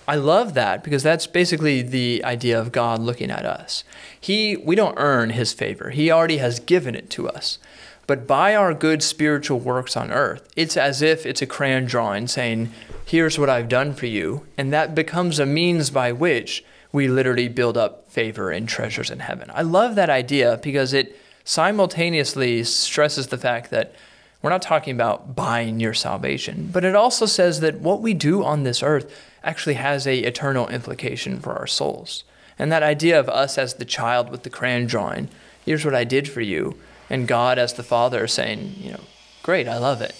I 0.05 0.15
love 0.15 0.53
that 0.55 0.83
because 0.83 1.01
that's 1.01 1.27
basically 1.27 1.81
the 1.81 2.21
idea 2.25 2.59
of 2.59 2.73
God 2.73 2.99
looking 2.99 3.31
at 3.31 3.45
us. 3.45 3.83
He 4.19 4.57
we 4.57 4.75
don't 4.75 4.97
earn 4.97 5.29
his 5.31 5.53
favor. 5.53 5.91
He 5.91 6.11
already 6.11 6.37
has 6.37 6.59
given 6.59 6.95
it 6.95 7.09
to 7.11 7.29
us. 7.29 7.57
But 8.05 8.27
by 8.27 8.53
our 8.53 8.73
good 8.73 9.01
spiritual 9.01 9.59
works 9.59 9.95
on 9.95 10.11
earth, 10.11 10.47
it's 10.55 10.75
as 10.75 11.01
if 11.01 11.25
it's 11.25 11.41
a 11.41 11.47
crayon 11.47 11.85
drawing 11.85 12.27
saying, 12.27 12.71
Here's 13.05 13.39
what 13.39 13.49
I've 13.49 13.69
done 13.69 13.93
for 13.93 14.07
you. 14.07 14.45
And 14.57 14.73
that 14.73 14.95
becomes 14.95 15.39
a 15.39 15.45
means 15.45 15.89
by 15.89 16.11
which 16.11 16.65
we 16.91 17.07
literally 17.07 17.47
build 17.47 17.77
up 17.77 18.09
favor 18.11 18.51
and 18.51 18.67
treasures 18.67 19.09
in 19.09 19.19
heaven. 19.19 19.49
I 19.53 19.61
love 19.61 19.95
that 19.95 20.09
idea 20.09 20.59
because 20.61 20.93
it 20.93 21.17
simultaneously 21.43 22.63
stresses 22.63 23.27
the 23.27 23.37
fact 23.37 23.69
that 23.71 23.93
we're 24.41 24.49
not 24.49 24.61
talking 24.61 24.93
about 24.93 25.35
buying 25.35 25.79
your 25.79 25.93
salvation, 25.93 26.69
but 26.71 26.83
it 26.83 26.95
also 26.95 27.25
says 27.25 27.61
that 27.61 27.79
what 27.79 28.01
we 28.01 28.13
do 28.13 28.43
on 28.43 28.63
this 28.63 28.83
earth 28.83 29.13
actually 29.43 29.75
has 29.75 30.05
a 30.05 30.19
eternal 30.19 30.67
implication 30.67 31.39
for 31.39 31.53
our 31.53 31.67
souls. 31.67 32.23
And 32.59 32.71
that 32.71 32.83
idea 32.83 33.19
of 33.19 33.29
us 33.29 33.57
as 33.57 33.75
the 33.75 33.85
child 33.85 34.29
with 34.29 34.43
the 34.43 34.49
crayon 34.49 34.85
drawing, 34.85 35.29
here's 35.65 35.85
what 35.85 35.95
I 35.95 36.03
did 36.03 36.29
for 36.29 36.41
you, 36.41 36.77
and 37.09 37.27
God 37.27 37.57
as 37.57 37.73
the 37.73 37.83
father 37.83 38.27
saying, 38.27 38.75
you 38.77 38.91
know, 38.91 39.01
great, 39.43 39.67
I 39.67 39.77
love 39.77 40.01
it. 40.01 40.15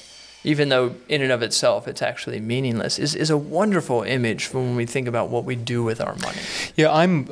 Even 0.46 0.70
though 0.70 0.96
in 1.08 1.22
and 1.22 1.32
of 1.32 1.42
itself 1.42 1.88
it's 1.88 2.02
actually 2.02 2.40
meaningless, 2.40 3.00
is, 3.00 3.16
is 3.16 3.30
a 3.30 3.38
wonderful 3.38 4.04
image 4.04 4.46
for 4.46 4.60
when 4.60 4.76
we 4.76 4.86
think 4.86 5.08
about 5.08 5.30
what 5.30 5.46
we 5.46 5.56
do 5.56 5.84
with 5.84 6.02
our 6.02 6.16
money. 6.16 6.40
Yeah, 6.76 6.92
I'm. 6.94 7.30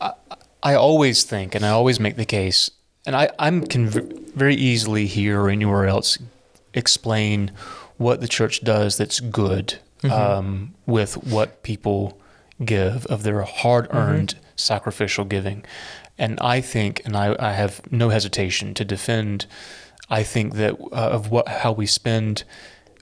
I, 0.00 0.12
I 0.62 0.74
always 0.74 1.22
think, 1.24 1.54
and 1.54 1.64
I 1.64 1.68
always 1.68 2.00
make 2.00 2.16
the 2.16 2.24
case, 2.24 2.70
and 3.06 3.16
I, 3.16 3.30
I'm 3.38 3.66
can 3.66 3.88
very 3.88 4.54
easily 4.54 5.06
here 5.06 5.40
or 5.40 5.48
anywhere 5.48 5.86
else 5.86 6.18
explain 6.74 7.52
what 7.96 8.20
the 8.20 8.28
church 8.28 8.62
does 8.62 8.98
that's 8.98 9.20
good 9.20 9.78
mm-hmm. 10.02 10.12
um, 10.12 10.74
with 10.84 11.16
what 11.24 11.62
people 11.62 12.20
give 12.64 13.06
of 13.06 13.22
their 13.22 13.42
hard 13.42 13.88
earned 13.90 14.34
mm-hmm. 14.34 14.44
sacrificial 14.56 15.24
giving. 15.24 15.64
And 16.18 16.38
I 16.40 16.60
think, 16.60 17.02
and 17.04 17.16
I, 17.16 17.36
I 17.38 17.52
have 17.52 17.80
no 17.90 18.08
hesitation 18.10 18.74
to 18.74 18.84
defend 18.84 19.46
I 20.08 20.22
think 20.22 20.54
that 20.54 20.76
uh, 20.80 20.94
of 20.94 21.30
what 21.30 21.48
how 21.48 21.72
we 21.72 21.86
spend, 21.86 22.44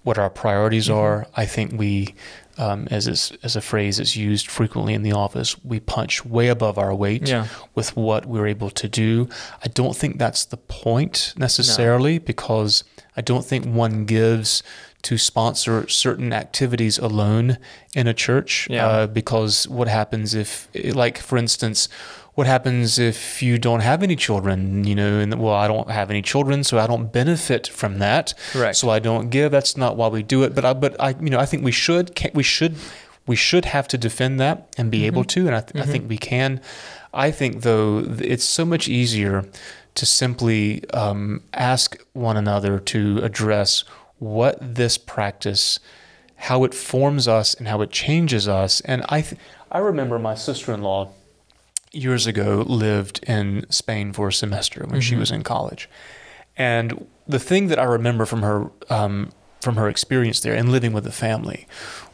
what 0.02 0.18
our 0.18 0.30
priorities 0.30 0.88
mm-hmm. 0.88 0.98
are. 0.98 1.26
I 1.36 1.46
think 1.46 1.72
we, 1.72 2.14
um, 2.58 2.88
as 2.90 3.06
is, 3.06 3.32
as 3.42 3.56
a 3.56 3.60
phrase 3.60 3.96
that's 3.96 4.16
used 4.16 4.48
frequently 4.48 4.94
in 4.94 5.02
the 5.02 5.12
office, 5.12 5.62
we 5.64 5.80
punch 5.80 6.24
way 6.24 6.48
above 6.48 6.78
our 6.78 6.94
weight 6.94 7.28
yeah. 7.28 7.46
with 7.74 7.96
what 7.96 8.26
we're 8.26 8.46
able 8.46 8.70
to 8.70 8.88
do. 8.88 9.28
I 9.64 9.68
don't 9.68 9.96
think 9.96 10.18
that's 10.18 10.44
the 10.44 10.56
point 10.56 11.34
necessarily, 11.36 12.18
no. 12.18 12.24
because 12.24 12.84
I 13.16 13.20
don't 13.20 13.44
think 13.44 13.64
one 13.64 14.04
gives 14.04 14.62
to 15.02 15.18
sponsor 15.18 15.86
certain 15.88 16.32
activities 16.32 16.98
alone 16.98 17.58
in 17.94 18.06
a 18.06 18.14
church. 18.14 18.66
Yeah. 18.70 18.86
Uh, 18.86 19.06
because 19.06 19.68
what 19.68 19.86
happens 19.86 20.34
if, 20.34 20.68
like 20.74 21.18
for 21.18 21.36
instance 21.36 21.88
what 22.34 22.46
happens 22.46 22.98
if 22.98 23.42
you 23.42 23.58
don't 23.58 23.80
have 23.80 24.02
any 24.02 24.16
children? 24.16 24.84
You 24.84 24.94
know, 24.94 25.18
and 25.18 25.40
well, 25.40 25.54
I 25.54 25.68
don't 25.68 25.90
have 25.90 26.10
any 26.10 26.22
children, 26.22 26.64
so 26.64 26.78
I 26.78 26.86
don't 26.86 27.12
benefit 27.12 27.68
from 27.68 27.98
that. 28.00 28.34
Correct. 28.52 28.76
So 28.76 28.90
I 28.90 28.98
don't 28.98 29.30
give. 29.30 29.52
That's 29.52 29.76
not 29.76 29.96
why 29.96 30.08
we 30.08 30.22
do 30.22 30.42
it. 30.42 30.54
But 30.54 30.64
I, 30.64 30.72
but 30.72 31.00
I, 31.00 31.10
you 31.20 31.30
know, 31.30 31.38
I 31.38 31.46
think 31.46 31.64
we 31.64 31.72
should, 31.72 32.18
we 32.34 32.42
should, 32.42 32.76
we 33.26 33.36
should 33.36 33.66
have 33.66 33.86
to 33.88 33.98
defend 33.98 34.40
that 34.40 34.68
and 34.76 34.90
be 34.90 34.98
mm-hmm. 34.98 35.06
able 35.06 35.24
to, 35.24 35.46
and 35.46 35.54
I, 35.54 35.60
th- 35.60 35.72
mm-hmm. 35.72 35.82
I 35.82 35.86
think 35.86 36.08
we 36.08 36.18
can. 36.18 36.60
I 37.12 37.30
think 37.30 37.62
though 37.62 38.04
it's 38.18 38.44
so 38.44 38.64
much 38.64 38.88
easier 38.88 39.48
to 39.94 40.06
simply 40.06 40.88
um, 40.90 41.42
ask 41.52 41.96
one 42.12 42.36
another 42.36 42.80
to 42.80 43.20
address 43.22 43.84
what 44.18 44.58
this 44.60 44.98
practice, 44.98 45.78
how 46.34 46.64
it 46.64 46.74
forms 46.74 47.28
us, 47.28 47.54
and 47.54 47.68
how 47.68 47.80
it 47.80 47.90
changes 47.90 48.48
us. 48.48 48.80
And 48.80 49.04
I, 49.08 49.22
th- 49.22 49.40
I 49.70 49.78
remember 49.78 50.18
my 50.18 50.34
sister-in-law 50.34 51.10
years 51.94 52.26
ago 52.26 52.64
lived 52.66 53.22
in 53.26 53.66
Spain 53.70 54.12
for 54.12 54.28
a 54.28 54.32
semester 54.32 54.80
when 54.80 54.92
mm-hmm. 54.92 55.00
she 55.00 55.16
was 55.16 55.30
in 55.30 55.42
college, 55.42 55.88
and 56.56 57.06
the 57.26 57.38
thing 57.38 57.68
that 57.68 57.78
I 57.78 57.84
remember 57.84 58.26
from 58.26 58.42
her 58.42 58.70
um, 58.90 59.30
from 59.64 59.76
her 59.76 59.88
experience 59.88 60.40
there 60.40 60.54
and 60.54 60.70
living 60.70 60.92
with 60.92 61.04
the 61.04 61.12
family 61.12 61.66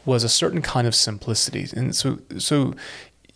was 0.05 0.23
a 0.23 0.29
certain 0.29 0.61
kind 0.61 0.87
of 0.87 0.95
simplicity. 0.95 1.67
And 1.75 1.95
so, 1.95 2.19
so 2.37 2.73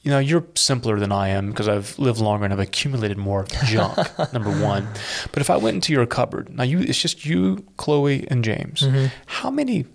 you 0.02 0.12
know, 0.12 0.20
you're 0.20 0.46
simpler 0.56 1.00
than 1.00 1.12
I 1.12 1.30
am 1.30 1.50
because 1.50 1.68
I've 1.68 1.98
lived 2.00 2.20
longer 2.20 2.46
and 2.46 2.54
I've 2.54 2.60
accumulated 2.60 3.18
more 3.18 3.46
junk. 3.66 3.98
number 4.34 4.52
one, 4.52 4.88
but 5.32 5.42
if 5.42 5.50
I 5.50 5.58
went 5.58 5.76
into 5.76 5.94
your 5.94 6.06
cupboard 6.06 6.50
now, 6.50 6.64
you 6.64 6.80
it's 6.80 7.02
just 7.02 7.26
you, 7.26 7.66
Chloe, 7.78 8.28
and 8.30 8.44
James. 8.44 8.82
Mm-hmm. 8.82 9.08
How 9.26 9.52
many 9.52 9.86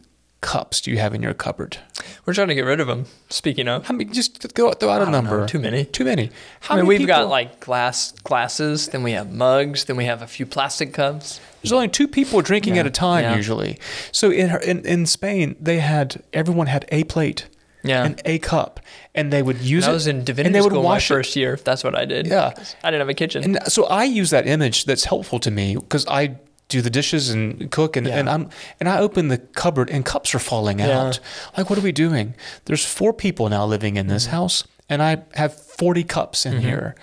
cups 0.40 0.80
do 0.80 0.90
you 0.90 0.98
have 0.98 1.14
in 1.14 1.22
your 1.22 1.34
cupboard? 1.34 1.78
We're 2.24 2.34
trying 2.34 2.48
to 2.48 2.54
get 2.54 2.64
rid 2.64 2.80
of 2.80 2.86
them. 2.86 3.06
Speaking 3.28 3.68
of, 3.68 3.86
how 3.86 3.94
many? 3.94 4.10
Just 4.10 4.54
go 4.54 4.72
throw 4.72 4.90
out 4.90 5.02
a 5.06 5.10
number. 5.10 5.40
Know, 5.40 5.46
too 5.46 5.58
many. 5.58 5.84
Too 5.84 6.04
many. 6.04 6.30
How 6.60 6.74
I 6.74 6.78
mean, 6.78 6.86
we've 6.86 6.98
people? 6.98 7.14
got 7.14 7.28
like 7.28 7.60
glass 7.60 8.12
glasses. 8.24 8.88
Then 8.88 9.02
we 9.02 9.12
have 9.12 9.32
mugs. 9.32 9.84
Then 9.84 9.96
we 9.96 10.04
have 10.04 10.22
a 10.22 10.26
few 10.26 10.46
plastic 10.46 10.94
cups. 10.94 11.40
There's 11.62 11.72
only 11.72 11.88
two 11.88 12.08
people 12.08 12.40
drinking 12.40 12.74
yeah. 12.74 12.80
at 12.80 12.86
a 12.86 12.90
time 12.90 13.24
yeah. 13.24 13.36
usually. 13.36 13.78
So 14.12 14.30
in, 14.30 14.50
in 14.62 14.86
in 14.86 15.06
Spain, 15.06 15.56
they 15.60 15.80
had 15.80 16.22
everyone 16.32 16.66
had 16.66 16.86
a 16.90 17.04
plate. 17.04 17.46
Yeah. 17.82 18.04
And 18.04 18.20
a 18.26 18.38
cup, 18.40 18.78
and 19.14 19.32
they 19.32 19.42
would 19.42 19.58
use 19.62 19.86
it. 19.86 19.90
I 19.90 19.94
was 19.94 20.06
in 20.06 20.22
divinity 20.22 20.48
and 20.48 20.54
they 20.54 20.60
would 20.60 20.72
school 20.72 20.82
wash 20.82 21.08
my 21.08 21.16
first 21.16 21.34
year. 21.34 21.54
If 21.54 21.64
that's 21.64 21.82
what 21.82 21.94
I 21.94 22.04
did. 22.04 22.26
Yeah, 22.26 22.52
I 22.84 22.90
didn't 22.90 23.00
have 23.00 23.08
a 23.08 23.14
kitchen. 23.14 23.42
And 23.42 23.72
so 23.72 23.86
I 23.86 24.04
use 24.04 24.28
that 24.30 24.46
image 24.46 24.84
that's 24.84 25.04
helpful 25.04 25.38
to 25.38 25.50
me 25.50 25.76
because 25.76 26.06
I 26.06 26.36
do 26.70 26.80
the 26.80 26.90
dishes 26.90 27.28
and 27.28 27.70
cook 27.70 27.96
and, 27.96 28.06
yeah. 28.06 28.16
and 28.18 28.30
I'm 28.30 28.48
and 28.78 28.88
I 28.88 28.98
open 28.98 29.28
the 29.28 29.38
cupboard 29.38 29.90
and 29.90 30.04
cups 30.04 30.34
are 30.34 30.38
falling 30.38 30.78
yeah. 30.78 30.98
out. 30.98 31.20
Like 31.56 31.68
what 31.68 31.78
are 31.78 31.82
we 31.82 31.92
doing? 31.92 32.34
There's 32.64 32.84
four 32.84 33.12
people 33.12 33.48
now 33.50 33.66
living 33.66 33.96
in 33.96 34.06
this 34.06 34.24
mm-hmm. 34.24 34.36
house 34.36 34.64
and 34.90 35.02
I 35.02 35.22
have 35.34 35.54
40 35.54 36.04
cups 36.04 36.44
in 36.44 36.54
mm-hmm. 36.54 36.62
here. 36.62 36.94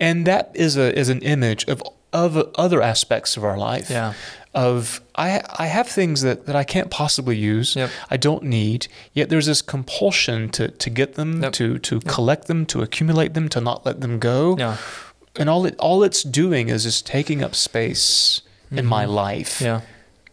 And 0.00 0.26
that 0.26 0.50
is 0.54 0.76
a 0.76 0.96
is 0.98 1.08
an 1.08 1.20
image 1.20 1.68
of 1.68 1.82
of 2.12 2.36
other 2.54 2.80
aspects 2.80 3.36
of 3.36 3.44
our 3.44 3.58
life. 3.58 3.90
Yeah. 3.90 4.14
Of 4.54 5.00
I 5.16 5.42
I 5.56 5.66
have 5.66 5.88
things 5.88 6.22
that, 6.22 6.46
that 6.46 6.56
I 6.56 6.64
can't 6.64 6.90
possibly 6.90 7.36
use. 7.36 7.76
Yep. 7.76 7.90
I 8.10 8.16
don't 8.16 8.44
need. 8.44 8.88
Yet 9.12 9.28
there's 9.28 9.46
this 9.46 9.62
compulsion 9.62 10.48
to 10.50 10.68
to 10.68 10.90
get 10.90 11.14
them, 11.14 11.42
yep. 11.42 11.52
to 11.54 11.78
to 11.78 11.96
yep. 11.96 12.04
collect 12.04 12.46
them, 12.46 12.64
to 12.66 12.80
accumulate 12.80 13.34
them, 13.34 13.48
to 13.50 13.60
not 13.60 13.84
let 13.84 14.00
them 14.00 14.18
go. 14.18 14.56
Yeah. 14.56 14.76
And 15.36 15.50
all 15.50 15.66
it 15.66 15.76
all 15.78 16.02
it's 16.04 16.22
doing 16.22 16.68
is 16.68 16.84
just 16.84 17.04
taking 17.04 17.42
up 17.42 17.54
space 17.54 18.42
mm-hmm. 18.66 18.78
in 18.78 18.86
my 18.86 19.04
mm-hmm. 19.04 19.14
life 19.14 19.60
yeah. 19.60 19.80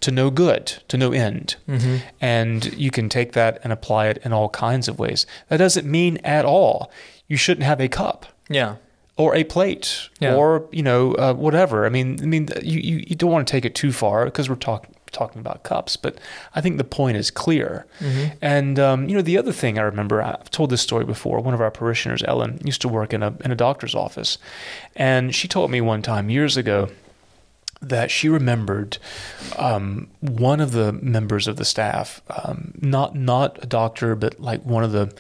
to 0.02 0.12
no 0.12 0.30
good, 0.30 0.68
to 0.88 0.98
no 0.98 1.12
end. 1.12 1.56
Mm-hmm. 1.68 1.98
And 2.20 2.74
you 2.74 2.92
can 2.92 3.10
take 3.10 3.34
that 3.34 3.60
and 3.64 3.72
apply 3.72 4.08
it 4.08 4.20
in 4.24 4.34
all 4.34 4.50
kinds 4.50 4.88
of 4.88 5.00
ways. 5.00 5.26
That 5.50 5.58
doesn't 5.58 5.90
mean 5.90 6.18
at 6.18 6.46
all 6.46 6.92
you 7.28 7.38
shouldn't 7.38 7.66
have 7.66 7.80
a 7.80 7.88
cup. 7.88 8.26
Yeah. 8.50 8.76
Or 9.16 9.36
a 9.36 9.44
plate, 9.44 10.10
yeah. 10.20 10.36
or 10.36 10.68
you 10.72 10.82
know, 10.82 11.14
uh, 11.14 11.34
whatever. 11.34 11.86
I 11.86 11.90
mean, 11.90 12.20
I 12.22 12.26
mean, 12.26 12.50
you, 12.62 12.80
you, 12.80 13.04
you 13.08 13.16
don't 13.16 13.32
want 13.32 13.48
to 13.48 13.52
take 13.52 13.66
it 13.66 13.76
too 13.76 13.92
far 13.92 14.26
because 14.26 14.50
we're 14.50 14.56
talking 14.56 14.96
talking 15.12 15.40
about 15.40 15.64
cups, 15.64 15.96
but 15.96 16.18
I 16.56 16.62
think 16.62 16.78
the 16.78 16.84
point 16.84 17.18
is 17.18 17.30
clear. 17.30 17.86
Mm-hmm. 18.00 18.36
And 18.42 18.80
um, 18.80 19.08
you 19.08 19.16
know, 19.16 19.22
the 19.22 19.38
other 19.38 19.52
thing 19.52 19.78
I 19.78 19.84
remember, 19.84 20.22
I've 20.22 20.50
told 20.52 20.70
this 20.70 20.82
story 20.82 21.06
before. 21.06 21.40
One 21.40 21.54
of 21.54 21.62
our 21.62 21.72
parishioners, 21.72 22.24
Ellen, 22.24 22.60
used 22.66 22.82
to 22.82 22.88
work 22.88 23.14
in 23.14 23.22
a 23.24 23.36
in 23.46 23.52
a 23.52 23.56
doctor's 23.56 23.96
office, 23.96 24.38
and 24.96 25.36
she 25.36 25.48
told 25.48 25.72
me 25.72 25.82
one 25.82 26.02
time 26.02 26.30
years 26.30 26.58
ago 26.58 26.90
that 27.82 28.12
she 28.12 28.30
remembered 28.30 28.98
um, 29.58 30.08
one 30.20 30.60
of 30.60 30.72
the 30.72 30.94
members 30.94 31.48
of 31.48 31.58
the 31.58 31.66
staff, 31.66 32.22
um, 32.30 32.74
not 32.80 33.16
not 33.16 33.62
a 33.64 33.66
doctor, 33.66 34.16
but 34.16 34.40
like 34.40 34.64
one 34.64 34.84
of 34.84 34.92
the 34.92 35.14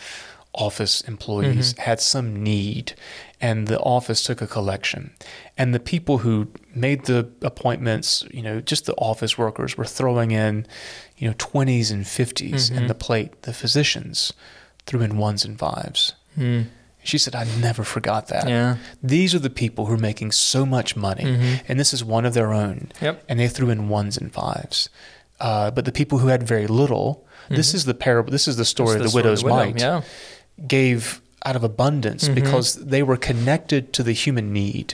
office 0.54 1.02
employees, 1.02 1.74
mm-hmm. 1.74 1.82
had 1.82 2.00
some 2.00 2.44
need, 2.44 2.94
and 3.40 3.68
the 3.68 3.80
office 3.80 4.24
took 4.24 4.42
a 4.42 4.48
collection, 4.48 5.12
and 5.58 5.74
the 5.74 5.80
people 5.80 6.20
who 6.20 6.48
made 6.76 7.06
the 7.06 7.30
appointments, 7.42 8.24
you 8.32 8.42
know, 8.42 8.62
just 8.62 8.86
the 8.86 8.96
office 8.96 9.38
workers 9.38 9.78
were 9.78 9.86
throwing 9.86 10.32
in, 10.32 10.68
you 11.18 11.28
know, 11.28 11.36
twenties 11.38 11.90
and 11.90 12.06
50s 12.06 12.52
mm-hmm. 12.52 12.78
in 12.78 12.88
the 12.88 12.96
plate. 12.96 13.42
The 13.42 13.54
physicians 13.54 14.34
threw 14.86 15.02
in 15.02 15.18
ones 15.18 15.46
and 15.46 15.58
fives. 15.58 16.14
Mm. 16.38 16.68
She 17.04 17.18
said, 17.18 17.36
I 17.36 17.46
never 17.60 17.84
forgot 17.84 18.28
that. 18.28 18.48
Yeah. 18.48 18.78
These 19.02 19.34
are 19.34 19.40
the 19.40 19.50
people 19.50 19.88
who 19.88 19.94
are 19.96 19.98
making 19.98 20.32
so 20.34 20.66
much 20.66 20.96
money, 20.96 21.24
mm-hmm. 21.24 21.66
and 21.68 21.80
this 21.80 21.94
is 21.94 22.04
one 22.04 22.26
of 22.26 22.34
their 22.34 22.54
own. 22.54 22.92
Yep. 23.02 23.24
And 23.28 23.40
they 23.40 23.48
threw 23.48 23.70
in 23.70 23.90
ones 23.90 24.18
and 24.18 24.32
fives. 24.32 24.90
Uh, 25.40 25.72
but 25.72 25.86
the 25.86 25.92
people 25.92 26.20
who 26.20 26.28
had 26.28 26.44
very 26.44 26.68
little, 26.68 27.26
mm-hmm. 27.46 27.56
this 27.56 27.74
is 27.74 27.86
the 27.86 27.96
parable, 27.96 28.32
this 28.32 28.48
is 28.48 28.56
the 28.58 28.66
story 28.66 28.98
of 28.98 29.04
the, 29.04 29.16
widow's 29.16 29.40
the 29.42 29.46
widow, 29.48 29.56
mite, 29.56 29.80
yeah. 29.80 30.02
gave 30.68 31.22
out 31.44 31.56
of 31.56 31.64
abundance 31.64 32.26
Mm-hmm. 32.26 32.36
because 32.36 32.76
they 32.76 33.02
were 33.02 33.18
connected 33.18 33.94
to 33.94 34.04
the 34.04 34.12
human 34.12 34.54
need. 34.54 34.94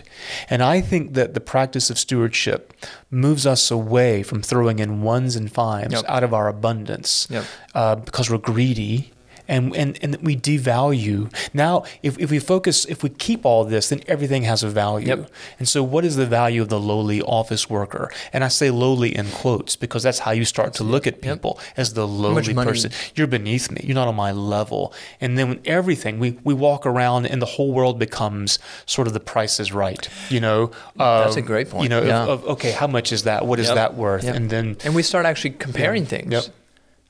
And 0.49 0.63
I 0.63 0.79
think 0.79 1.13
that 1.15 1.33
the 1.33 1.41
practice 1.41 1.89
of 1.89 1.99
stewardship 1.99 2.73
moves 3.11 3.45
us 3.45 3.69
away 3.69 4.23
from 4.23 4.41
throwing 4.41 4.79
in 4.79 5.01
ones 5.01 5.35
and 5.35 5.51
fives 5.51 5.91
Yep. 5.93 6.05
out 6.07 6.23
of 6.23 6.33
our 6.33 6.47
abundance 6.47 7.27
Yep. 7.29 7.43
uh, 7.75 7.95
because 7.95 8.29
we're 8.29 8.37
greedy. 8.37 9.11
And, 9.47 9.75
and, 9.75 9.97
and 10.01 10.15
we 10.17 10.35
devalue. 10.35 11.33
Now, 11.53 11.83
if, 12.03 12.19
if 12.19 12.29
we 12.31 12.39
focus, 12.39 12.85
if 12.85 13.03
we 13.03 13.09
keep 13.09 13.45
all 13.45 13.63
this, 13.63 13.89
then 13.89 14.01
everything 14.07 14.43
has 14.43 14.63
a 14.63 14.69
value. 14.69 15.07
Yep. 15.07 15.31
And 15.59 15.67
so, 15.67 15.83
what 15.83 16.03
is 16.05 16.15
the 16.15 16.25
value 16.25 16.61
of 16.61 16.69
the 16.69 16.79
lowly 16.79 17.21
office 17.21 17.69
worker? 17.69 18.11
And 18.33 18.43
I 18.43 18.49
say 18.49 18.69
lowly 18.69 19.15
in 19.15 19.27
quotes 19.29 19.75
because 19.75 20.03
that's 20.03 20.19
how 20.19 20.31
you 20.31 20.45
start 20.45 20.73
to 20.75 20.83
look 20.83 21.07
at 21.07 21.15
Yep. 21.23 21.35
people 21.35 21.59
as 21.77 21.93
the 21.93 22.07
lowly 22.07 22.53
person. 22.53 22.91
You're 23.15 23.27
beneath 23.27 23.71
me. 23.71 23.81
You're 23.83 23.95
not 23.95 24.07
on 24.07 24.15
my 24.15 24.31
level. 24.31 24.93
And 25.21 25.37
then 25.37 25.49
when 25.49 25.61
everything, 25.65 26.19
we, 26.19 26.31
we 26.43 26.53
walk 26.53 26.85
around 26.85 27.25
and 27.25 27.41
the 27.41 27.45
whole 27.45 27.71
world 27.71 27.97
becomes 27.99 28.59
sort 28.85 29.07
of 29.07 29.13
the 29.13 29.19
price 29.19 29.59
is 29.59 29.71
right. 29.71 30.07
You 30.29 30.39
know, 30.41 30.71
That's 30.97 31.35
a 31.35 31.39
Um, 31.39 31.45
great 31.45 31.69
point. 31.69 31.83
You 31.83 31.89
know, 31.89 32.03
Yeah. 32.03 32.25
of, 32.25 32.43
okay, 32.45 32.71
how 32.71 32.87
much 32.87 33.11
is 33.11 33.23
that? 33.23 33.45
What 33.45 33.59
is 33.59 33.67
Yep. 33.67 33.75
that 33.75 33.95
worth? 33.95 34.23
Yep. 34.25 34.35
And 34.35 34.49
then 34.49 34.77
And 34.83 34.93
we 34.95 35.03
start 35.03 35.25
actually 35.25 35.51
comparing 35.51 36.03
Yeah. 36.03 36.09
things. 36.09 36.49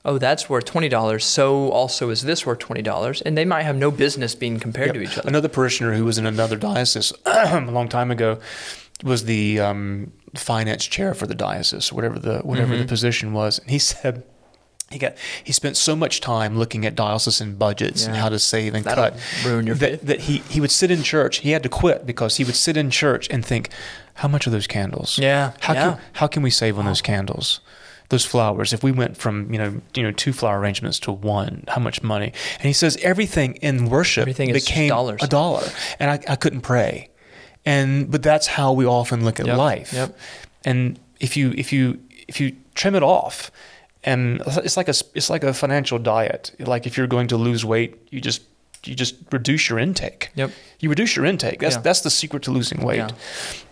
Oh, 0.04 0.16
that's 0.18 0.48
worth 0.48 0.64
twenty 0.64 0.88
dollars. 0.88 1.24
So 1.24 1.70
also 1.70 2.10
is 2.10 2.22
this 2.22 2.46
worth 2.46 2.58
twenty 2.60 2.82
dollars? 2.82 3.20
And 3.22 3.36
they 3.36 3.44
might 3.44 3.62
have 3.64 3.76
no 3.76 3.90
business 3.90 4.34
being 4.34 4.58
compared 4.60 4.88
Yep. 4.88 4.94
to 4.94 5.02
each 5.02 5.18
other. 5.18 5.28
Another 5.28 5.48
parishioner 5.48 5.94
who 5.94 6.04
was 6.04 6.18
in 6.18 6.26
another 6.26 6.56
diocese 6.56 7.12
a 7.26 7.60
long 7.60 7.88
time 7.88 8.10
ago 8.10 8.38
was 9.04 9.24
the 9.24 9.60
um, 9.60 10.12
finance 10.34 10.84
chair 10.86 11.14
for 11.14 11.26
the 11.26 11.34
diocese, 11.34 11.92
whatever 11.92 12.18
the 12.18 12.38
whatever 12.40 12.72
Mm-hmm. 12.72 12.82
the 12.82 12.88
position 12.88 13.32
was. 13.32 13.58
And 13.58 13.70
he 13.70 13.78
said 13.90 14.22
he 14.90 14.98
got 14.98 15.14
he 15.44 15.52
spent 15.52 15.76
so 15.76 15.94
much 15.94 16.20
time 16.22 16.56
looking 16.58 16.86
at 16.86 16.94
diocesan 16.94 17.56
budgets 17.56 18.06
and 18.06 18.16
how 18.16 18.28
to 18.30 18.38
save 18.38 18.74
and 18.74 18.84
That'll 18.84 19.10
cut 19.10 19.20
ruin 19.44 19.66
your 19.66 19.76
that, 19.76 20.06
that 20.06 20.20
he 20.20 20.38
he 20.48 20.60
would 20.60 20.70
sit 20.70 20.90
in 20.90 21.02
church. 21.02 21.38
He 21.38 21.50
had 21.50 21.62
to 21.64 21.68
quit 21.68 22.06
because 22.06 22.36
he 22.38 22.44
would 22.44 22.56
sit 22.56 22.76
in 22.76 22.90
church 22.90 23.28
and 23.30 23.44
think, 23.44 23.68
how 24.14 24.28
much 24.28 24.46
are 24.46 24.50
those 24.50 24.66
candles? 24.66 25.18
Yeah, 25.18 25.52
How 25.60 25.74
yeah. 25.74 25.90
can 25.94 26.00
how 26.14 26.26
can 26.28 26.42
we 26.42 26.50
save 26.50 26.78
on 26.78 26.86
those 26.86 27.02
candles? 27.02 27.60
Those 28.10 28.24
flowers. 28.24 28.72
If 28.72 28.82
we 28.82 28.90
went 28.92 29.16
from 29.18 29.52
you 29.52 29.58
know 29.58 29.80
you 29.94 30.02
know 30.02 30.12
two 30.12 30.32
flower 30.32 30.58
arrangements 30.58 30.98
to 31.00 31.12
one, 31.12 31.64
how 31.68 31.80
much 31.80 32.02
money? 32.02 32.32
And 32.54 32.62
he 32.62 32.72
says 32.72 32.96
everything 33.02 33.56
in 33.56 33.90
worship 33.90 34.22
Everything 34.22 34.52
became 34.52 34.88
dollars. 34.88 35.22
a 35.22 35.28
dollar, 35.28 35.68
and 36.00 36.10
I, 36.10 36.32
I 36.32 36.36
couldn't 36.36 36.62
pray. 36.62 37.10
And 37.66 38.10
but 38.10 38.22
that's 38.22 38.46
how 38.46 38.72
we 38.72 38.86
often 38.86 39.24
look 39.24 39.40
at 39.40 39.46
Yep, 39.46 39.56
life. 39.58 39.92
yep. 39.92 40.18
And 40.64 40.98
if 41.20 41.36
you 41.36 41.52
if 41.56 41.70
you 41.72 42.00
if 42.28 42.40
you 42.40 42.56
trim 42.74 42.94
it 42.94 43.02
off, 43.02 43.50
and 44.04 44.40
it's 44.46 44.76
like 44.78 44.88
a 44.88 44.94
it's 45.14 45.28
like 45.28 45.44
a 45.44 45.52
financial 45.52 45.98
diet. 45.98 46.52
Like 46.58 46.86
if 46.86 46.96
you're 46.96 47.06
going 47.08 47.28
to 47.28 47.36
lose 47.36 47.62
weight, 47.64 48.08
you 48.10 48.20
just 48.22 48.40
you 48.84 48.94
just 48.94 49.16
reduce 49.32 49.68
your 49.68 49.78
intake. 49.78 50.30
Yep. 50.36 50.50
You 50.80 50.88
reduce 50.88 51.14
your 51.16 51.26
intake. 51.26 51.58
That's 51.60 51.74
Yeah. 51.76 51.82
that's 51.82 52.00
the 52.00 52.10
secret 52.10 52.42
to 52.44 52.52
losing 52.52 52.80
weight. 52.80 53.12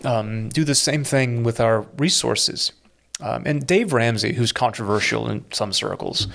Um, 0.03 0.49
do 0.49 0.63
the 0.63 0.75
same 0.75 1.03
thing 1.03 1.43
with 1.43 1.59
our 1.59 1.85
resources. 1.97 2.71
Um, 3.19 3.43
and 3.45 3.65
Dave 3.65 3.93
Ramsey, 3.93 4.33
who's 4.33 4.51
controversial 4.51 5.27
in 5.29 5.43
some 5.51 5.73
circles, 5.73 6.27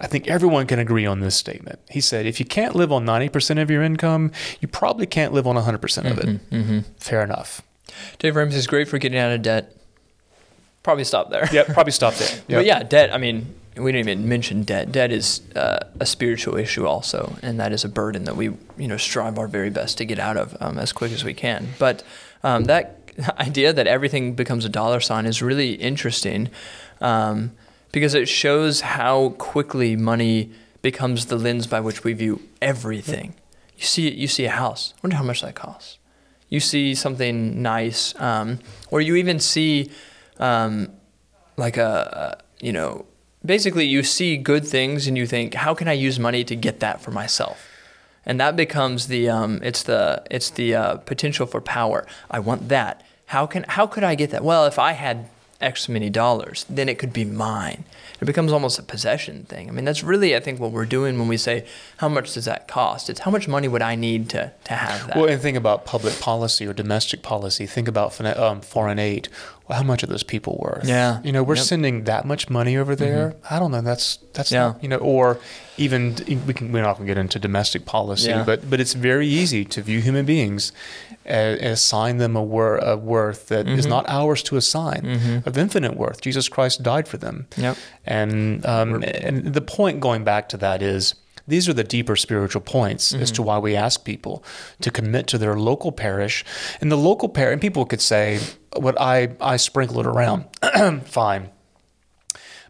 I 0.00 0.06
think 0.06 0.26
everyone 0.26 0.66
can 0.66 0.78
agree 0.78 1.04
on 1.04 1.20
this 1.20 1.36
statement. 1.36 1.78
He 1.90 2.00
said, 2.00 2.24
if 2.24 2.40
you 2.40 2.46
can't 2.46 2.74
live 2.74 2.90
on 2.92 3.04
90% 3.04 3.60
of 3.60 3.70
your 3.70 3.82
income, 3.82 4.32
you 4.60 4.68
probably 4.68 5.06
can't 5.06 5.34
live 5.34 5.46
on 5.46 5.56
100% 5.56 6.10
of 6.10 6.18
it. 6.18 6.50
Mm-hmm. 6.50 6.78
Fair 6.98 7.22
enough. 7.22 7.60
Dave 8.18 8.36
Ramsey 8.36 8.58
is 8.58 8.66
great 8.66 8.88
for 8.88 8.98
getting 8.98 9.18
out 9.18 9.32
of 9.32 9.42
debt. 9.42 9.76
Probably 10.82 11.04
stop 11.04 11.30
there. 11.30 11.46
Yeah, 11.52 11.64
probably 11.64 11.92
stop 11.92 12.14
there. 12.14 12.40
But 12.48 12.64
yeah, 12.64 12.82
debt. 12.82 13.12
I 13.12 13.18
mean, 13.18 13.54
we 13.76 13.92
didn't 13.92 14.08
even 14.08 14.28
mention 14.28 14.62
debt. 14.62 14.90
Debt 14.92 15.12
is 15.12 15.42
uh, 15.54 15.80
a 16.00 16.06
spiritual 16.06 16.56
issue 16.56 16.86
also, 16.86 17.36
and 17.42 17.60
that 17.60 17.72
is 17.72 17.84
a 17.84 17.88
burden 17.88 18.24
that 18.24 18.36
we, 18.36 18.46
you 18.78 18.88
know, 18.88 18.96
strive 18.96 19.38
our 19.38 19.46
very 19.46 19.70
best 19.70 19.98
to 19.98 20.06
get 20.06 20.18
out 20.18 20.36
of 20.38 20.56
um, 20.60 20.78
as 20.78 20.92
quick 20.92 21.12
as 21.12 21.22
we 21.22 21.34
can. 21.34 21.68
But 21.78 22.02
um, 22.42 22.64
that 22.64 22.99
idea 23.38 23.72
that 23.72 23.86
everything 23.86 24.34
becomes 24.34 24.64
a 24.64 24.68
dollar 24.68 25.00
sign 25.00 25.26
is 25.26 25.42
really 25.42 25.74
interesting 25.74 26.48
um, 27.00 27.52
because 27.92 28.14
it 28.14 28.28
shows 28.28 28.82
how 28.82 29.30
quickly 29.30 29.96
money 29.96 30.50
becomes 30.82 31.26
the 31.26 31.36
lens 31.36 31.66
by 31.66 31.80
which 31.80 32.04
we 32.04 32.12
view 32.12 32.40
everything. 32.62 33.34
You 33.76 33.84
see, 33.84 34.10
you 34.10 34.28
see 34.28 34.44
a 34.44 34.50
house. 34.50 34.94
I 34.96 35.00
wonder 35.02 35.16
how 35.16 35.22
much 35.22 35.42
that 35.42 35.54
costs. 35.54 35.98
You 36.48 36.60
see 36.60 36.94
something 36.94 37.62
nice, 37.62 38.18
um, 38.20 38.58
or 38.90 39.00
you 39.00 39.14
even 39.16 39.38
see 39.38 39.90
um, 40.38 40.90
like 41.56 41.76
a, 41.76 42.42
you 42.60 42.72
know 42.72 43.06
basically 43.44 43.86
you 43.86 44.02
see 44.02 44.36
good 44.36 44.66
things 44.66 45.06
and 45.06 45.16
you 45.16 45.26
think 45.26 45.54
how 45.54 45.74
can 45.74 45.88
i 45.88 45.92
use 45.92 46.18
money 46.18 46.44
to 46.44 46.54
get 46.54 46.80
that 46.80 47.00
for 47.00 47.10
myself 47.10 47.66
and 48.26 48.38
that 48.38 48.54
becomes 48.54 49.06
the 49.08 49.28
um, 49.28 49.60
it's 49.62 49.82
the 49.84 50.22
it's 50.30 50.50
the 50.50 50.74
uh, 50.74 50.96
potential 50.98 51.46
for 51.46 51.60
power 51.60 52.06
i 52.30 52.38
want 52.38 52.68
that 52.68 53.02
how 53.30 53.46
can 53.46 53.64
how 53.68 53.86
could 53.86 54.02
i 54.04 54.14
get 54.14 54.30
that? 54.30 54.42
Well 54.44 54.66
if 54.66 54.78
i 54.78 54.92
had 54.92 55.28
x 55.60 55.88
many 55.88 56.10
dollars 56.10 56.64
then 56.68 56.88
it 56.88 56.98
could 56.98 57.12
be 57.12 57.24
mine. 57.24 57.84
It 58.20 58.24
becomes 58.24 58.52
almost 58.52 58.78
a 58.78 58.82
possession 58.82 59.44
thing. 59.44 59.68
I 59.68 59.72
mean 59.72 59.84
that's 59.84 60.02
really 60.02 60.34
i 60.34 60.40
think 60.40 60.58
what 60.58 60.72
we're 60.72 60.92
doing 60.98 61.18
when 61.18 61.28
we 61.28 61.36
say 61.36 61.64
how 61.98 62.08
much 62.08 62.34
does 62.34 62.46
that 62.46 62.66
cost? 62.66 63.08
It's 63.10 63.20
how 63.20 63.30
much 63.30 63.46
money 63.46 63.68
would 63.68 63.82
i 63.82 63.94
need 63.94 64.28
to 64.30 64.52
to 64.64 64.74
have 64.74 65.06
that? 65.06 65.16
Well, 65.16 65.28
and 65.28 65.40
think 65.40 65.56
about 65.56 65.86
public 65.86 66.18
policy 66.20 66.66
or 66.66 66.72
domestic 66.72 67.22
policy. 67.22 67.66
Think 67.66 67.88
about 67.88 68.20
um, 68.36 68.60
foreign 68.60 68.98
aid. 68.98 69.28
Well, 69.70 69.78
how 69.78 69.84
much 69.84 70.02
are 70.02 70.08
those 70.08 70.24
people 70.24 70.58
worth? 70.60 70.84
Yeah. 70.88 71.20
You 71.22 71.30
know, 71.30 71.44
we're 71.44 71.54
Yep. 71.54 71.64
sending 71.64 72.04
that 72.04 72.24
much 72.24 72.50
money 72.50 72.76
over 72.76 72.96
there. 72.96 73.36
I 73.48 73.60
don't 73.60 73.70
know. 73.70 73.80
That's 73.82 74.18
that's 74.32 74.50
Yeah. 74.50 74.60
not, 74.72 74.82
you 74.82 74.88
know, 74.88 74.96
or 74.96 75.38
even 75.76 76.16
we 76.46 76.52
can 76.54 76.72
we're 76.72 76.82
not 76.82 76.96
going 76.96 77.06
to 77.06 77.14
get 77.14 77.20
into 77.20 77.38
domestic 77.38 77.86
policy, 77.86 78.30
Yeah. 78.30 78.42
but 78.42 78.68
but 78.68 78.80
it's 78.80 78.94
very 78.94 79.28
easy 79.28 79.64
to 79.66 79.80
view 79.80 80.00
human 80.00 80.26
beings 80.26 80.72
and 81.24 81.60
assign 81.60 82.16
them 82.16 82.34
a, 82.34 82.42
wor- 82.42 82.78
a 82.78 82.96
worth 82.96 83.46
that 83.48 83.68
is 83.68 83.84
Mm-hmm. 83.86 83.90
not 83.90 84.04
ours 84.08 84.42
to 84.44 84.56
assign, 84.56 85.42
of 85.46 85.56
infinite 85.56 85.94
worth. 85.96 86.20
Jesus 86.20 86.48
Christ 86.48 86.82
died 86.82 87.06
for 87.06 87.18
them. 87.18 87.46
Yep. 87.56 87.76
And 88.04 88.66
um, 88.66 89.04
and 89.22 89.54
the 89.54 89.60
point 89.60 90.00
going 90.00 90.24
back 90.24 90.48
to 90.48 90.56
that 90.56 90.82
is 90.82 91.14
these 91.50 91.68
are 91.68 91.74
the 91.74 91.84
deeper 91.84 92.16
spiritual 92.16 92.62
points 92.62 93.12
as 93.12 93.30
to 93.32 93.42
why 93.42 93.58
we 93.58 93.76
ask 93.76 94.04
people 94.04 94.42
to 94.80 94.90
commit 94.90 95.26
to 95.28 95.38
their 95.38 95.56
local 95.56 95.92
parish. 95.92 96.44
And 96.80 96.90
the 96.90 96.96
local 96.96 97.28
parish, 97.28 97.52
and 97.52 97.60
people 97.60 97.84
could 97.84 98.00
say, 98.00 98.40
"What 98.76 98.98
I 99.00 99.36
I 99.40 99.56
sprinkle 99.56 100.00
it 100.00 100.06
around, 100.06 100.44
fine." 101.04 101.50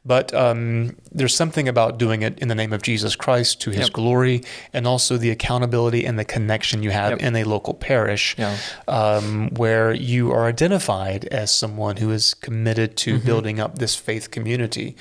But 0.05 0.33
um, 0.33 0.97
there's 1.13 1.35
something 1.35 1.69
about 1.69 1.99
doing 1.99 2.23
it 2.23 2.39
in 2.39 2.49
the 2.49 2.55
name 2.55 2.73
of 2.73 2.83
Jesus 2.83 3.17
Christ 3.17 3.61
to 3.63 3.71
His 3.71 3.87
Yep. 3.89 3.93
glory, 3.93 4.43
and 4.73 4.87
also 4.87 5.17
the 5.17 5.31
accountability 5.31 6.05
and 6.07 6.19
the 6.19 6.25
connection 6.25 6.83
you 6.83 6.91
have 6.91 7.11
Yep. 7.13 7.21
in 7.23 7.37
a 7.37 7.45
local 7.45 7.75
parish, 7.75 8.35
Yeah. 8.39 8.57
um, 8.89 9.51
where 9.57 9.93
you 9.93 10.31
are 10.33 10.47
identified 10.47 11.25
as 11.27 11.51
someone 11.51 11.97
who 11.97 12.11
is 12.11 12.35
committed 12.35 12.97
to 12.99 13.11
Mm-hmm. 13.17 13.27
building 13.27 13.61
up 13.61 13.79
this 13.79 13.95
faith 13.97 14.31
community, 14.31 14.95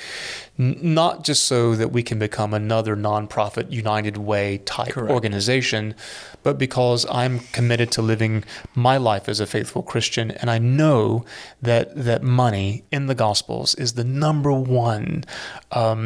N- 0.58 0.78
not 0.82 1.24
just 1.24 1.44
so 1.46 1.76
that 1.76 1.92
we 1.92 2.04
can 2.04 2.20
become 2.20 2.54
another 2.54 2.96
nonprofit 2.96 3.72
United 3.72 4.18
Way 4.18 4.58
type 4.66 4.90
Correct. 4.94 5.12
organization, 5.12 5.96
but 6.44 6.58
because 6.58 7.06
I'm 7.10 7.40
committed 7.58 7.92
to 7.92 8.02
living 8.02 8.44
my 8.76 8.98
life 8.98 9.30
as 9.30 9.40
a 9.40 9.46
faithful 9.46 9.84
Christian, 9.84 10.32
and 10.32 10.50
I 10.50 10.58
know 10.58 11.24
that 11.62 11.86
that 11.96 12.24
money 12.24 12.84
in 12.92 13.08
the 13.08 13.16
Gospels 13.16 13.74
is 13.76 13.94
the 13.94 14.04
number 14.04 14.52
one 14.52 15.24
um, 15.72 15.99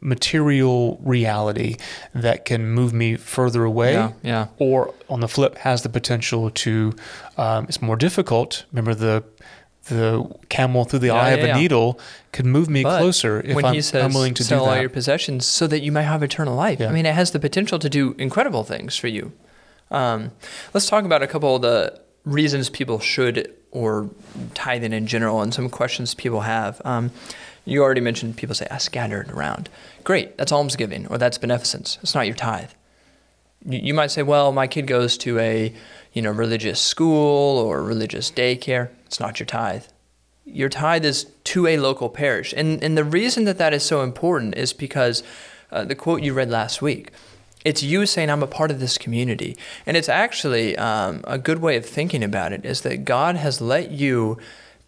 material 0.00 0.98
reality 1.02 1.76
that 2.14 2.44
can 2.44 2.66
move 2.70 2.92
me 2.92 3.16
further 3.16 3.64
away, 3.64 3.92
Yeah, 3.94 4.12
yeah. 4.22 4.46
or 4.58 4.94
on 5.08 5.20
the 5.20 5.28
flip 5.28 5.56
has 5.58 5.82
the 5.82 5.88
potential 5.88 6.50
to. 6.50 6.94
Um, 7.36 7.64
it's 7.68 7.82
more 7.82 7.96
difficult. 7.96 8.64
Remember 8.72 8.94
the. 8.94 9.24
The 9.84 10.22
camel 10.50 10.84
through 10.84 10.98
the 10.98 11.06
Yeah, 11.06 11.14
eye 11.14 11.28
yeah, 11.30 11.34
of 11.36 11.44
a 11.44 11.46
yeah. 11.46 11.56
needle 11.56 11.98
could 12.32 12.44
move 12.44 12.68
me 12.68 12.82
But 12.82 12.98
closer 12.98 13.40
if 13.40 13.56
I'm, 13.64 13.72
he 13.72 13.80
says 13.80 14.04
I'm 14.04 14.12
willing 14.12 14.34
to 14.34 14.44
sell 14.44 14.58
do 14.58 14.64
that. 14.66 14.70
all 14.76 14.80
your 14.82 14.90
possessions 14.90 15.46
so 15.46 15.66
that 15.66 15.80
you 15.80 15.90
might 15.90 16.02
have 16.02 16.22
eternal 16.22 16.54
life. 16.54 16.78
I 16.82 16.88
mean, 16.92 17.06
it 17.06 17.14
has 17.14 17.30
the 17.30 17.38
potential 17.38 17.78
to 17.78 17.88
do 17.88 18.14
incredible 18.18 18.64
things 18.64 18.96
for 18.96 19.08
you. 19.08 19.32
Um, 19.90 20.32
let's 20.74 20.84
talk 20.90 21.06
about 21.06 21.22
a 21.22 21.26
couple 21.26 21.56
of 21.56 21.62
the 21.62 21.98
reasons 22.26 22.68
people 22.68 22.98
should 23.00 23.50
or 23.70 24.10
tithing 24.52 24.92
in 24.92 25.06
general 25.06 25.40
and 25.40 25.54
some 25.54 25.70
questions 25.70 26.12
people 26.12 26.42
have. 26.42 26.82
Um, 26.84 27.10
you 27.68 27.82
already 27.82 28.00
mentioned 28.00 28.36
people 28.36 28.54
say, 28.54 28.66
I 28.70 28.78
scattered 28.78 29.30
around. 29.30 29.68
Great, 30.04 30.36
that's 30.38 30.52
almsgiving 30.52 31.06
or 31.08 31.18
that's 31.18 31.38
beneficence. 31.38 31.98
It's 32.02 32.14
not 32.14 32.26
your 32.26 32.36
tithe. 32.36 32.70
You, 33.64 33.78
you 33.78 33.94
might 33.94 34.10
say, 34.10 34.22
well, 34.22 34.52
my 34.52 34.66
kid 34.66 34.86
goes 34.86 35.18
to 35.18 35.38
a 35.38 35.72
you 36.12 36.22
know 36.22 36.30
religious 36.30 36.80
school 36.80 37.58
or 37.58 37.82
religious 37.82 38.30
daycare. 38.30 38.88
It's 39.06 39.20
not 39.20 39.38
your 39.38 39.46
tithe 39.46 39.84
your 40.52 40.68
tithe 40.68 41.04
is 41.04 41.24
to 41.44 41.66
a 41.66 41.76
local 41.76 42.08
parish. 42.08 42.54
And, 42.56 42.82
and 42.82 42.96
the 42.96 43.04
reason 43.04 43.44
that 43.44 43.58
that 43.58 43.74
is 43.74 43.82
so 43.82 44.02
important 44.02 44.56
is 44.56 44.72
because 44.72 45.22
uh, 45.70 45.84
the 45.84 45.94
quote 45.94 46.22
you 46.22 46.32
read 46.32 46.50
last 46.50 46.80
week, 46.80 47.10
it's 47.64 47.82
you 47.82 48.06
saying, 48.06 48.30
I'm 48.30 48.42
a 48.42 48.46
part 48.46 48.70
of 48.70 48.80
this 48.80 48.96
community. 48.96 49.56
And 49.84 49.96
it's 49.96 50.08
actually 50.08 50.76
um, 50.78 51.22
a 51.24 51.38
good 51.38 51.60
way 51.60 51.76
of 51.76 51.84
thinking 51.84 52.24
about 52.24 52.52
it 52.52 52.64
is 52.64 52.80
that 52.82 53.04
God 53.04 53.36
has 53.36 53.60
let 53.60 53.90
you 53.90 54.38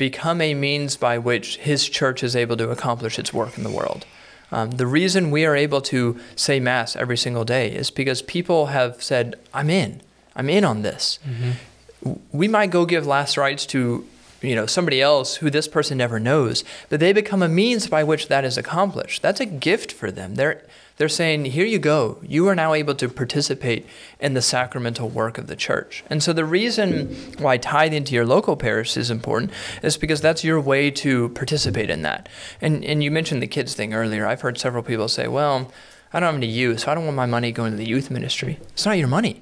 become 0.00 0.40
a 0.40 0.54
means 0.54 0.96
by 0.96 1.18
which 1.18 1.58
his 1.58 1.86
church 1.86 2.22
is 2.22 2.34
able 2.34 2.56
to 2.56 2.70
accomplish 2.70 3.18
its 3.18 3.34
work 3.34 3.58
in 3.58 3.64
the 3.64 3.70
world. 3.70 4.06
Um, 4.50 4.70
the 4.70 4.86
reason 4.86 5.30
we 5.30 5.44
are 5.44 5.54
able 5.54 5.82
to 5.82 6.18
say 6.34 6.58
Mass 6.58 6.96
every 6.96 7.18
single 7.18 7.44
day 7.44 7.70
is 7.70 7.90
because 7.90 8.22
people 8.22 8.66
have 8.66 9.02
said, 9.02 9.38
I'm 9.52 9.68
in. 9.68 10.00
I'm 10.34 10.48
in 10.48 10.64
on 10.64 10.80
this. 10.80 11.18
Mm-hmm. 11.28 12.12
We 12.32 12.48
might 12.48 12.70
go 12.70 12.86
give 12.86 13.06
last 13.06 13.36
rites 13.36 13.66
to 13.66 14.06
you 14.40 14.54
know 14.54 14.64
somebody 14.64 15.02
else 15.02 15.36
who 15.36 15.50
this 15.50 15.68
person 15.68 15.98
never 15.98 16.18
knows, 16.18 16.64
but 16.88 16.98
they 16.98 17.12
become 17.12 17.42
a 17.42 17.48
means 17.48 17.86
by 17.86 18.02
which 18.02 18.28
that 18.28 18.42
is 18.42 18.56
accomplished. 18.56 19.20
That's 19.20 19.40
a 19.40 19.44
gift 19.44 19.92
for 19.92 20.10
them. 20.10 20.36
They're 20.36 20.62
they're 21.00 21.08
saying, 21.08 21.46
here 21.46 21.64
you 21.64 21.78
go. 21.78 22.18
You 22.20 22.46
are 22.48 22.54
now 22.54 22.74
able 22.74 22.94
to 22.96 23.08
participate 23.08 23.86
in 24.20 24.34
the 24.34 24.42
sacramental 24.42 25.08
work 25.08 25.38
of 25.38 25.46
the 25.46 25.56
church. 25.56 26.04
And 26.10 26.22
so 26.22 26.34
the 26.34 26.44
reason 26.44 27.16
why 27.38 27.56
tithing 27.56 28.04
to 28.04 28.14
your 28.14 28.26
local 28.26 28.54
parish 28.54 28.98
is 28.98 29.10
important 29.10 29.50
is 29.82 29.96
because 29.96 30.20
that's 30.20 30.44
your 30.44 30.60
way 30.60 30.90
to 30.90 31.30
participate 31.30 31.88
in 31.88 32.02
that. 32.02 32.28
And 32.60 32.84
and 32.84 33.02
you 33.02 33.10
mentioned 33.10 33.40
the 33.40 33.46
kids 33.46 33.72
thing 33.72 33.94
earlier. 33.94 34.26
I've 34.26 34.42
heard 34.42 34.58
several 34.58 34.82
people 34.82 35.08
say, 35.08 35.26
well, 35.26 35.72
I 36.12 36.20
don't 36.20 36.26
have 36.26 36.34
any 36.34 36.48
youth, 36.48 36.80
so 36.80 36.92
I 36.92 36.94
don't 36.94 37.06
want 37.06 37.16
my 37.16 37.24
money 37.24 37.50
going 37.50 37.70
to 37.70 37.78
the 37.78 37.88
youth 37.88 38.10
ministry. 38.10 38.58
It's 38.74 38.84
not 38.84 38.98
your 38.98 39.08
money. 39.08 39.40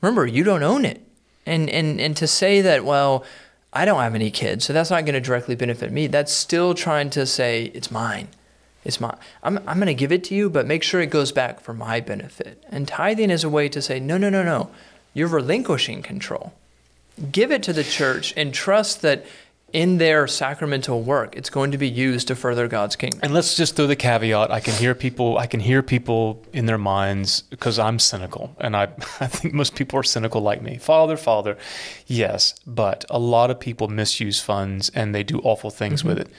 Remember, 0.00 0.24
you 0.24 0.44
don't 0.44 0.62
own 0.62 0.84
it. 0.84 1.02
And 1.46 1.68
and 1.68 2.00
and 2.00 2.16
to 2.16 2.28
say 2.28 2.60
that, 2.60 2.84
well, 2.84 3.24
I 3.72 3.84
don't 3.84 4.00
have 4.00 4.14
any 4.14 4.30
kids, 4.30 4.66
so 4.66 4.72
that's 4.72 4.90
not 4.90 5.04
going 5.04 5.14
to 5.14 5.20
directly 5.20 5.56
benefit 5.56 5.90
me. 5.90 6.06
That's 6.06 6.32
still 6.32 6.74
trying 6.74 7.10
to 7.10 7.26
say 7.26 7.72
it's 7.74 7.90
mine. 7.90 8.28
It's 8.84 9.00
my 9.00 9.14
I'm 9.42 9.58
I'm 9.58 9.76
going 9.76 9.86
to 9.86 9.94
give 9.94 10.12
it 10.12 10.24
to 10.24 10.34
you, 10.34 10.48
but 10.50 10.66
make 10.66 10.82
sure 10.82 11.00
it 11.00 11.10
goes 11.10 11.32
back 11.32 11.60
for 11.60 11.74
my 11.74 12.00
benefit. 12.00 12.62
And 12.70 12.88
tithing 12.88 13.30
is 13.30 13.44
a 13.44 13.48
way 13.48 13.68
to 13.68 13.82
say 13.82 14.00
no, 14.00 14.16
no, 14.16 14.30
no, 14.30 14.42
no. 14.42 14.70
You're 15.12 15.28
relinquishing 15.28 16.02
control. 16.02 16.52
Give 17.30 17.50
it 17.50 17.62
to 17.64 17.72
the 17.72 17.84
church 17.84 18.32
and 18.36 18.54
trust 18.54 19.02
that 19.02 19.26
in 19.72 19.98
their 19.98 20.26
sacramental 20.26 21.02
work, 21.02 21.36
it's 21.36 21.50
going 21.50 21.70
to 21.70 21.78
be 21.78 21.88
used 21.88 22.28
to 22.28 22.36
further 22.36 22.68
God's 22.68 22.96
kingdom. 22.96 23.20
And 23.22 23.32
let's 23.32 23.56
just 23.56 23.76
throw 23.76 23.86
the 23.86 23.96
caveat. 23.96 24.50
I 24.50 24.60
can 24.60 24.74
hear 24.74 24.94
people. 24.94 25.38
I 25.38 25.46
can 25.46 25.60
hear 25.60 25.82
people 25.82 26.42
in 26.52 26.66
their 26.66 26.78
minds 26.78 27.42
because 27.42 27.78
I'm 27.78 27.98
cynical, 27.98 28.54
and 28.58 28.76
I, 28.76 28.82
I 29.20 29.26
think 29.26 29.54
most 29.54 29.74
people 29.74 29.98
are 29.98 30.02
cynical 30.02 30.40
like 30.40 30.62
me. 30.62 30.78
Father, 30.78 31.16
Father, 31.16 31.56
yes, 32.06 32.54
but 32.66 33.04
a 33.10 33.18
lot 33.18 33.50
of 33.50 33.60
people 33.60 33.88
misuse 33.88 34.40
funds 34.40 34.90
and 34.94 35.14
they 35.14 35.22
do 35.22 35.40
awful 35.40 35.70
things 35.70 36.00
mm-hmm. 36.00 36.08
with 36.10 36.18
it. 36.18 36.30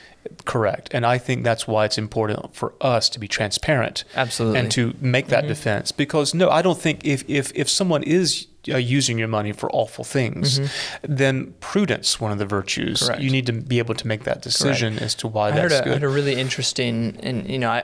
Correct, 0.45 0.89
and 0.93 1.05
I 1.05 1.17
think 1.17 1.43
that's 1.43 1.67
why 1.67 1.85
it's 1.85 1.97
important 1.97 2.55
for 2.55 2.73
us 2.79 3.09
to 3.09 3.19
be 3.19 3.27
transparent, 3.27 4.03
absolutely, 4.15 4.59
and 4.59 4.71
to 4.71 4.93
make 4.99 5.27
that 5.27 5.39
mm-hmm. 5.39 5.47
defense. 5.49 5.91
Because 5.91 6.33
no, 6.33 6.49
I 6.49 6.61
don't 6.61 6.79
think 6.79 7.05
if 7.05 7.23
if 7.27 7.51
if 7.55 7.69
someone 7.69 8.03
is 8.03 8.47
uh, 8.69 8.77
using 8.77 9.17
your 9.17 9.27
money 9.27 9.51
for 9.51 9.71
awful 9.71 10.03
things, 10.03 10.59
mm-hmm. 10.59 11.15
then 11.15 11.53
prudence, 11.59 12.19
one 12.19 12.31
of 12.31 12.37
the 12.37 12.45
virtues, 12.45 13.03
Correct. 13.03 13.21
you 13.21 13.29
need 13.29 13.45
to 13.47 13.53
be 13.53 13.79
able 13.79 13.95
to 13.95 14.07
make 14.07 14.23
that 14.23 14.41
decision 14.41 14.93
Correct. 14.93 15.05
as 15.05 15.15
to 15.15 15.27
why 15.27 15.49
I 15.49 15.51
that's 15.51 15.73
a, 15.73 15.83
good. 15.83 15.87
I 15.87 15.93
heard 15.93 16.03
a 16.03 16.09
really 16.09 16.35
interesting, 16.35 17.17
and 17.21 17.49
you 17.49 17.59
know, 17.59 17.69
I, 17.69 17.83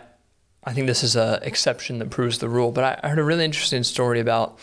I 0.63 0.73
think 0.73 0.87
this 0.87 1.03
is 1.03 1.15
a 1.15 1.39
exception 1.43 1.99
that 1.99 2.09
proves 2.09 2.39
the 2.39 2.49
rule, 2.49 2.71
but 2.71 2.83
I, 2.83 2.99
I 3.03 3.09
heard 3.09 3.19
a 3.19 3.23
really 3.23 3.45
interesting 3.45 3.83
story 3.83 4.19
about 4.19 4.59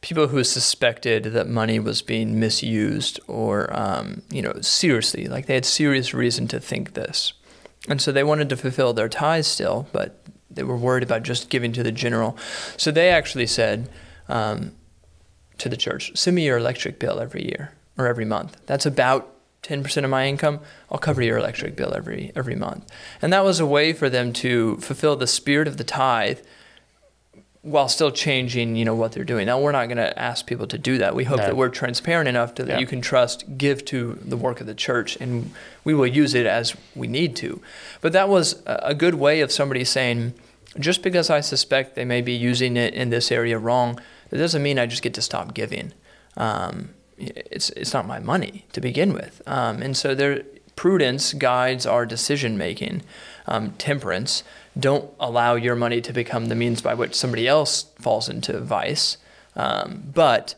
people 0.00 0.28
who 0.28 0.44
suspected 0.44 1.24
that 1.24 1.48
money 1.48 1.78
was 1.78 2.02
being 2.02 2.38
misused 2.38 3.18
or, 3.26 3.68
um, 3.76 4.22
you 4.30 4.42
know, 4.42 4.52
seriously, 4.60 5.26
like 5.26 5.46
they 5.46 5.54
had 5.54 5.64
serious 5.64 6.14
reason 6.14 6.46
to 6.48 6.60
think 6.60 6.94
this. 6.94 7.32
And 7.88 8.00
so 8.00 8.12
they 8.12 8.24
wanted 8.24 8.48
to 8.50 8.56
fulfill 8.56 8.92
their 8.92 9.08
tithe 9.08 9.44
still, 9.44 9.88
but 9.92 10.22
they 10.50 10.62
were 10.62 10.76
worried 10.76 11.02
about 11.02 11.22
just 11.22 11.50
giving 11.50 11.72
to 11.72 11.82
the 11.82 11.92
general. 11.92 12.36
So 12.76 12.90
they 12.90 13.10
actually 13.10 13.46
said, 13.46 13.88
um, 14.28 14.72
to 15.58 15.68
the 15.68 15.76
church, 15.76 16.16
send 16.16 16.36
me 16.36 16.44
your 16.44 16.58
electric 16.58 16.98
bill 16.98 17.20
every 17.20 17.44
year 17.44 17.72
or 17.96 18.06
every 18.06 18.24
month. 18.24 18.56
That's 18.66 18.86
about 18.86 19.32
10% 19.62 20.04
of 20.04 20.10
my 20.10 20.26
income. 20.26 20.60
I'll 20.90 20.98
cover 20.98 21.22
your 21.22 21.38
electric 21.38 21.76
bill 21.76 21.92
every 21.94 22.30
every 22.36 22.54
month. 22.54 22.90
And 23.20 23.32
that 23.32 23.44
was 23.44 23.58
a 23.58 23.66
way 23.66 23.92
for 23.92 24.08
them 24.08 24.32
to 24.34 24.76
fulfill 24.76 25.16
the 25.16 25.26
spirit 25.26 25.66
of 25.66 25.76
the 25.76 25.84
tithe 25.84 26.38
while 27.66 27.88
still 27.88 28.12
changing, 28.12 28.76
you 28.76 28.84
know, 28.84 28.94
what 28.94 29.10
they're 29.10 29.24
doing. 29.24 29.46
Now 29.46 29.58
we're 29.58 29.72
not 29.72 29.86
going 29.86 29.96
to 29.96 30.16
ask 30.16 30.46
people 30.46 30.68
to 30.68 30.78
do 30.78 30.98
that. 30.98 31.16
We 31.16 31.24
hope 31.24 31.38
no. 31.38 31.46
that 31.46 31.56
we're 31.56 31.68
transparent 31.68 32.28
enough 32.28 32.54
to, 32.54 32.64
that 32.64 32.74
yeah. 32.74 32.78
you 32.78 32.86
can 32.86 33.00
trust, 33.00 33.58
give 33.58 33.84
to 33.86 34.20
the 34.24 34.36
work 34.36 34.60
of 34.60 34.68
the 34.68 34.74
church, 34.74 35.16
and 35.16 35.50
we 35.82 35.92
will 35.92 36.06
use 36.06 36.32
it 36.32 36.46
as 36.46 36.76
we 36.94 37.08
need 37.08 37.34
to. 37.36 37.60
But 38.00 38.12
that 38.12 38.28
was 38.28 38.62
a 38.66 38.94
good 38.94 39.16
way 39.16 39.40
of 39.40 39.50
somebody 39.50 39.82
saying, 39.82 40.34
just 40.78 41.02
because 41.02 41.28
I 41.28 41.40
suspect 41.40 41.96
they 41.96 42.04
may 42.04 42.22
be 42.22 42.34
using 42.34 42.76
it 42.76 42.94
in 42.94 43.10
this 43.10 43.32
area 43.32 43.58
wrong, 43.58 43.98
that 44.30 44.38
doesn't 44.38 44.62
mean 44.62 44.78
I 44.78 44.86
just 44.86 45.02
get 45.02 45.14
to 45.14 45.22
stop 45.22 45.54
giving. 45.54 45.92
Um, 46.36 46.90
it's 47.18 47.70
it's 47.70 47.94
not 47.94 48.06
my 48.06 48.18
money 48.18 48.66
to 48.72 48.80
begin 48.80 49.12
with, 49.12 49.40
um, 49.46 49.82
and 49.82 49.96
so 49.96 50.14
there 50.14 50.42
prudence 50.76 51.32
guides 51.32 51.86
our 51.86 52.04
decision 52.06 52.58
making. 52.58 53.02
Um, 53.48 53.72
temperance 53.78 54.42
don't 54.78 55.10
allow 55.18 55.54
your 55.54 55.74
money 55.76 56.00
to 56.02 56.12
become 56.12 56.46
the 56.46 56.54
means 56.54 56.82
by 56.82 56.94
which 56.94 57.14
somebody 57.14 57.48
else 57.48 57.84
falls 57.98 58.28
into 58.28 58.60
vice, 58.60 59.16
um, 59.54 60.02
but 60.12 60.54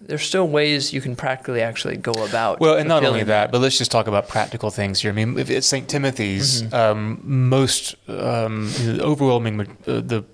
there's 0.00 0.22
still 0.22 0.46
ways 0.46 0.92
you 0.92 1.00
can 1.00 1.16
practically 1.16 1.60
actually 1.60 1.96
go 1.96 2.12
about. 2.12 2.60
Well, 2.60 2.76
and 2.76 2.88
not 2.88 3.04
only 3.04 3.24
that, 3.24 3.50
but 3.50 3.60
let's 3.60 3.76
just 3.76 3.90
talk 3.90 4.06
about 4.06 4.28
practical 4.28 4.70
things 4.70 5.00
here. 5.00 5.10
I 5.10 5.14
mean, 5.14 5.38
if 5.38 5.50
it's 5.50 5.66
St. 5.66 5.88
Timothy's, 5.88 6.62
mm-hmm. 6.62 6.74
um, 6.74 7.20
most 7.24 7.96
um, 8.08 8.70
overwhelming, 9.00 9.60
uh, 9.60 10.00
the 10.00 10.24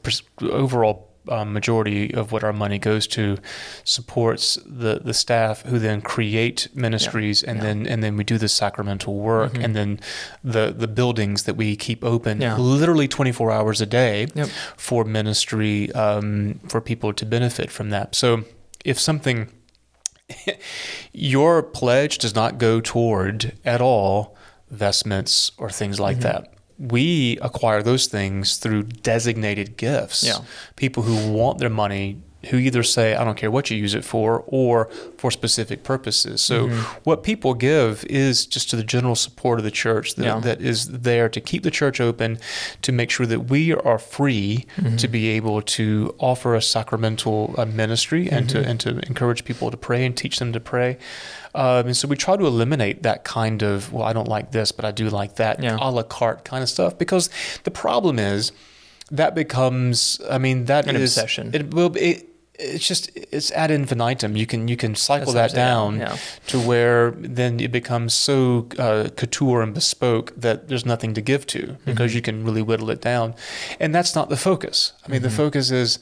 overall 0.42 1.08
um, 1.28 1.52
majority 1.52 2.12
of 2.12 2.32
what 2.32 2.44
our 2.44 2.52
money 2.52 2.78
goes 2.78 3.06
to 3.06 3.38
supports 3.84 4.58
the, 4.66 5.00
the 5.02 5.14
staff 5.14 5.62
who 5.62 5.78
then 5.78 6.00
create 6.00 6.68
ministries 6.74 7.42
yeah. 7.42 7.50
and 7.50 7.58
yeah. 7.58 7.64
then 7.64 7.86
and 7.86 8.02
then 8.02 8.16
we 8.16 8.24
do 8.24 8.38
the 8.38 8.48
sacramental 8.48 9.16
work 9.16 9.52
mm-hmm. 9.52 9.64
and 9.64 9.76
then 9.76 10.00
the 10.42 10.74
the 10.76 10.88
buildings 10.88 11.44
that 11.44 11.56
we 11.56 11.76
keep 11.76 12.04
open 12.04 12.40
yeah. 12.40 12.56
literally 12.56 13.08
24 13.08 13.50
hours 13.50 13.80
a 13.80 13.86
day 13.86 14.26
yep. 14.34 14.48
for 14.76 15.04
ministry 15.04 15.92
um, 15.92 16.60
for 16.68 16.80
people 16.80 17.12
to 17.12 17.24
benefit 17.24 17.70
from 17.70 17.90
that 17.90 18.14
so 18.14 18.44
if 18.84 18.98
something 18.98 19.50
your 21.12 21.62
pledge 21.62 22.18
does 22.18 22.34
not 22.34 22.58
go 22.58 22.80
toward 22.80 23.56
at 23.64 23.80
all 23.80 24.36
vestments 24.70 25.52
or 25.58 25.70
things 25.70 26.00
like 26.00 26.18
mm-hmm. 26.18 26.44
that 26.44 26.53
we 26.78 27.38
acquire 27.40 27.82
those 27.82 28.06
things 28.06 28.56
through 28.56 28.82
designated 28.82 29.76
gifts. 29.76 30.24
Yeah. 30.24 30.38
People 30.76 31.04
who 31.04 31.32
want 31.32 31.58
their 31.58 31.70
money 31.70 32.18
who 32.46 32.58
either 32.58 32.82
say, 32.82 33.14
I 33.14 33.24
don't 33.24 33.36
care 33.36 33.50
what 33.50 33.70
you 33.70 33.76
use 33.76 33.94
it 33.94 34.04
for, 34.04 34.44
or 34.46 34.86
for 35.18 35.30
specific 35.30 35.82
purposes. 35.82 36.42
So, 36.42 36.66
mm-hmm. 36.66 37.00
what 37.04 37.22
people 37.22 37.54
give 37.54 38.04
is 38.06 38.46
just 38.46 38.70
to 38.70 38.76
the 38.76 38.84
general 38.84 39.14
support 39.14 39.58
of 39.58 39.64
the 39.64 39.70
church 39.70 40.14
that, 40.16 40.24
yeah. 40.24 40.38
that 40.40 40.60
is 40.60 40.88
there 40.88 41.28
to 41.28 41.40
keep 41.40 41.62
the 41.62 41.70
church 41.70 42.00
open, 42.00 42.38
to 42.82 42.92
make 42.92 43.10
sure 43.10 43.26
that 43.26 43.48
we 43.48 43.74
are 43.74 43.98
free 43.98 44.66
mm-hmm. 44.76 44.96
to 44.96 45.08
be 45.08 45.28
able 45.28 45.62
to 45.62 46.14
offer 46.18 46.54
a 46.54 46.62
sacramental 46.62 47.54
uh, 47.56 47.64
ministry 47.64 48.28
and, 48.30 48.48
mm-hmm. 48.48 48.62
to, 48.62 48.68
and 48.68 48.80
to 48.80 48.98
encourage 49.06 49.44
people 49.44 49.70
to 49.70 49.76
pray 49.76 50.04
and 50.04 50.16
teach 50.16 50.38
them 50.38 50.52
to 50.52 50.60
pray. 50.60 50.98
Um, 51.54 51.86
and 51.86 51.96
so 51.96 52.08
we 52.08 52.16
try 52.16 52.36
to 52.36 52.46
eliminate 52.46 53.02
that 53.04 53.24
kind 53.24 53.62
of, 53.62 53.92
well, 53.92 54.04
I 54.04 54.12
don't 54.12 54.28
like 54.28 54.50
this, 54.50 54.72
but 54.72 54.84
I 54.84 54.90
do 54.90 55.08
like 55.08 55.36
that, 55.36 55.62
yeah. 55.62 55.78
a 55.80 55.90
la 55.90 56.02
carte 56.02 56.44
kind 56.44 56.62
of 56.62 56.68
stuff. 56.68 56.98
Because 56.98 57.30
the 57.62 57.70
problem 57.70 58.18
is 58.18 58.52
that 59.10 59.34
becomes, 59.34 60.20
I 60.28 60.38
mean, 60.38 60.64
that 60.64 60.86
An 60.86 60.96
is, 60.96 61.16
obsession. 61.16 61.54
It 61.54 61.72
will, 61.72 61.94
it, 61.96 62.28
it's 62.56 62.86
just 62.86 63.10
it's 63.14 63.50
ad 63.52 63.70
infinitum. 63.70 64.36
You 64.36 64.46
can 64.46 64.68
you 64.68 64.76
can 64.76 64.94
cycle 64.94 65.32
That's 65.32 65.52
that 65.52 65.58
down 65.58 65.98
yeah. 65.98 66.16
to 66.46 66.60
where 66.60 67.10
then 67.12 67.58
it 67.58 67.72
becomes 67.72 68.14
so 68.14 68.68
uh, 68.78 69.08
couture 69.16 69.62
and 69.62 69.74
bespoke 69.74 70.32
that 70.36 70.68
there's 70.68 70.86
nothing 70.86 71.14
to 71.14 71.20
give 71.20 71.46
to 71.48 71.76
because 71.84 72.10
mm-hmm. 72.10 72.16
you 72.16 72.22
can 72.22 72.44
really 72.44 72.62
whittle 72.62 72.90
it 72.90 73.00
down, 73.00 73.34
and 73.80 73.94
that's 73.94 74.14
not 74.14 74.28
the 74.28 74.36
focus. 74.36 74.92
I 75.04 75.08
mean, 75.08 75.16
mm-hmm. 75.16 75.24
the 75.24 75.30
focus 75.30 75.70
is 75.70 75.98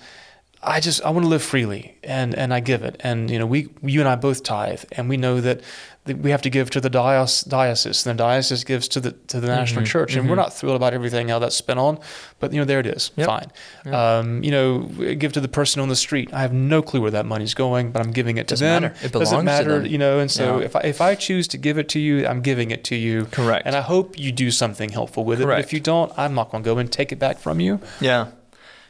I 0.64 0.78
just 0.78 1.02
I 1.02 1.10
want 1.10 1.24
to 1.24 1.28
live 1.28 1.42
freely 1.42 1.96
and 2.04 2.36
and 2.36 2.54
I 2.54 2.60
give 2.60 2.84
it 2.84 2.96
and 3.00 3.28
you 3.30 3.38
know 3.38 3.46
we 3.46 3.68
you 3.82 3.98
and 3.98 4.08
I 4.08 4.14
both 4.14 4.44
tithe 4.44 4.84
and 4.92 5.08
we 5.08 5.16
know 5.16 5.40
that, 5.40 5.60
we 6.06 6.30
have 6.30 6.42
to 6.42 6.50
give 6.50 6.68
to 6.70 6.80
the 6.80 6.90
diocese 6.90 8.06
and 8.06 8.18
the 8.18 8.22
diocese 8.22 8.64
gives 8.64 8.88
to 8.88 9.00
the 9.00 9.12
to 9.12 9.40
the 9.40 9.46
mm-hmm, 9.46 9.56
national 9.56 9.84
church 9.84 10.14
and 10.14 10.22
mm-hmm. 10.22 10.30
we're 10.30 10.36
not 10.36 10.52
thrilled 10.52 10.76
about 10.76 10.94
everything 10.94 11.28
how 11.28 11.38
that's 11.38 11.56
spent 11.56 11.78
on 11.78 11.98
but 12.40 12.52
you 12.52 12.58
know 12.58 12.64
there 12.64 12.80
it 12.80 12.86
is 12.86 13.10
yep. 13.16 13.26
fine 13.26 13.50
yep. 13.84 13.94
Um, 13.94 14.42
you 14.42 14.50
know 14.50 14.82
give 15.14 15.32
to 15.32 15.40
the 15.40 15.48
person 15.48 15.80
on 15.80 15.88
the 15.88 15.96
street 15.96 16.32
I 16.32 16.40
have 16.42 16.52
no 16.52 16.82
clue 16.82 17.00
where 17.00 17.10
that 17.12 17.26
money's 17.26 17.54
going 17.54 17.90
but 17.92 18.02
I'm 18.02 18.12
giving 18.12 18.36
it 18.36 18.48
to 18.48 18.54
Doesn't 18.54 18.66
them 18.66 18.82
matter. 18.82 19.06
it 19.06 19.12
belongs 19.12 19.30
doesn't 19.30 19.44
matter 19.44 19.76
to 19.76 19.82
them. 19.82 19.86
you 19.86 19.98
know 19.98 20.18
and 20.18 20.30
so 20.30 20.58
yeah. 20.58 20.64
if 20.64 20.76
I, 20.76 20.80
if 20.80 21.00
I 21.00 21.14
choose 21.14 21.46
to 21.48 21.58
give 21.58 21.78
it 21.78 21.88
to 21.90 22.00
you 22.00 22.26
I'm 22.26 22.40
giving 22.40 22.70
it 22.72 22.84
to 22.84 22.96
you 22.96 23.26
correct 23.26 23.66
and 23.66 23.76
I 23.76 23.80
hope 23.80 24.18
you 24.18 24.32
do 24.32 24.50
something 24.50 24.90
helpful 24.90 25.24
with 25.24 25.40
correct. 25.40 25.58
it 25.58 25.62
but 25.62 25.66
if 25.66 25.72
you 25.72 25.80
don't 25.80 26.12
I'm 26.16 26.34
not 26.34 26.50
going 26.50 26.62
to 26.62 26.68
go 26.68 26.78
and 26.78 26.90
take 26.90 27.12
it 27.12 27.18
back 27.18 27.38
from 27.38 27.60
you 27.60 27.80
yeah 28.00 28.28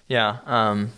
yeah 0.08 0.38
um, 0.46 0.92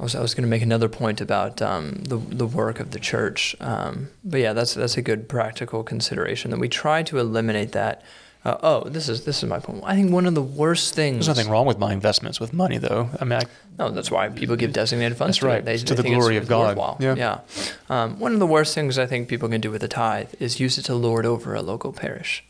I 0.00 0.02
was, 0.02 0.14
I 0.14 0.22
was 0.22 0.34
going 0.34 0.44
to 0.44 0.48
make 0.48 0.62
another 0.62 0.88
point 0.88 1.20
about 1.20 1.60
um, 1.60 2.04
the 2.04 2.16
the 2.16 2.46
work 2.46 2.80
of 2.80 2.92
the 2.92 2.98
church, 2.98 3.54
um, 3.60 4.08
but 4.24 4.40
yeah, 4.40 4.54
that's 4.54 4.72
that's 4.72 4.96
a 4.96 5.02
good 5.02 5.28
practical 5.28 5.82
consideration 5.82 6.50
that 6.52 6.58
we 6.58 6.70
try 6.70 7.02
to 7.02 7.18
eliminate 7.18 7.72
that. 7.72 8.02
Uh, 8.42 8.56
oh, 8.62 8.88
this 8.88 9.10
is 9.10 9.26
this 9.26 9.42
is 9.42 9.48
my 9.48 9.58
point. 9.58 9.82
I 9.84 9.94
think 9.94 10.10
one 10.10 10.24
of 10.24 10.34
the 10.34 10.42
worst 10.42 10.94
things. 10.94 11.26
There's 11.26 11.36
nothing 11.36 11.52
wrong 11.52 11.66
with 11.66 11.78
my 11.78 11.92
investments 11.92 12.40
with 12.40 12.54
money, 12.54 12.78
though. 12.78 13.10
I 13.20 13.24
mean, 13.26 13.40
I, 13.40 13.42
no, 13.78 13.90
that's 13.90 14.10
why 14.10 14.30
people 14.30 14.56
give 14.56 14.72
designated 14.72 15.18
funds. 15.18 15.36
That's 15.36 15.42
right. 15.42 15.62
They, 15.62 15.76
to 15.76 15.94
they 15.94 16.02
the 16.02 16.08
glory 16.08 16.38
of 16.38 16.48
God. 16.48 16.78
Worthwhile. 16.78 16.96
Yeah. 16.98 17.16
yeah. 17.16 17.40
Um, 17.90 18.18
one 18.18 18.32
of 18.32 18.38
the 18.38 18.46
worst 18.46 18.74
things 18.74 18.98
I 18.98 19.04
think 19.04 19.28
people 19.28 19.50
can 19.50 19.60
do 19.60 19.70
with 19.70 19.82
a 19.82 19.88
tithe 19.88 20.32
is 20.40 20.58
use 20.58 20.78
it 20.78 20.84
to 20.86 20.94
lord 20.94 21.26
over 21.26 21.54
a 21.54 21.60
local 21.60 21.92
parish. 21.92 22.42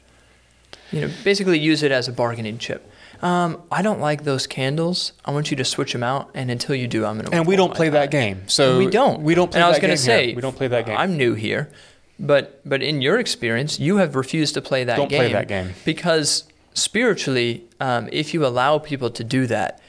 You 0.93 1.01
know, 1.01 1.11
basically 1.25 1.59
use 1.59 1.83
it 1.83 1.91
as 1.91 2.07
a 2.07 2.13
bargaining 2.13 2.59
chip. 2.59 2.89
Um, 3.23 3.63
I 3.71 3.83
don't 3.83 4.01
like 4.01 4.25
those 4.25 4.47
candles. 4.47 5.13
I 5.25 5.31
want 5.31 5.51
you 5.51 5.57
to 5.59 5.65
switch 5.65 5.93
them 5.93 6.03
out, 6.03 6.31
and 6.35 6.51
until 6.51 6.75
you 6.75 6.89
do, 6.89 7.05
I'm 7.05 7.17
going 7.19 7.31
to. 7.31 7.37
And 7.37 7.47
we 7.47 7.57
don't 7.57 7.75
play 7.75 7.89
that 7.91 8.11
game. 8.11 8.49
So 8.49 8.79
we 8.79 8.87
don't. 8.89 9.23
We 9.23 9.35
don't 9.35 9.51
play 9.51 9.61
that 9.61 9.63
game. 9.63 9.63
and 9.63 9.65
I 9.65 9.69
was 9.69 9.79
gonna 9.79 9.97
say 9.97 10.27
here. 10.29 10.37
We 10.37 10.43
don't 10.43 10.57
play 10.57 10.69
that 10.69 10.87
game. 10.87 10.97
I'm 10.97 11.17
new 11.17 11.35
here, 11.35 11.71
but 12.19 12.61
but 12.65 12.83
in 12.83 13.01
your 13.03 13.19
experience, 13.19 13.79
you 13.79 13.97
have 13.99 14.15
refused 14.17 14.55
to 14.55 14.63
play 14.63 14.85
that 14.85 14.97
Don't 14.97 15.09
game. 15.09 15.21
play 15.21 15.33
that 15.33 15.49
game. 15.49 15.75
because 15.85 16.45
spiritually, 16.75 17.65
um, 17.81 18.09
if 18.13 18.33
you 18.35 18.45
allow 18.47 18.79
people 18.79 19.11
to 19.11 19.23
do 19.25 19.47
that, 19.47 19.81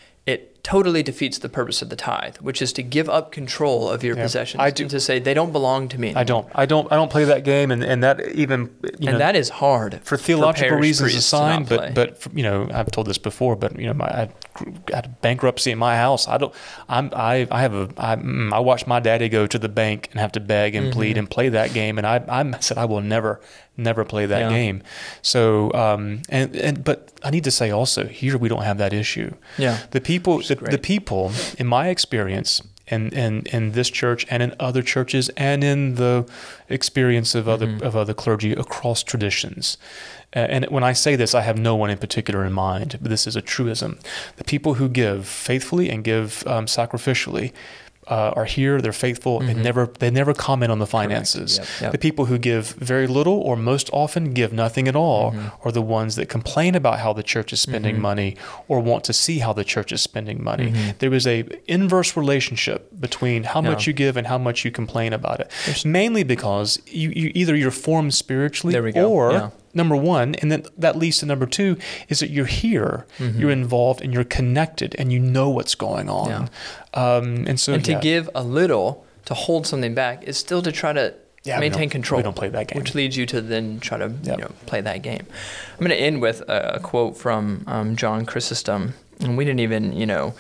totally 0.64 1.02
defeats 1.02 1.40
the 1.40 1.50
purpose 1.50 1.82
of 1.82 1.90
the 1.90 1.96
tithe, 1.96 2.38
which 2.38 2.62
is 2.62 2.72
to 2.74 2.84
give 2.84 3.10
up 3.10 3.32
control 3.32 3.90
of 3.90 4.04
your 4.04 4.16
Yeah, 4.16 4.24
possessions 4.24 4.62
I 4.62 4.70
do- 4.70 4.84
and 4.84 4.92
to 4.92 5.00
say 5.00 5.18
they 5.20 5.34
don't 5.34 5.52
belong 5.52 5.88
to 5.90 6.00
me. 6.00 6.14
I 6.16 6.24
don't. 6.24 6.48
I 6.54 6.66
don't. 6.66 6.92
I 6.92 6.96
don't 6.96 7.10
play 7.12 7.24
that 7.26 7.44
game, 7.44 7.72
and, 7.72 7.84
and 7.84 8.04
that 8.04 8.22
even 8.36 8.70
you 8.82 9.08
and 9.08 9.14
know, 9.14 9.18
that 9.18 9.36
is 9.36 9.50
hard 9.50 10.00
for 10.04 10.18
theological 10.18 10.70
parish 10.70 10.82
reasons 10.84 11.12
priests 11.14 11.30
to 11.32 11.36
not 11.38 11.50
assigned. 11.50 11.68
play. 11.68 11.92
But 11.96 12.22
but 12.24 12.38
you 12.38 12.44
know, 12.44 12.70
I've 12.72 12.92
told 12.92 13.08
this 13.08 13.18
before. 13.18 13.56
But 13.56 13.80
you 13.80 13.88
know, 13.88 13.94
my 13.94 14.06
I 14.06 14.30
had 14.94 15.20
bankruptcy 15.22 15.72
in 15.72 15.78
my 15.80 15.96
house. 15.96 16.28
I 16.28 16.38
don't. 16.38 16.54
I'm 16.88 17.10
I 17.16 17.48
I 17.50 17.62
have 17.62 17.74
a 17.74 17.90
I, 17.98 18.16
mm, 18.18 18.64
watched 18.64 18.86
my 18.88 19.00
daddy 19.00 19.30
go 19.30 19.48
to 19.48 19.58
the 19.58 19.70
bank 19.70 20.10
and 20.12 20.20
have 20.20 20.32
to 20.34 20.40
beg 20.40 20.76
and 20.76 20.82
Mm-hmm. 20.92 21.00
plead 21.00 21.18
and 21.18 21.30
play 21.30 21.50
that 21.50 21.74
game, 21.74 21.98
and 21.98 22.06
I 22.06 22.24
I 22.28 22.60
said 22.60 22.78
I 22.78 22.86
will 22.86 23.02
never 23.02 23.40
never 23.78 24.04
play 24.06 24.26
that 24.28 24.42
Yeah. 24.42 24.50
game. 24.50 24.84
So 25.22 25.72
um 25.74 26.22
and 26.30 26.56
and 26.56 26.84
but 26.84 27.12
I 27.24 27.30
need 27.32 27.44
to 27.46 27.52
say 27.52 27.72
also 27.72 28.06
here 28.06 28.38
we 28.38 28.50
don't 28.50 28.64
have 28.64 28.78
that 28.78 28.94
issue. 28.94 29.34
Yeah. 29.58 29.78
The 29.92 30.02
people 30.02 30.42
the, 30.56 30.72
the 30.72 30.78
people 30.78 31.32
in 31.58 31.68
my 31.68 31.88
experience 31.90 32.62
in, 32.88 33.10
in, 33.14 33.44
in 33.54 33.72
this 33.72 33.90
church 33.90 34.26
and 34.30 34.44
in 34.44 34.54
other 34.60 34.82
churches 34.82 35.30
and 35.38 35.64
in 35.64 35.96
the 35.96 36.26
experience 36.70 37.34
of 37.36 37.48
other 37.48 37.68
Mm-hmm. 37.68 37.86
of 37.88 37.96
other 37.96 38.14
clergy 38.14 38.52
across 38.54 39.04
traditions. 39.04 39.78
Uh, 40.36 40.40
and 40.40 40.66
when 40.70 40.84
I 40.84 40.94
say 40.94 41.16
this, 41.16 41.36
I 41.36 41.42
have 41.42 41.58
no 41.58 41.76
one 41.76 41.90
in 41.90 41.98
particular 41.98 42.46
in 42.46 42.54
mind, 42.54 42.98
but 43.02 43.10
this 43.10 43.28
is 43.28 43.36
a 43.36 43.42
truism. 43.42 44.00
The 44.38 44.44
people 44.44 44.76
who 44.76 44.90
give 44.90 45.26
faithfully 45.28 45.90
and 45.90 46.04
give 46.04 46.44
um, 46.48 46.66
sacrificially 46.66 47.52
uh, 48.12 48.34
are 48.40 48.46
here. 48.58 48.82
They're 48.82 49.02
faithful 49.08 49.42
and 49.42 49.64
never 49.64 49.84
they 50.02 50.12
never 50.12 50.34
comment 50.48 50.72
on 50.72 50.80
the 50.80 50.86
finances. 51.00 51.52
Mm-hmm. 51.60 51.62
Yep, 51.74 51.82
yep. 51.82 51.92
The 51.94 51.98
people 52.08 52.26
who 52.30 52.38
give 52.38 52.64
very 52.92 53.08
little 53.08 53.40
or 53.48 53.56
most 53.56 53.90
often 54.04 54.34
give 54.34 54.52
nothing 54.64 54.88
at 54.88 54.96
all 54.96 55.32
Mm-hmm. 55.32 55.68
are 55.68 55.72
the 55.72 55.82
ones 56.00 56.16
that 56.18 56.28
complain 56.38 56.76
about 56.76 57.00
how 57.00 57.14
the 57.14 57.24
church 57.24 57.54
is 57.54 57.62
spending 57.62 57.98
money 58.02 58.36
or 58.68 58.80
want 58.92 59.04
to 59.10 59.14
see 59.14 59.40
how 59.40 59.54
the 59.54 59.64
church 59.74 59.92
is 59.92 60.02
spending 60.02 60.44
money. 60.44 60.74
There 61.00 61.14
is 61.14 61.26
a 61.26 61.38
inverse 61.68 62.12
relationship 62.18 62.80
between 63.00 63.44
how 63.44 63.62
much 63.62 63.72
Mm-hmm. 63.72 63.90
You 63.90 63.94
give 64.06 64.18
and 64.18 64.28
how 64.28 64.38
much 64.48 64.66
you 64.66 64.72
complain 64.72 65.14
about 65.14 65.40
it. 65.40 65.48
Mainly 65.86 66.24
because 66.24 66.80
you, 66.86 67.10
you 67.22 67.32
either 67.42 67.56
you're 67.56 67.72
formed 67.88 68.14
spiritually 68.14 68.74
There 68.74 68.84
we 68.84 68.92
go. 68.92 69.10
or 69.12 69.32
Yeah. 69.32 69.50
Number 69.74 69.96
one, 69.96 70.36
and 70.36 70.52
then 70.52 70.64
that 70.78 70.96
leads 70.98 71.20
to 71.20 71.26
number 71.26 71.46
two, 71.46 71.78
is 72.10 72.20
that 72.20 72.30
you're 72.30 72.46
here, 72.46 73.06
Mm-hmm. 73.20 73.40
you're 73.40 73.52
involved, 73.52 74.02
and 74.02 74.14
you're 74.14 74.24
connected, 74.24 74.96
and 74.98 75.12
you 75.12 75.20
know 75.20 75.50
what's 75.50 75.76
going 75.76 76.10
on. 76.10 76.30
Yeah. 76.30 76.48
Um, 76.94 77.46
and 77.48 77.60
so, 77.60 77.74
and 77.74 77.86
to 77.86 77.92
yeah. 77.94 78.00
give 78.02 78.30
a 78.36 78.44
little 78.44 79.06
to 79.26 79.34
hold 79.34 79.68
something 79.68 79.94
back 79.94 80.24
is 80.24 80.38
still 80.38 80.62
to 80.64 80.72
try 80.72 80.94
to 80.94 81.14
Yeah, 81.44 81.60
maintain 81.60 81.90
control. 81.90 82.18
we 82.20 82.24
don't 82.24 82.36
play 82.36 82.50
that 82.50 82.68
game. 82.68 82.78
which 82.80 82.94
leads 82.96 83.16
you 83.18 83.26
to 83.28 83.42
then 83.42 83.80
try 83.80 83.98
to 83.98 84.10
Yep. 84.24 84.38
you 84.38 84.44
know 84.44 84.52
play 84.66 84.82
that 84.82 85.02
game. 85.02 85.26
I'm 85.74 85.80
going 85.80 85.90
to 85.92 85.96
end 85.96 86.22
with 86.22 86.42
a, 86.42 86.76
a 86.76 86.80
quote 86.80 87.18
from 87.18 87.64
um, 87.68 87.96
John 87.96 88.26
Chrysostom, 88.26 88.94
and 89.20 89.38
we 89.38 89.46
didn't 89.46 89.60
even 89.62 89.94
you 89.94 90.06
know 90.06 90.34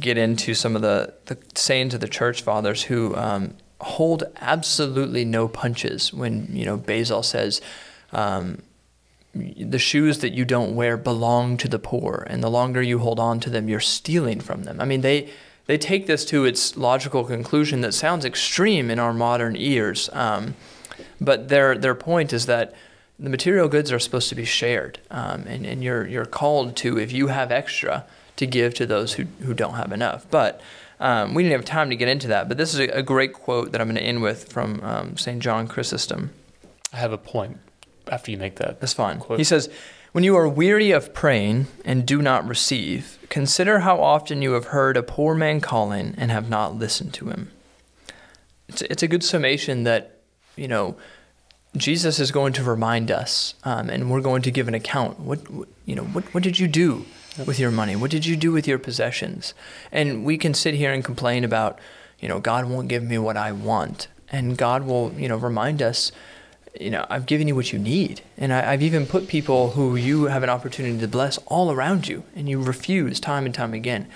get 0.00 0.16
into 0.18 0.54
some 0.54 0.76
of 0.76 0.82
the 0.82 1.12
the 1.26 1.36
sayings 1.54 1.94
of 1.94 2.00
the 2.00 2.08
church 2.08 2.42
fathers 2.42 2.84
who 2.84 3.16
um, 3.16 3.54
hold 3.80 4.24
absolutely 4.40 5.24
no 5.24 5.48
punches 5.48 6.12
when 6.12 6.48
you 6.54 6.64
know 6.64 6.76
Basil 6.76 7.22
says. 7.22 7.60
Um, 8.12 8.62
the 9.58 9.78
shoes 9.78 10.18
that 10.18 10.32
you 10.32 10.44
don't 10.44 10.74
wear 10.74 10.96
belong 10.96 11.56
to 11.58 11.68
the 11.68 11.78
poor 11.78 12.26
and 12.28 12.42
the 12.42 12.50
longer 12.50 12.82
you 12.82 12.98
hold 12.98 13.20
on 13.20 13.40
to 13.40 13.50
them 13.50 13.68
you're 13.68 13.80
stealing 13.80 14.40
from 14.40 14.64
them. 14.64 14.80
I 14.80 14.84
mean 14.84 15.00
they 15.00 15.30
they 15.66 15.78
take 15.78 16.06
this 16.06 16.24
to 16.26 16.44
its 16.44 16.76
logical 16.76 17.24
conclusion 17.24 17.80
that 17.80 17.92
sounds 17.92 18.24
extreme 18.24 18.90
in 18.90 18.98
our 18.98 19.12
modern 19.12 19.56
ears 19.56 20.08
um, 20.12 20.54
but 21.20 21.48
their 21.48 21.76
their 21.76 21.94
point 21.94 22.32
is 22.32 22.46
that 22.46 22.74
the 23.18 23.30
material 23.30 23.68
goods 23.68 23.90
are 23.90 23.98
supposed 23.98 24.28
to 24.28 24.34
be 24.34 24.44
shared 24.44 24.98
um, 25.10 25.44
and, 25.46 25.66
and 25.66 25.82
you're 25.82 26.06
you're 26.06 26.26
called 26.26 26.76
to 26.76 26.98
if 26.98 27.12
you 27.12 27.28
have 27.28 27.50
extra 27.50 28.04
to 28.36 28.46
give 28.46 28.74
to 28.74 28.84
those 28.84 29.14
who, 29.14 29.24
who 29.40 29.54
don't 29.54 29.74
have 29.74 29.92
enough. 29.92 30.26
But 30.30 30.60
um, 31.00 31.32
we 31.32 31.42
didn't 31.42 31.58
have 31.58 31.64
time 31.64 31.90
to 31.90 31.96
get 31.96 32.08
into 32.08 32.28
that 32.28 32.48
but 32.48 32.56
this 32.56 32.72
is 32.72 32.80
a, 32.80 32.86
a 32.88 33.02
great 33.02 33.34
quote 33.34 33.72
that 33.72 33.82
i'm 33.82 33.86
going 33.86 33.96
to 33.96 34.02
end 34.02 34.22
with 34.22 34.50
from 34.50 34.80
um, 34.82 35.16
st 35.16 35.42
john 35.42 35.68
chrysostom. 35.68 36.30
I 36.92 36.96
have 36.96 37.12
a 37.12 37.18
point 37.18 37.58
after 38.10 38.30
you 38.30 38.38
make 38.38 38.56
that. 38.56 38.80
that's 38.80 38.92
fine. 38.92 39.18
Quote. 39.18 39.38
He 39.38 39.44
says, 39.44 39.68
When 40.12 40.24
you 40.24 40.36
are 40.36 40.48
weary 40.48 40.90
of 40.90 41.14
praying 41.14 41.66
and 41.84 42.06
do 42.06 42.22
not 42.22 42.46
receive, 42.46 43.18
consider 43.28 43.80
how 43.80 44.00
often 44.00 44.42
you 44.42 44.52
have 44.52 44.66
heard 44.66 44.96
a 44.96 45.02
poor 45.02 45.34
man 45.34 45.60
calling 45.60 46.14
and 46.16 46.30
have 46.30 46.48
not 46.48 46.74
listened 46.74 47.14
to 47.14 47.28
him. 47.28 47.50
It's, 48.68 48.82
it's 48.82 49.02
a 49.02 49.08
good 49.08 49.22
summation 49.22 49.84
that, 49.84 50.20
you 50.56 50.68
know, 50.68 50.96
Jesus 51.76 52.18
is 52.18 52.30
going 52.30 52.52
to 52.54 52.62
remind 52.62 53.10
us, 53.10 53.54
um, 53.64 53.90
and 53.90 54.10
we're 54.10 54.20
going 54.20 54.42
to 54.42 54.50
give 54.50 54.66
an 54.68 54.74
account. 54.74 55.20
What, 55.20 55.50
what 55.50 55.68
you 55.84 55.94
know, 55.94 56.04
what, 56.04 56.24
what 56.32 56.42
did 56.42 56.58
you 56.58 56.68
do 56.68 57.04
with 57.44 57.58
your 57.58 57.70
money? 57.70 57.94
What 57.94 58.10
did 58.10 58.24
you 58.24 58.36
do 58.36 58.50
with 58.52 58.66
your 58.66 58.78
possessions? 58.78 59.52
And 59.92 60.24
we 60.24 60.38
can 60.38 60.54
sit 60.54 60.74
here 60.74 60.92
and 60.92 61.04
complain 61.04 61.44
about, 61.44 61.78
you 62.18 62.28
know, 62.28 62.40
God 62.40 62.66
won't 62.66 62.88
give 62.88 63.02
me 63.02 63.18
what 63.18 63.36
I 63.36 63.52
want, 63.52 64.08
and 64.30 64.56
God 64.56 64.84
will, 64.84 65.12
you 65.16 65.28
know, 65.28 65.36
remind 65.36 65.82
us, 65.82 66.12
you 66.80 66.90
know, 66.90 67.06
I've 67.10 67.26
given 67.26 67.48
you 67.48 67.54
what 67.54 67.72
you 67.72 67.78
need, 67.78 68.20
and 68.38 68.52
I, 68.52 68.72
I've 68.72 68.82
even 68.82 69.06
put 69.06 69.28
people 69.28 69.70
who 69.70 69.96
you 69.96 70.24
have 70.24 70.42
an 70.42 70.50
opportunity 70.50 70.98
to 70.98 71.08
bless 71.08 71.38
all 71.46 71.70
around 71.70 72.08
you, 72.08 72.24
and 72.34 72.48
you 72.48 72.60
refuse 72.62 73.20
time 73.20 73.46
and 73.46 73.54
time 73.54 73.74
again. 73.74 74.06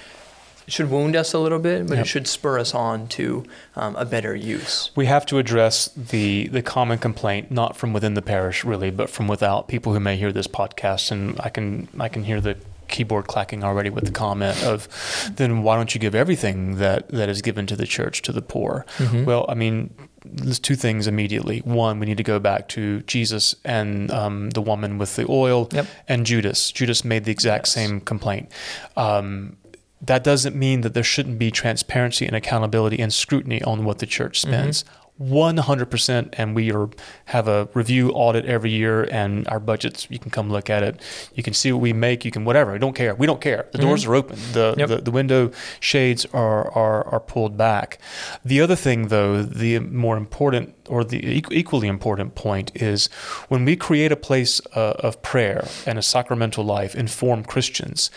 It 0.66 0.72
should 0.74 0.90
wound 0.90 1.16
us 1.16 1.32
a 1.32 1.38
little 1.40 1.58
bit, 1.58 1.88
but 1.88 1.94
Yep. 1.96 2.04
it 2.04 2.08
should 2.08 2.26
spur 2.28 2.58
us 2.58 2.74
on 2.74 3.08
to 3.08 3.44
um, 3.74 3.96
a 3.96 4.04
better 4.04 4.36
use. 4.36 4.92
We 4.94 5.06
have 5.06 5.26
to 5.26 5.38
address 5.38 5.88
the 5.96 6.46
the 6.48 6.62
common 6.62 6.98
complaint, 6.98 7.50
not 7.50 7.76
from 7.76 7.92
within 7.92 8.14
the 8.14 8.22
parish 8.22 8.64
really, 8.64 8.90
but 8.90 9.10
from 9.10 9.26
without. 9.26 9.66
People 9.66 9.94
who 9.94 10.00
may 10.00 10.16
hear 10.16 10.30
this 10.32 10.46
podcast, 10.46 11.10
and 11.10 11.40
I 11.40 11.48
can 11.48 11.88
I 11.98 12.08
can 12.08 12.22
hear 12.24 12.40
the 12.40 12.56
keyboard 12.90 13.26
clacking 13.28 13.64
already 13.64 13.90
with 13.90 14.04
the 14.04 14.10
comment 14.12 14.62
of, 14.64 14.88
then 15.36 15.62
why 15.62 15.76
don't 15.76 15.94
you 15.94 16.00
give 16.00 16.14
everything 16.14 16.76
that 16.76 17.08
that 17.08 17.28
is 17.28 17.40
given 17.42 17.66
to 17.66 17.76
the 17.76 17.86
church 17.86 18.22
to 18.22 18.32
the 18.32 18.42
poor? 18.42 18.84
Mm-hmm. 18.98 19.24
Well, 19.24 19.46
I 19.48 19.54
mean. 19.54 19.94
There's 20.22 20.58
two 20.58 20.74
things 20.76 21.06
immediately. 21.06 21.60
One, 21.60 21.98
we 21.98 22.04
need 22.04 22.18
to 22.18 22.22
go 22.22 22.38
back 22.38 22.68
to 22.76 23.00
Jesus 23.04 23.54
and 23.64 24.10
um, 24.10 24.50
the 24.50 24.60
woman 24.60 24.98
with 24.98 25.16
the 25.16 25.24
oil, 25.30 25.66
Yep. 25.72 25.86
and 26.08 26.26
Judas. 26.26 26.70
Judas 26.72 27.06
made 27.06 27.24
the 27.24 27.30
exact 27.30 27.68
Yes. 27.68 27.72
same 27.72 28.00
complaint. 28.02 28.52
Um, 28.98 29.56
that 30.02 30.22
doesn't 30.22 30.54
mean 30.54 30.82
that 30.82 30.92
there 30.92 31.02
shouldn't 31.02 31.38
be 31.38 31.50
transparency 31.50 32.26
and 32.26 32.36
accountability 32.36 32.98
and 33.00 33.10
scrutiny 33.14 33.62
on 33.62 33.84
what 33.86 33.98
the 34.00 34.04
church 34.06 34.42
spends. 34.42 34.84
100% 35.20 36.28
and 36.32 36.54
we 36.54 36.72
are 36.72 36.88
have 37.26 37.46
a 37.46 37.68
review 37.74 38.10
audit 38.12 38.46
every 38.46 38.70
year 38.70 39.04
and 39.10 39.46
our 39.48 39.60
budgets 39.60 40.06
you 40.10 40.18
can 40.18 40.30
come 40.30 40.50
look 40.50 40.70
at 40.70 40.82
it. 40.82 41.00
You 41.34 41.42
can 41.42 41.52
see 41.52 41.72
what 41.72 41.82
we 41.82 41.92
make 41.92 42.24
you 42.24 42.30
can 42.30 42.44
whatever 42.44 42.74
I 42.74 42.78
don't 42.78 42.94
care. 42.94 43.14
We 43.14 43.26
don't 43.26 43.40
care. 43.40 43.68
The 43.72 43.78
mm-hmm. 43.78 43.86
doors 43.86 44.06
are 44.06 44.14
open. 44.14 44.38
The, 44.52 44.74
Yep. 44.78 44.88
the 44.88 44.96
the 44.98 45.10
window 45.10 45.50
shades 45.78 46.24
are, 46.32 46.70
are 46.70 47.06
are 47.06 47.20
pulled 47.20 47.56
back. 47.56 47.98
The 48.44 48.60
other 48.60 48.76
thing 48.76 49.08
though 49.08 49.42
the 49.42 49.78
more 49.80 50.16
important 50.16 50.74
or 50.90 51.04
the 51.04 51.20
equally 51.60 51.88
important 51.88 52.34
point 52.34 52.70
is 52.74 53.06
when 53.48 53.64
we 53.64 53.76
create 53.76 54.12
a 54.12 54.16
place 54.16 54.60
uh, 54.74 54.94
of 55.06 55.22
prayer 55.22 55.66
and 55.86 55.98
a 55.98 56.02
sacramental 56.02 56.64
life 56.64 56.94
inform 56.94 57.44
Christians 57.44 58.10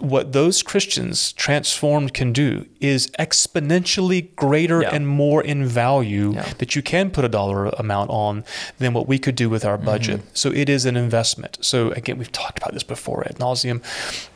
what 0.00 0.32
those 0.32 0.62
Christians 0.62 1.32
transformed 1.32 2.14
can 2.14 2.32
do 2.32 2.64
is 2.80 3.10
exponentially 3.18 4.34
greater 4.36 4.82
Yeah. 4.82 4.94
and 4.94 5.08
more 5.08 5.42
in 5.42 5.66
value 5.66 6.32
Yeah. 6.34 6.52
that 6.58 6.76
you 6.76 6.82
can 6.82 7.10
put 7.10 7.24
a 7.24 7.28
dollar 7.28 7.66
amount 7.70 8.10
on 8.10 8.44
than 8.78 8.92
what 8.92 9.08
we 9.08 9.18
could 9.18 9.34
do 9.34 9.50
with 9.50 9.64
our 9.64 9.76
budget. 9.78 10.20
Mm-hmm. 10.20 10.28
So 10.34 10.50
it 10.52 10.68
is 10.68 10.84
an 10.86 10.96
investment. 10.96 11.58
So 11.60 11.90
again, 11.90 12.18
we've 12.18 12.30
talked 12.30 12.58
about 12.58 12.72
this 12.72 12.84
before 12.84 13.24
ad 13.26 13.38
nauseum. 13.38 13.82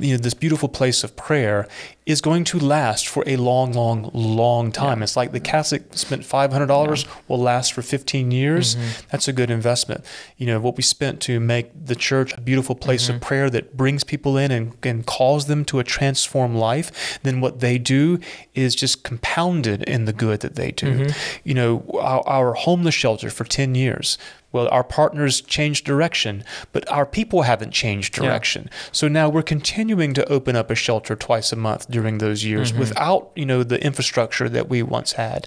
You 0.00 0.12
know, 0.16 0.18
this 0.18 0.34
beautiful 0.34 0.68
place 0.68 1.04
of 1.04 1.14
prayer 1.16 1.68
is 2.08 2.22
going 2.22 2.42
to 2.42 2.58
last 2.58 3.06
for 3.06 3.22
a 3.26 3.36
long, 3.36 3.72
long, 3.74 4.10
long 4.14 4.72
time. 4.72 5.02
It's 5.02 5.14
like 5.14 5.32
the 5.32 5.40
cassock 5.40 5.82
spent 5.90 6.24
five 6.24 6.50
hundred 6.50 6.66
dollars 6.66 7.04
will 7.28 7.38
last 7.38 7.74
for 7.74 7.82
fifteen 7.82 8.30
years. 8.30 8.74
Mm-hmm. 8.74 9.06
That's 9.12 9.28
a 9.28 9.32
good 9.32 9.50
investment. 9.50 10.04
You 10.38 10.46
know 10.46 10.58
what 10.58 10.76
we 10.78 10.82
spent 10.82 11.20
to 11.22 11.38
make 11.38 11.70
the 11.86 11.94
church 11.94 12.32
a 12.36 12.40
beautiful 12.40 12.74
place 12.74 12.98
Mm-hmm. 12.98 13.16
of 13.16 13.20
prayer 13.20 13.50
that 13.50 13.76
brings 13.76 14.02
people 14.04 14.38
in 14.38 14.50
and, 14.50 14.72
and 14.82 15.04
calls 15.04 15.46
them 15.46 15.64
to 15.66 15.78
a 15.78 15.84
transformed 15.84 16.56
life. 16.56 17.18
Then 17.22 17.40
what 17.42 17.60
they 17.60 17.76
do 17.78 18.18
is 18.54 18.74
just 18.74 19.04
compounded 19.04 19.82
in 19.82 20.06
the 20.06 20.12
good 20.14 20.40
that 20.40 20.54
they 20.54 20.72
do. 20.72 20.86
Mm-hmm. 20.86 21.38
You 21.44 21.54
know, 21.54 21.84
our, 22.00 22.26
our 22.26 22.54
homeless 22.54 22.94
shelter 22.94 23.28
for 23.30 23.44
ten 23.44 23.74
years 23.74 24.16
Well, 24.50 24.66
our 24.70 24.82
partners 24.84 25.42
changed 25.42 25.84
direction, 25.84 26.42
but 26.72 26.90
our 26.90 27.04
people 27.04 27.42
haven't 27.42 27.72
changed 27.72 28.16
Yeah. 28.16 28.24
direction. 28.24 28.70
So 28.92 29.06
now 29.06 29.28
we're 29.28 29.42
continuing 29.42 30.14
to 30.14 30.26
open 30.32 30.56
up 30.56 30.70
a 30.70 30.74
shelter 30.74 31.14
twice 31.14 31.52
a 31.52 31.56
month 31.56 31.90
during 31.90 32.18
those 32.18 32.44
years 32.44 32.70
Mm-hmm. 32.70 32.80
without, 32.80 33.30
you 33.36 33.44
know, 33.44 33.62
the 33.62 33.82
infrastructure 33.84 34.48
that 34.48 34.68
we 34.70 34.82
once 34.82 35.12
had. 35.12 35.46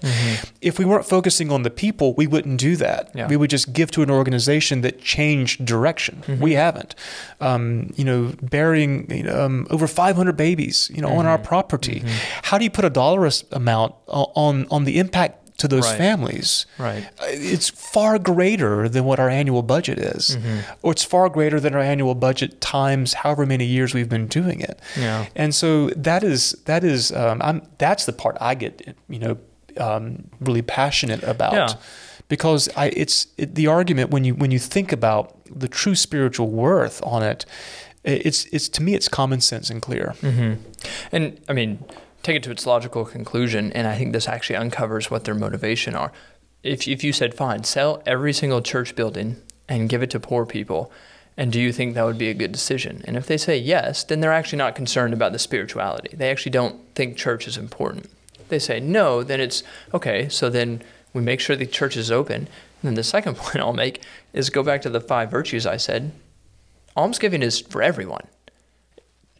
If 0.60 0.78
we 0.78 0.84
weren't 0.84 1.04
focusing 1.04 1.50
on 1.50 1.62
the 1.62 1.70
people, 1.70 2.14
we 2.14 2.26
wouldn't 2.28 2.60
do 2.60 2.76
that. 2.76 3.10
Yeah. 3.14 3.26
We 3.26 3.36
would 3.36 3.50
just 3.50 3.72
give 3.72 3.90
to 3.92 4.02
an 4.02 4.10
organization 4.10 4.82
that 4.82 5.00
changed 5.00 5.64
direction. 5.64 6.22
Mm-hmm. 6.26 6.42
We 6.42 6.52
haven't. 6.52 6.94
Um, 7.40 7.92
you 7.96 8.04
know, 8.04 8.32
burying 8.40 9.10
you 9.10 9.24
know, 9.24 9.44
um, 9.44 9.66
over 9.70 9.86
500 9.88 10.36
babies, 10.36 10.90
you 10.94 11.02
know, 11.02 11.08
on 11.08 11.26
our 11.26 11.38
Mm-hmm. 11.38 11.46
property. 11.48 12.04
How 12.42 12.56
do 12.58 12.64
you 12.64 12.70
put 12.70 12.84
a 12.84 12.90
dollar 12.90 13.28
amount 13.50 13.94
on 14.06 14.66
on 14.70 14.84
the 14.84 14.98
impact 14.98 15.41
to 15.58 15.68
those 15.68 15.86
Right. 15.86 15.98
families? 15.98 16.66
Right. 16.78 17.04
Uh, 17.20 17.26
It's 17.54 17.68
far 17.70 18.18
greater 18.18 18.88
than 18.88 19.04
what 19.04 19.18
our 19.20 19.28
annual 19.30 19.62
budget 19.62 19.98
is, 19.98 20.36
Mm-hmm. 20.36 20.58
or 20.82 20.92
it's 20.92 21.04
far 21.04 21.28
greater 21.28 21.60
than 21.60 21.74
our 21.74 21.80
annual 21.82 22.14
budget 22.14 22.60
times 22.60 23.14
however 23.14 23.46
many 23.46 23.64
years 23.64 23.94
we've 23.94 24.08
been 24.08 24.26
doing 24.28 24.60
it. 24.60 24.80
Yeah. 24.98 25.26
And 25.36 25.54
so 25.54 25.90
that 25.90 26.22
is 26.24 26.56
that 26.64 26.82
is 26.84 27.12
um, 27.12 27.40
I'm 27.42 27.62
that's 27.78 28.04
the 28.06 28.12
part 28.12 28.36
I 28.40 28.54
get 28.54 28.94
you 29.08 29.18
know 29.18 29.36
um, 29.78 30.24
really 30.40 30.62
passionate 30.62 31.22
about 31.22 31.52
Yeah. 31.52 31.68
because 32.28 32.68
I 32.76 32.86
it's 32.96 33.26
it, 33.36 33.54
the 33.54 33.66
argument 33.68 34.10
when 34.10 34.24
you 34.24 34.34
when 34.34 34.50
you 34.50 34.58
think 34.58 34.92
about 34.92 35.36
the 35.60 35.68
true 35.68 35.94
spiritual 35.94 36.48
worth 36.50 37.00
on 37.04 37.22
it, 37.22 37.44
it's 38.04 38.46
it's 38.52 38.68
to 38.70 38.82
me 38.82 38.94
it's 38.94 39.08
common 39.08 39.40
sense 39.40 39.70
and 39.72 39.80
clear. 39.82 40.14
hmm 40.20 40.54
And 41.12 41.38
I 41.48 41.52
mean, 41.52 41.78
take 42.22 42.36
it 42.36 42.42
to 42.44 42.50
its 42.50 42.66
logical 42.66 43.04
conclusion, 43.04 43.72
and 43.72 43.86
I 43.86 43.96
think 43.96 44.12
this 44.12 44.28
actually 44.28 44.56
uncovers 44.56 45.10
what 45.10 45.24
their 45.24 45.34
motivation 45.34 45.94
are. 45.94 46.12
If 46.62 46.86
if 46.86 47.02
you 47.02 47.12
said, 47.12 47.34
"Fine, 47.34 47.64
sell 47.64 48.02
every 48.06 48.32
single 48.32 48.62
church 48.62 48.94
building 48.94 49.36
and 49.68 49.88
give 49.88 50.02
it 50.02 50.10
to 50.10 50.20
poor 50.20 50.46
people," 50.46 50.92
and 51.36 51.52
do 51.52 51.60
you 51.60 51.72
think 51.72 51.94
that 51.94 52.04
would 52.04 52.18
be 52.18 52.28
a 52.28 52.34
good 52.34 52.52
decision? 52.52 53.02
And 53.06 53.16
if 53.16 53.26
they 53.26 53.36
say 53.36 53.56
yes, 53.56 54.04
then 54.04 54.20
they're 54.20 54.32
actually 54.32 54.58
not 54.58 54.74
concerned 54.74 55.14
about 55.14 55.32
the 55.32 55.38
spirituality. 55.38 56.14
They 56.16 56.30
actually 56.30 56.50
don't 56.50 56.80
think 56.94 57.16
church 57.16 57.48
is 57.48 57.56
important. 57.56 58.10
They 58.48 58.58
say 58.58 58.80
no, 58.80 59.22
then 59.22 59.40
it's 59.40 59.62
okay. 59.94 60.28
So 60.28 60.50
then 60.50 60.82
we 61.14 61.22
make 61.22 61.40
sure 61.40 61.56
the 61.56 61.66
church 61.66 61.96
is 61.96 62.10
open. 62.10 62.36
And 62.36 62.48
then 62.82 62.94
the 62.94 63.02
second 63.02 63.36
point 63.38 63.56
I'll 63.56 63.72
make 63.72 64.02
is 64.32 64.50
go 64.50 64.62
back 64.62 64.82
to 64.82 64.90
the 64.90 65.00
five 65.00 65.30
virtues 65.30 65.66
I 65.66 65.78
said. 65.78 66.12
Almsgiving 66.96 67.42
is 67.42 67.60
for 67.60 67.82
everyone. 67.82 68.26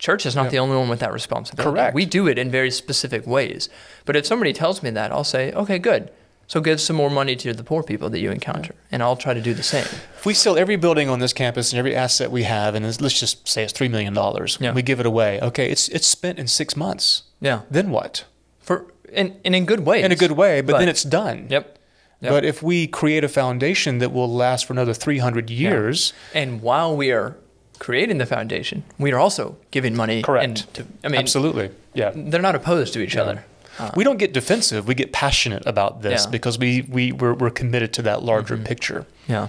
Church 0.03 0.27
is 0.27 0.35
not 0.35 0.47
Yep. 0.47 0.51
the 0.53 0.59
only 0.59 0.77
one 0.77 0.89
with 0.89 0.99
that 0.99 1.13
responsibility. 1.13 1.71
Correct. 1.71 1.95
We 1.95 2.07
do 2.07 2.27
it 2.27 2.37
in 2.37 2.51
very 2.51 2.73
specific 2.73 3.25
ways. 3.25 3.69
But 4.05 4.17
if 4.17 4.27
somebody 4.27 4.53
tells 4.53 4.83
me 4.83 4.91
that, 4.91 5.13
I'll 5.13 5.23
say, 5.23 5.53
okay, 5.53 5.79
good. 5.79 6.11
So 6.49 6.61
give 6.61 6.81
some 6.81 6.97
more 6.97 7.09
money 7.09 7.37
to 7.37 7.53
the 7.55 7.63
poor 7.63 7.85
people 7.85 8.11
that 8.11 8.19
you 8.19 8.33
encounter, 8.33 8.75
and 8.91 9.01
I'll 9.01 9.15
try 9.17 9.33
to 9.33 9.41
do 9.41 9.55
the 9.55 9.63
same. 9.63 9.87
If 10.19 10.27
we 10.27 10.35
sell 10.35 10.59
every 10.59 10.75
building 10.75 11.09
on 11.09 11.21
this 11.21 11.33
campus 11.33 11.71
and 11.73 11.79
every 11.79 11.95
asset 11.95 12.33
we 12.33 12.43
have, 12.43 12.75
and 12.75 12.85
let's 13.01 13.19
just 13.21 13.47
say 13.47 13.63
it's 13.63 13.73
three 13.73 13.87
million 13.89 14.13
dollars, 14.13 14.59
Yeah. 14.61 14.73
we 14.73 14.83
give 14.83 14.99
it 14.99 15.07
away. 15.07 15.41
Okay, 15.41 15.71
it's 15.71 15.87
it's 15.89 16.07
spent 16.09 16.41
in 16.41 16.49
six 16.49 16.77
months. 16.77 17.23
Yeah, 17.41 17.61
Then 17.71 17.91
what? 17.91 18.25
for 18.61 18.87
and, 19.15 19.37
and 19.45 19.55
in 19.55 19.67
good 19.67 19.87
ways. 19.87 20.05
In 20.05 20.11
a 20.11 20.17
good 20.17 20.33
way, 20.33 20.63
but, 20.63 20.79
then 20.79 20.89
it's 20.89 21.05
done. 21.05 21.47
yep. 21.49 21.79
Yep. 22.21 22.31
But 22.33 22.45
if 22.45 22.61
we 22.63 22.87
create 22.89 23.23
a 23.25 23.29
foundation 23.29 23.99
that 23.99 24.13
will 24.13 24.29
last 24.33 24.67
for 24.67 24.73
another 24.73 24.95
300 24.95 25.49
years, 25.49 26.13
And 26.35 26.61
while 26.61 26.97
we 26.97 27.13
are 27.13 27.37
creating 27.83 28.19
the 28.19 28.27
foundation, 28.27 28.85
we 28.97 29.11
are 29.13 29.19
also 29.19 29.57
giving 29.73 29.97
money. 29.97 30.23
Correct. 30.23 30.45
And 30.45 30.57
to, 30.75 30.87
I 31.05 31.09
mean, 31.09 31.21
absolutely, 31.21 31.71
yeah. 31.95 32.13
they're 32.15 32.41
not 32.51 32.55
opposed 32.55 32.93
to 32.95 33.01
each 33.01 33.17
Yeah. 33.17 33.23
other. 33.23 33.45
Uh, 33.79 33.91
we 33.97 34.05
don't 34.05 34.19
get 34.19 34.33
defensive. 34.33 34.87
We 34.87 34.95
get 34.95 35.13
passionate 35.13 35.65
about 35.67 36.03
this 36.03 36.25
Yeah. 36.25 36.31
because 36.31 36.59
we 36.59 36.83
we 36.97 37.11
we're, 37.11 37.35
we're 37.35 37.51
committed 37.63 37.93
to 37.95 38.03
that 38.03 38.23
larger 38.23 38.57
picture. 38.57 39.05
Yeah. 39.29 39.49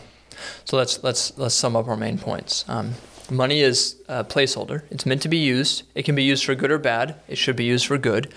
So 0.65 0.77
let's 0.77 1.03
let's 1.03 1.37
let's 1.37 1.53
sum 1.55 1.75
up 1.75 1.87
our 1.87 1.97
main 1.97 2.17
points. 2.17 2.65
Um, 2.67 2.93
money 3.29 3.61
is 3.61 3.95
a 4.07 4.23
placeholder. 4.23 4.81
It's 4.89 5.05
meant 5.05 5.21
to 5.21 5.29
be 5.29 5.37
used. 5.37 5.83
It 5.93 6.03
can 6.05 6.15
be 6.15 6.23
used 6.23 6.43
for 6.45 6.55
good 6.55 6.71
or 6.71 6.79
bad. 6.79 7.15
It 7.27 7.37
should 7.37 7.55
be 7.55 7.65
used 7.65 7.85
for 7.85 7.97
good. 7.99 8.33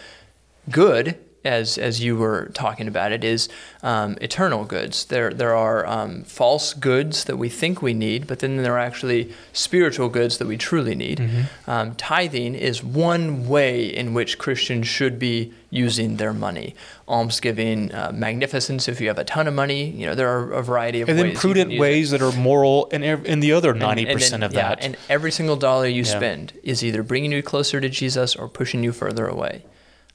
Good, 0.70 1.16
as 1.46 1.78
as 1.78 2.02
you 2.04 2.16
were 2.16 2.50
talking 2.52 2.88
about 2.88 3.12
it, 3.12 3.24
is 3.24 3.48
um, 3.82 4.16
eternal 4.20 4.64
goods. 4.64 5.04
There 5.06 5.30
there 5.32 5.54
are 5.54 5.86
um, 5.86 6.24
false 6.24 6.74
goods 6.74 7.24
that 7.24 7.36
we 7.38 7.48
think 7.48 7.80
we 7.80 7.94
need, 7.94 8.26
but 8.26 8.40
then 8.40 8.56
there 8.62 8.74
are 8.74 8.78
actually 8.90 9.32
spiritual 9.52 10.08
goods 10.08 10.36
that 10.38 10.46
we 10.48 10.56
truly 10.56 10.94
need. 10.94 11.18
Um, 11.66 11.94
tithing 11.94 12.54
is 12.54 12.82
one 12.84 13.48
way 13.48 13.86
in 13.86 14.12
which 14.14 14.36
Christians 14.38 14.86
should 14.88 15.18
be 15.18 15.52
using 15.70 16.16
their 16.16 16.32
money. 16.32 16.74
Almsgiving, 17.08 17.92
uh, 17.94 18.10
magnificence. 18.14 18.88
If 18.88 19.00
you 19.00 19.08
have 19.08 19.18
a 19.18 19.24
ton 19.24 19.46
of 19.46 19.54
money, 19.54 19.88
you 19.90 20.06
know 20.06 20.14
there 20.14 20.28
are 20.28 20.52
a 20.52 20.62
variety 20.62 21.00
of 21.02 21.08
And 21.08 21.18
ways. 21.18 21.32
then 21.32 21.40
prudent 21.40 21.70
use 21.70 21.78
it. 21.78 21.80
ways 21.80 22.10
that 22.10 22.22
are 22.22 22.32
moral, 22.32 22.88
and 22.92 23.04
ev- 23.04 23.24
and 23.26 23.42
the 23.42 23.52
other 23.52 23.72
ninety 23.74 24.04
percent 24.06 24.42
of 24.42 24.52
yeah, 24.52 24.68
that. 24.70 24.84
and 24.84 24.96
every 25.08 25.30
single 25.30 25.56
dollar 25.56 25.86
you 25.86 26.02
Yeah. 26.02 26.16
spend 26.18 26.52
is 26.62 26.82
either 26.84 27.02
bringing 27.02 27.32
you 27.32 27.42
closer 27.42 27.80
to 27.80 27.88
Jesus 27.88 28.34
or 28.34 28.48
pushing 28.48 28.82
you 28.82 28.92
further 28.92 29.26
away. 29.28 29.62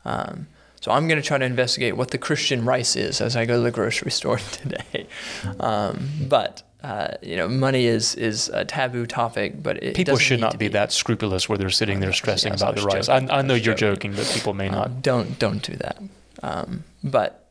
Um, 0.04 0.48
so 0.82 0.92
I'm 0.92 1.08
going 1.08 1.22
to 1.22 1.26
try 1.26 1.38
to 1.38 1.46
investigate 1.46 1.96
what 1.96 2.12
the 2.12 2.18
Christian 2.18 2.66
rice 2.66 2.96
is 2.98 3.22
as 3.22 3.36
I 3.38 3.46
go 3.46 3.56
to 3.56 3.62
the 3.62 3.72
grocery 3.72 4.12
store 4.20 4.38
today. 4.40 5.08
Um, 5.60 6.10
but 6.28 6.64
uh, 6.84 7.10
you 7.22 7.36
know, 7.38 7.48
money 7.48 7.86
is 7.86 8.16
is 8.16 8.50
a 8.50 8.66
taboo 8.66 9.06
topic, 9.06 9.62
but 9.62 9.82
it 9.84 9.96
people 9.96 10.18
should 10.18 10.40
not 10.40 10.52
to 10.52 10.58
be, 10.58 10.68
that 10.70 10.92
scrupulous 10.92 11.48
where 11.48 11.58
they're 11.58 11.70
sitting 11.70 12.00
there 12.00 12.12
stressing 12.14 12.54
yes, 12.54 12.62
about 12.62 12.76
the 12.76 12.82
rice. 12.82 13.08
I, 13.08 13.18
I 13.18 13.42
know 13.44 13.54
you're 13.54 13.76
joking. 13.76 14.14
but 14.14 14.26
people 14.34 14.54
may 14.54 14.68
not. 14.70 14.88
Um, 14.88 15.02
don't 15.02 15.40
don't 15.40 15.62
do 15.62 15.76
that. 15.78 15.98
Um, 16.44 16.84
but 17.04 17.48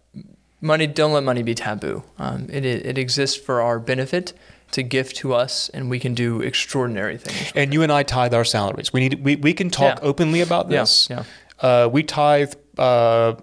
money, 0.60 0.88
don't 0.88 1.12
let 1.12 1.22
money 1.22 1.42
be 1.44 1.54
taboo. 1.54 2.02
Um, 2.18 2.48
it 2.50 2.64
it 2.64 2.98
exists 2.98 3.36
for 3.36 3.60
our 3.62 3.78
benefit. 3.78 4.32
To 4.74 4.84
gift 4.84 5.16
to 5.16 5.34
us, 5.34 5.68
and 5.70 5.90
we 5.90 5.98
can 5.98 6.14
do 6.14 6.40
extraordinary 6.42 7.18
things. 7.18 7.50
And 7.56 7.74
you 7.74 7.82
and 7.82 7.90
I 7.90 8.04
tithe 8.04 8.32
our 8.32 8.44
salaries. 8.44 8.92
We 8.92 9.00
need 9.00 9.24
we, 9.24 9.34
we 9.34 9.52
can 9.52 9.68
talk 9.68 9.98
Yeah. 9.98 10.08
openly 10.08 10.40
about 10.42 10.70
Yeah, 10.70 10.82
this. 10.82 11.08
yeah. 11.10 11.24
Uh, 11.58 11.88
we 11.90 12.04
tithe. 12.04 12.54
Uh, 12.80 13.34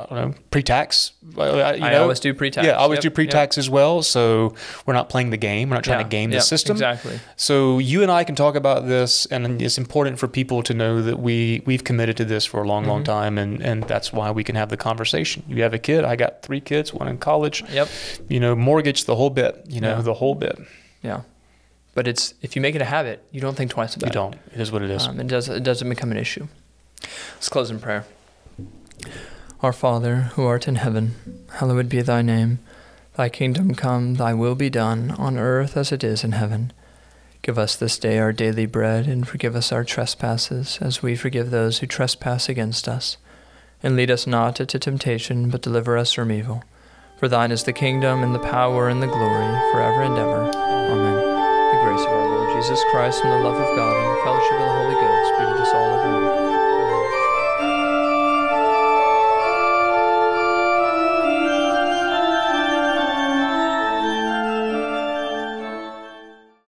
I 0.00 0.06
don't 0.14 0.30
know 0.30 0.34
pre-tax. 0.52 1.10
Uh, 1.36 1.42
you 1.76 1.84
I 1.84 1.90
know? 1.90 2.02
always 2.02 2.20
do 2.20 2.32
pre-tax. 2.32 2.64
Yeah, 2.64 2.74
I 2.74 2.76
always 2.76 2.98
Yep, 2.98 3.02
do 3.02 3.10
pre-tax 3.10 3.58
as 3.58 3.68
well. 3.68 4.00
So 4.02 4.54
we're 4.86 4.94
not 4.94 5.08
playing 5.08 5.30
the 5.30 5.36
game. 5.36 5.70
We're 5.70 5.74
not 5.74 5.82
trying 5.82 5.98
Yeah, 5.98 6.04
to 6.04 6.08
game 6.08 6.30
the 6.30 6.40
system. 6.40 6.76
Exactly. 6.76 7.18
So 7.34 7.80
you 7.80 8.02
and 8.04 8.10
I 8.12 8.22
can 8.22 8.36
talk 8.36 8.54
about 8.54 8.86
this, 8.86 9.26
and 9.26 9.60
it's 9.60 9.76
important 9.76 10.20
for 10.20 10.28
people 10.28 10.62
to 10.62 10.72
know 10.72 11.02
that 11.02 11.18
we 11.18 11.62
we've 11.66 11.82
committed 11.82 12.16
to 12.18 12.24
this 12.24 12.44
for 12.44 12.62
a 12.62 12.68
long, 12.68 12.84
long 12.84 13.02
Mhm. 13.02 13.06
time, 13.06 13.38
and 13.38 13.60
and 13.60 13.82
that's 13.88 14.12
why 14.12 14.30
we 14.30 14.44
can 14.44 14.54
have 14.54 14.68
the 14.68 14.76
conversation. 14.76 15.42
You 15.48 15.64
have 15.64 15.74
a 15.74 15.80
kid. 15.80 16.04
I 16.04 16.14
got 16.14 16.42
three 16.42 16.60
kids. 16.60 16.94
One 16.94 17.08
in 17.08 17.18
college. 17.18 17.64
Yep. 17.72 17.88
You 18.28 18.38
know, 18.38 18.54
mortgage 18.54 19.04
the 19.04 19.16
whole 19.16 19.30
bit. 19.30 19.64
You 19.68 19.80
know, 19.80 19.96
Yeah. 19.96 20.02
the 20.02 20.14
whole 20.14 20.36
bit. 20.36 20.60
Yeah. 21.02 21.22
But 21.96 22.06
it's 22.06 22.34
if 22.40 22.54
you 22.54 22.62
make 22.62 22.76
it 22.76 22.82
a 22.82 22.90
habit, 22.96 23.24
you 23.32 23.40
don't 23.40 23.56
think 23.56 23.72
twice 23.72 23.96
about 23.96 24.06
it. 24.06 24.14
You 24.14 24.20
don't. 24.20 24.34
It 24.54 24.60
is 24.60 24.70
what 24.70 24.82
it 24.82 24.90
is. 24.90 25.08
Um, 25.08 25.18
it 25.18 25.26
does. 25.26 25.48
It 25.48 25.64
doesn't 25.64 25.88
become 25.88 26.12
an 26.12 26.18
issue. 26.18 26.46
Let's 27.34 27.48
close 27.48 27.70
in 27.70 27.80
prayer. 27.80 28.04
Our 29.60 29.72
Father, 29.72 30.30
who 30.34 30.44
art 30.44 30.68
in 30.68 30.76
heaven, 30.76 31.14
hallowed 31.54 31.88
be 31.88 32.02
thy 32.02 32.22
name. 32.22 32.58
Thy 33.16 33.28
kingdom 33.28 33.74
come. 33.74 34.14
Thy 34.14 34.32
will 34.32 34.54
be 34.54 34.70
done 34.70 35.10
on 35.18 35.36
earth 35.36 35.76
as 35.76 35.90
it 35.90 36.04
is 36.04 36.22
in 36.22 36.32
heaven. 36.32 36.72
Give 37.42 37.58
us 37.58 37.74
this 37.74 37.98
day 37.98 38.18
our 38.18 38.32
daily 38.32 38.66
bread, 38.66 39.06
and 39.06 39.26
forgive 39.26 39.56
us 39.56 39.72
our 39.72 39.82
trespasses, 39.82 40.78
as 40.80 41.02
we 41.02 41.16
forgive 41.16 41.50
those 41.50 41.78
who 41.78 41.86
trespass 41.86 42.48
against 42.48 42.86
us. 42.86 43.16
And 43.82 43.96
lead 43.96 44.10
us 44.10 44.26
not 44.26 44.60
into 44.60 44.78
temptation, 44.78 45.50
but 45.50 45.62
deliver 45.62 45.96
us 45.96 46.12
from 46.12 46.30
evil. 46.30 46.62
For 47.18 47.26
thine 47.26 47.50
is 47.50 47.64
the 47.64 47.72
kingdom, 47.72 48.22
and 48.22 48.34
the 48.34 48.38
power, 48.38 48.88
and 48.88 49.02
the 49.02 49.06
glory, 49.06 49.72
forever 49.72 50.02
and 50.02 50.16
ever. 50.18 50.50
Amen. 50.54 51.16
The 51.16 51.84
grace 51.84 52.06
of 52.06 52.12
our 52.12 52.28
Lord 52.28 52.62
Jesus 52.62 52.80
Christ, 52.90 53.24
and 53.24 53.32
the 53.32 53.48
love 53.48 53.56
of 53.56 53.76
God, 53.76 53.96
and 53.96 54.16
the 54.16 54.22
fellowship 54.22 54.52
of 54.52 54.60
the 54.60 54.74
Holy 54.74 54.94
Ghost 54.94 55.38
be 55.38 55.44
with 55.46 55.62
us 55.62 55.74
all 55.74 55.98
evermore. 55.98 56.57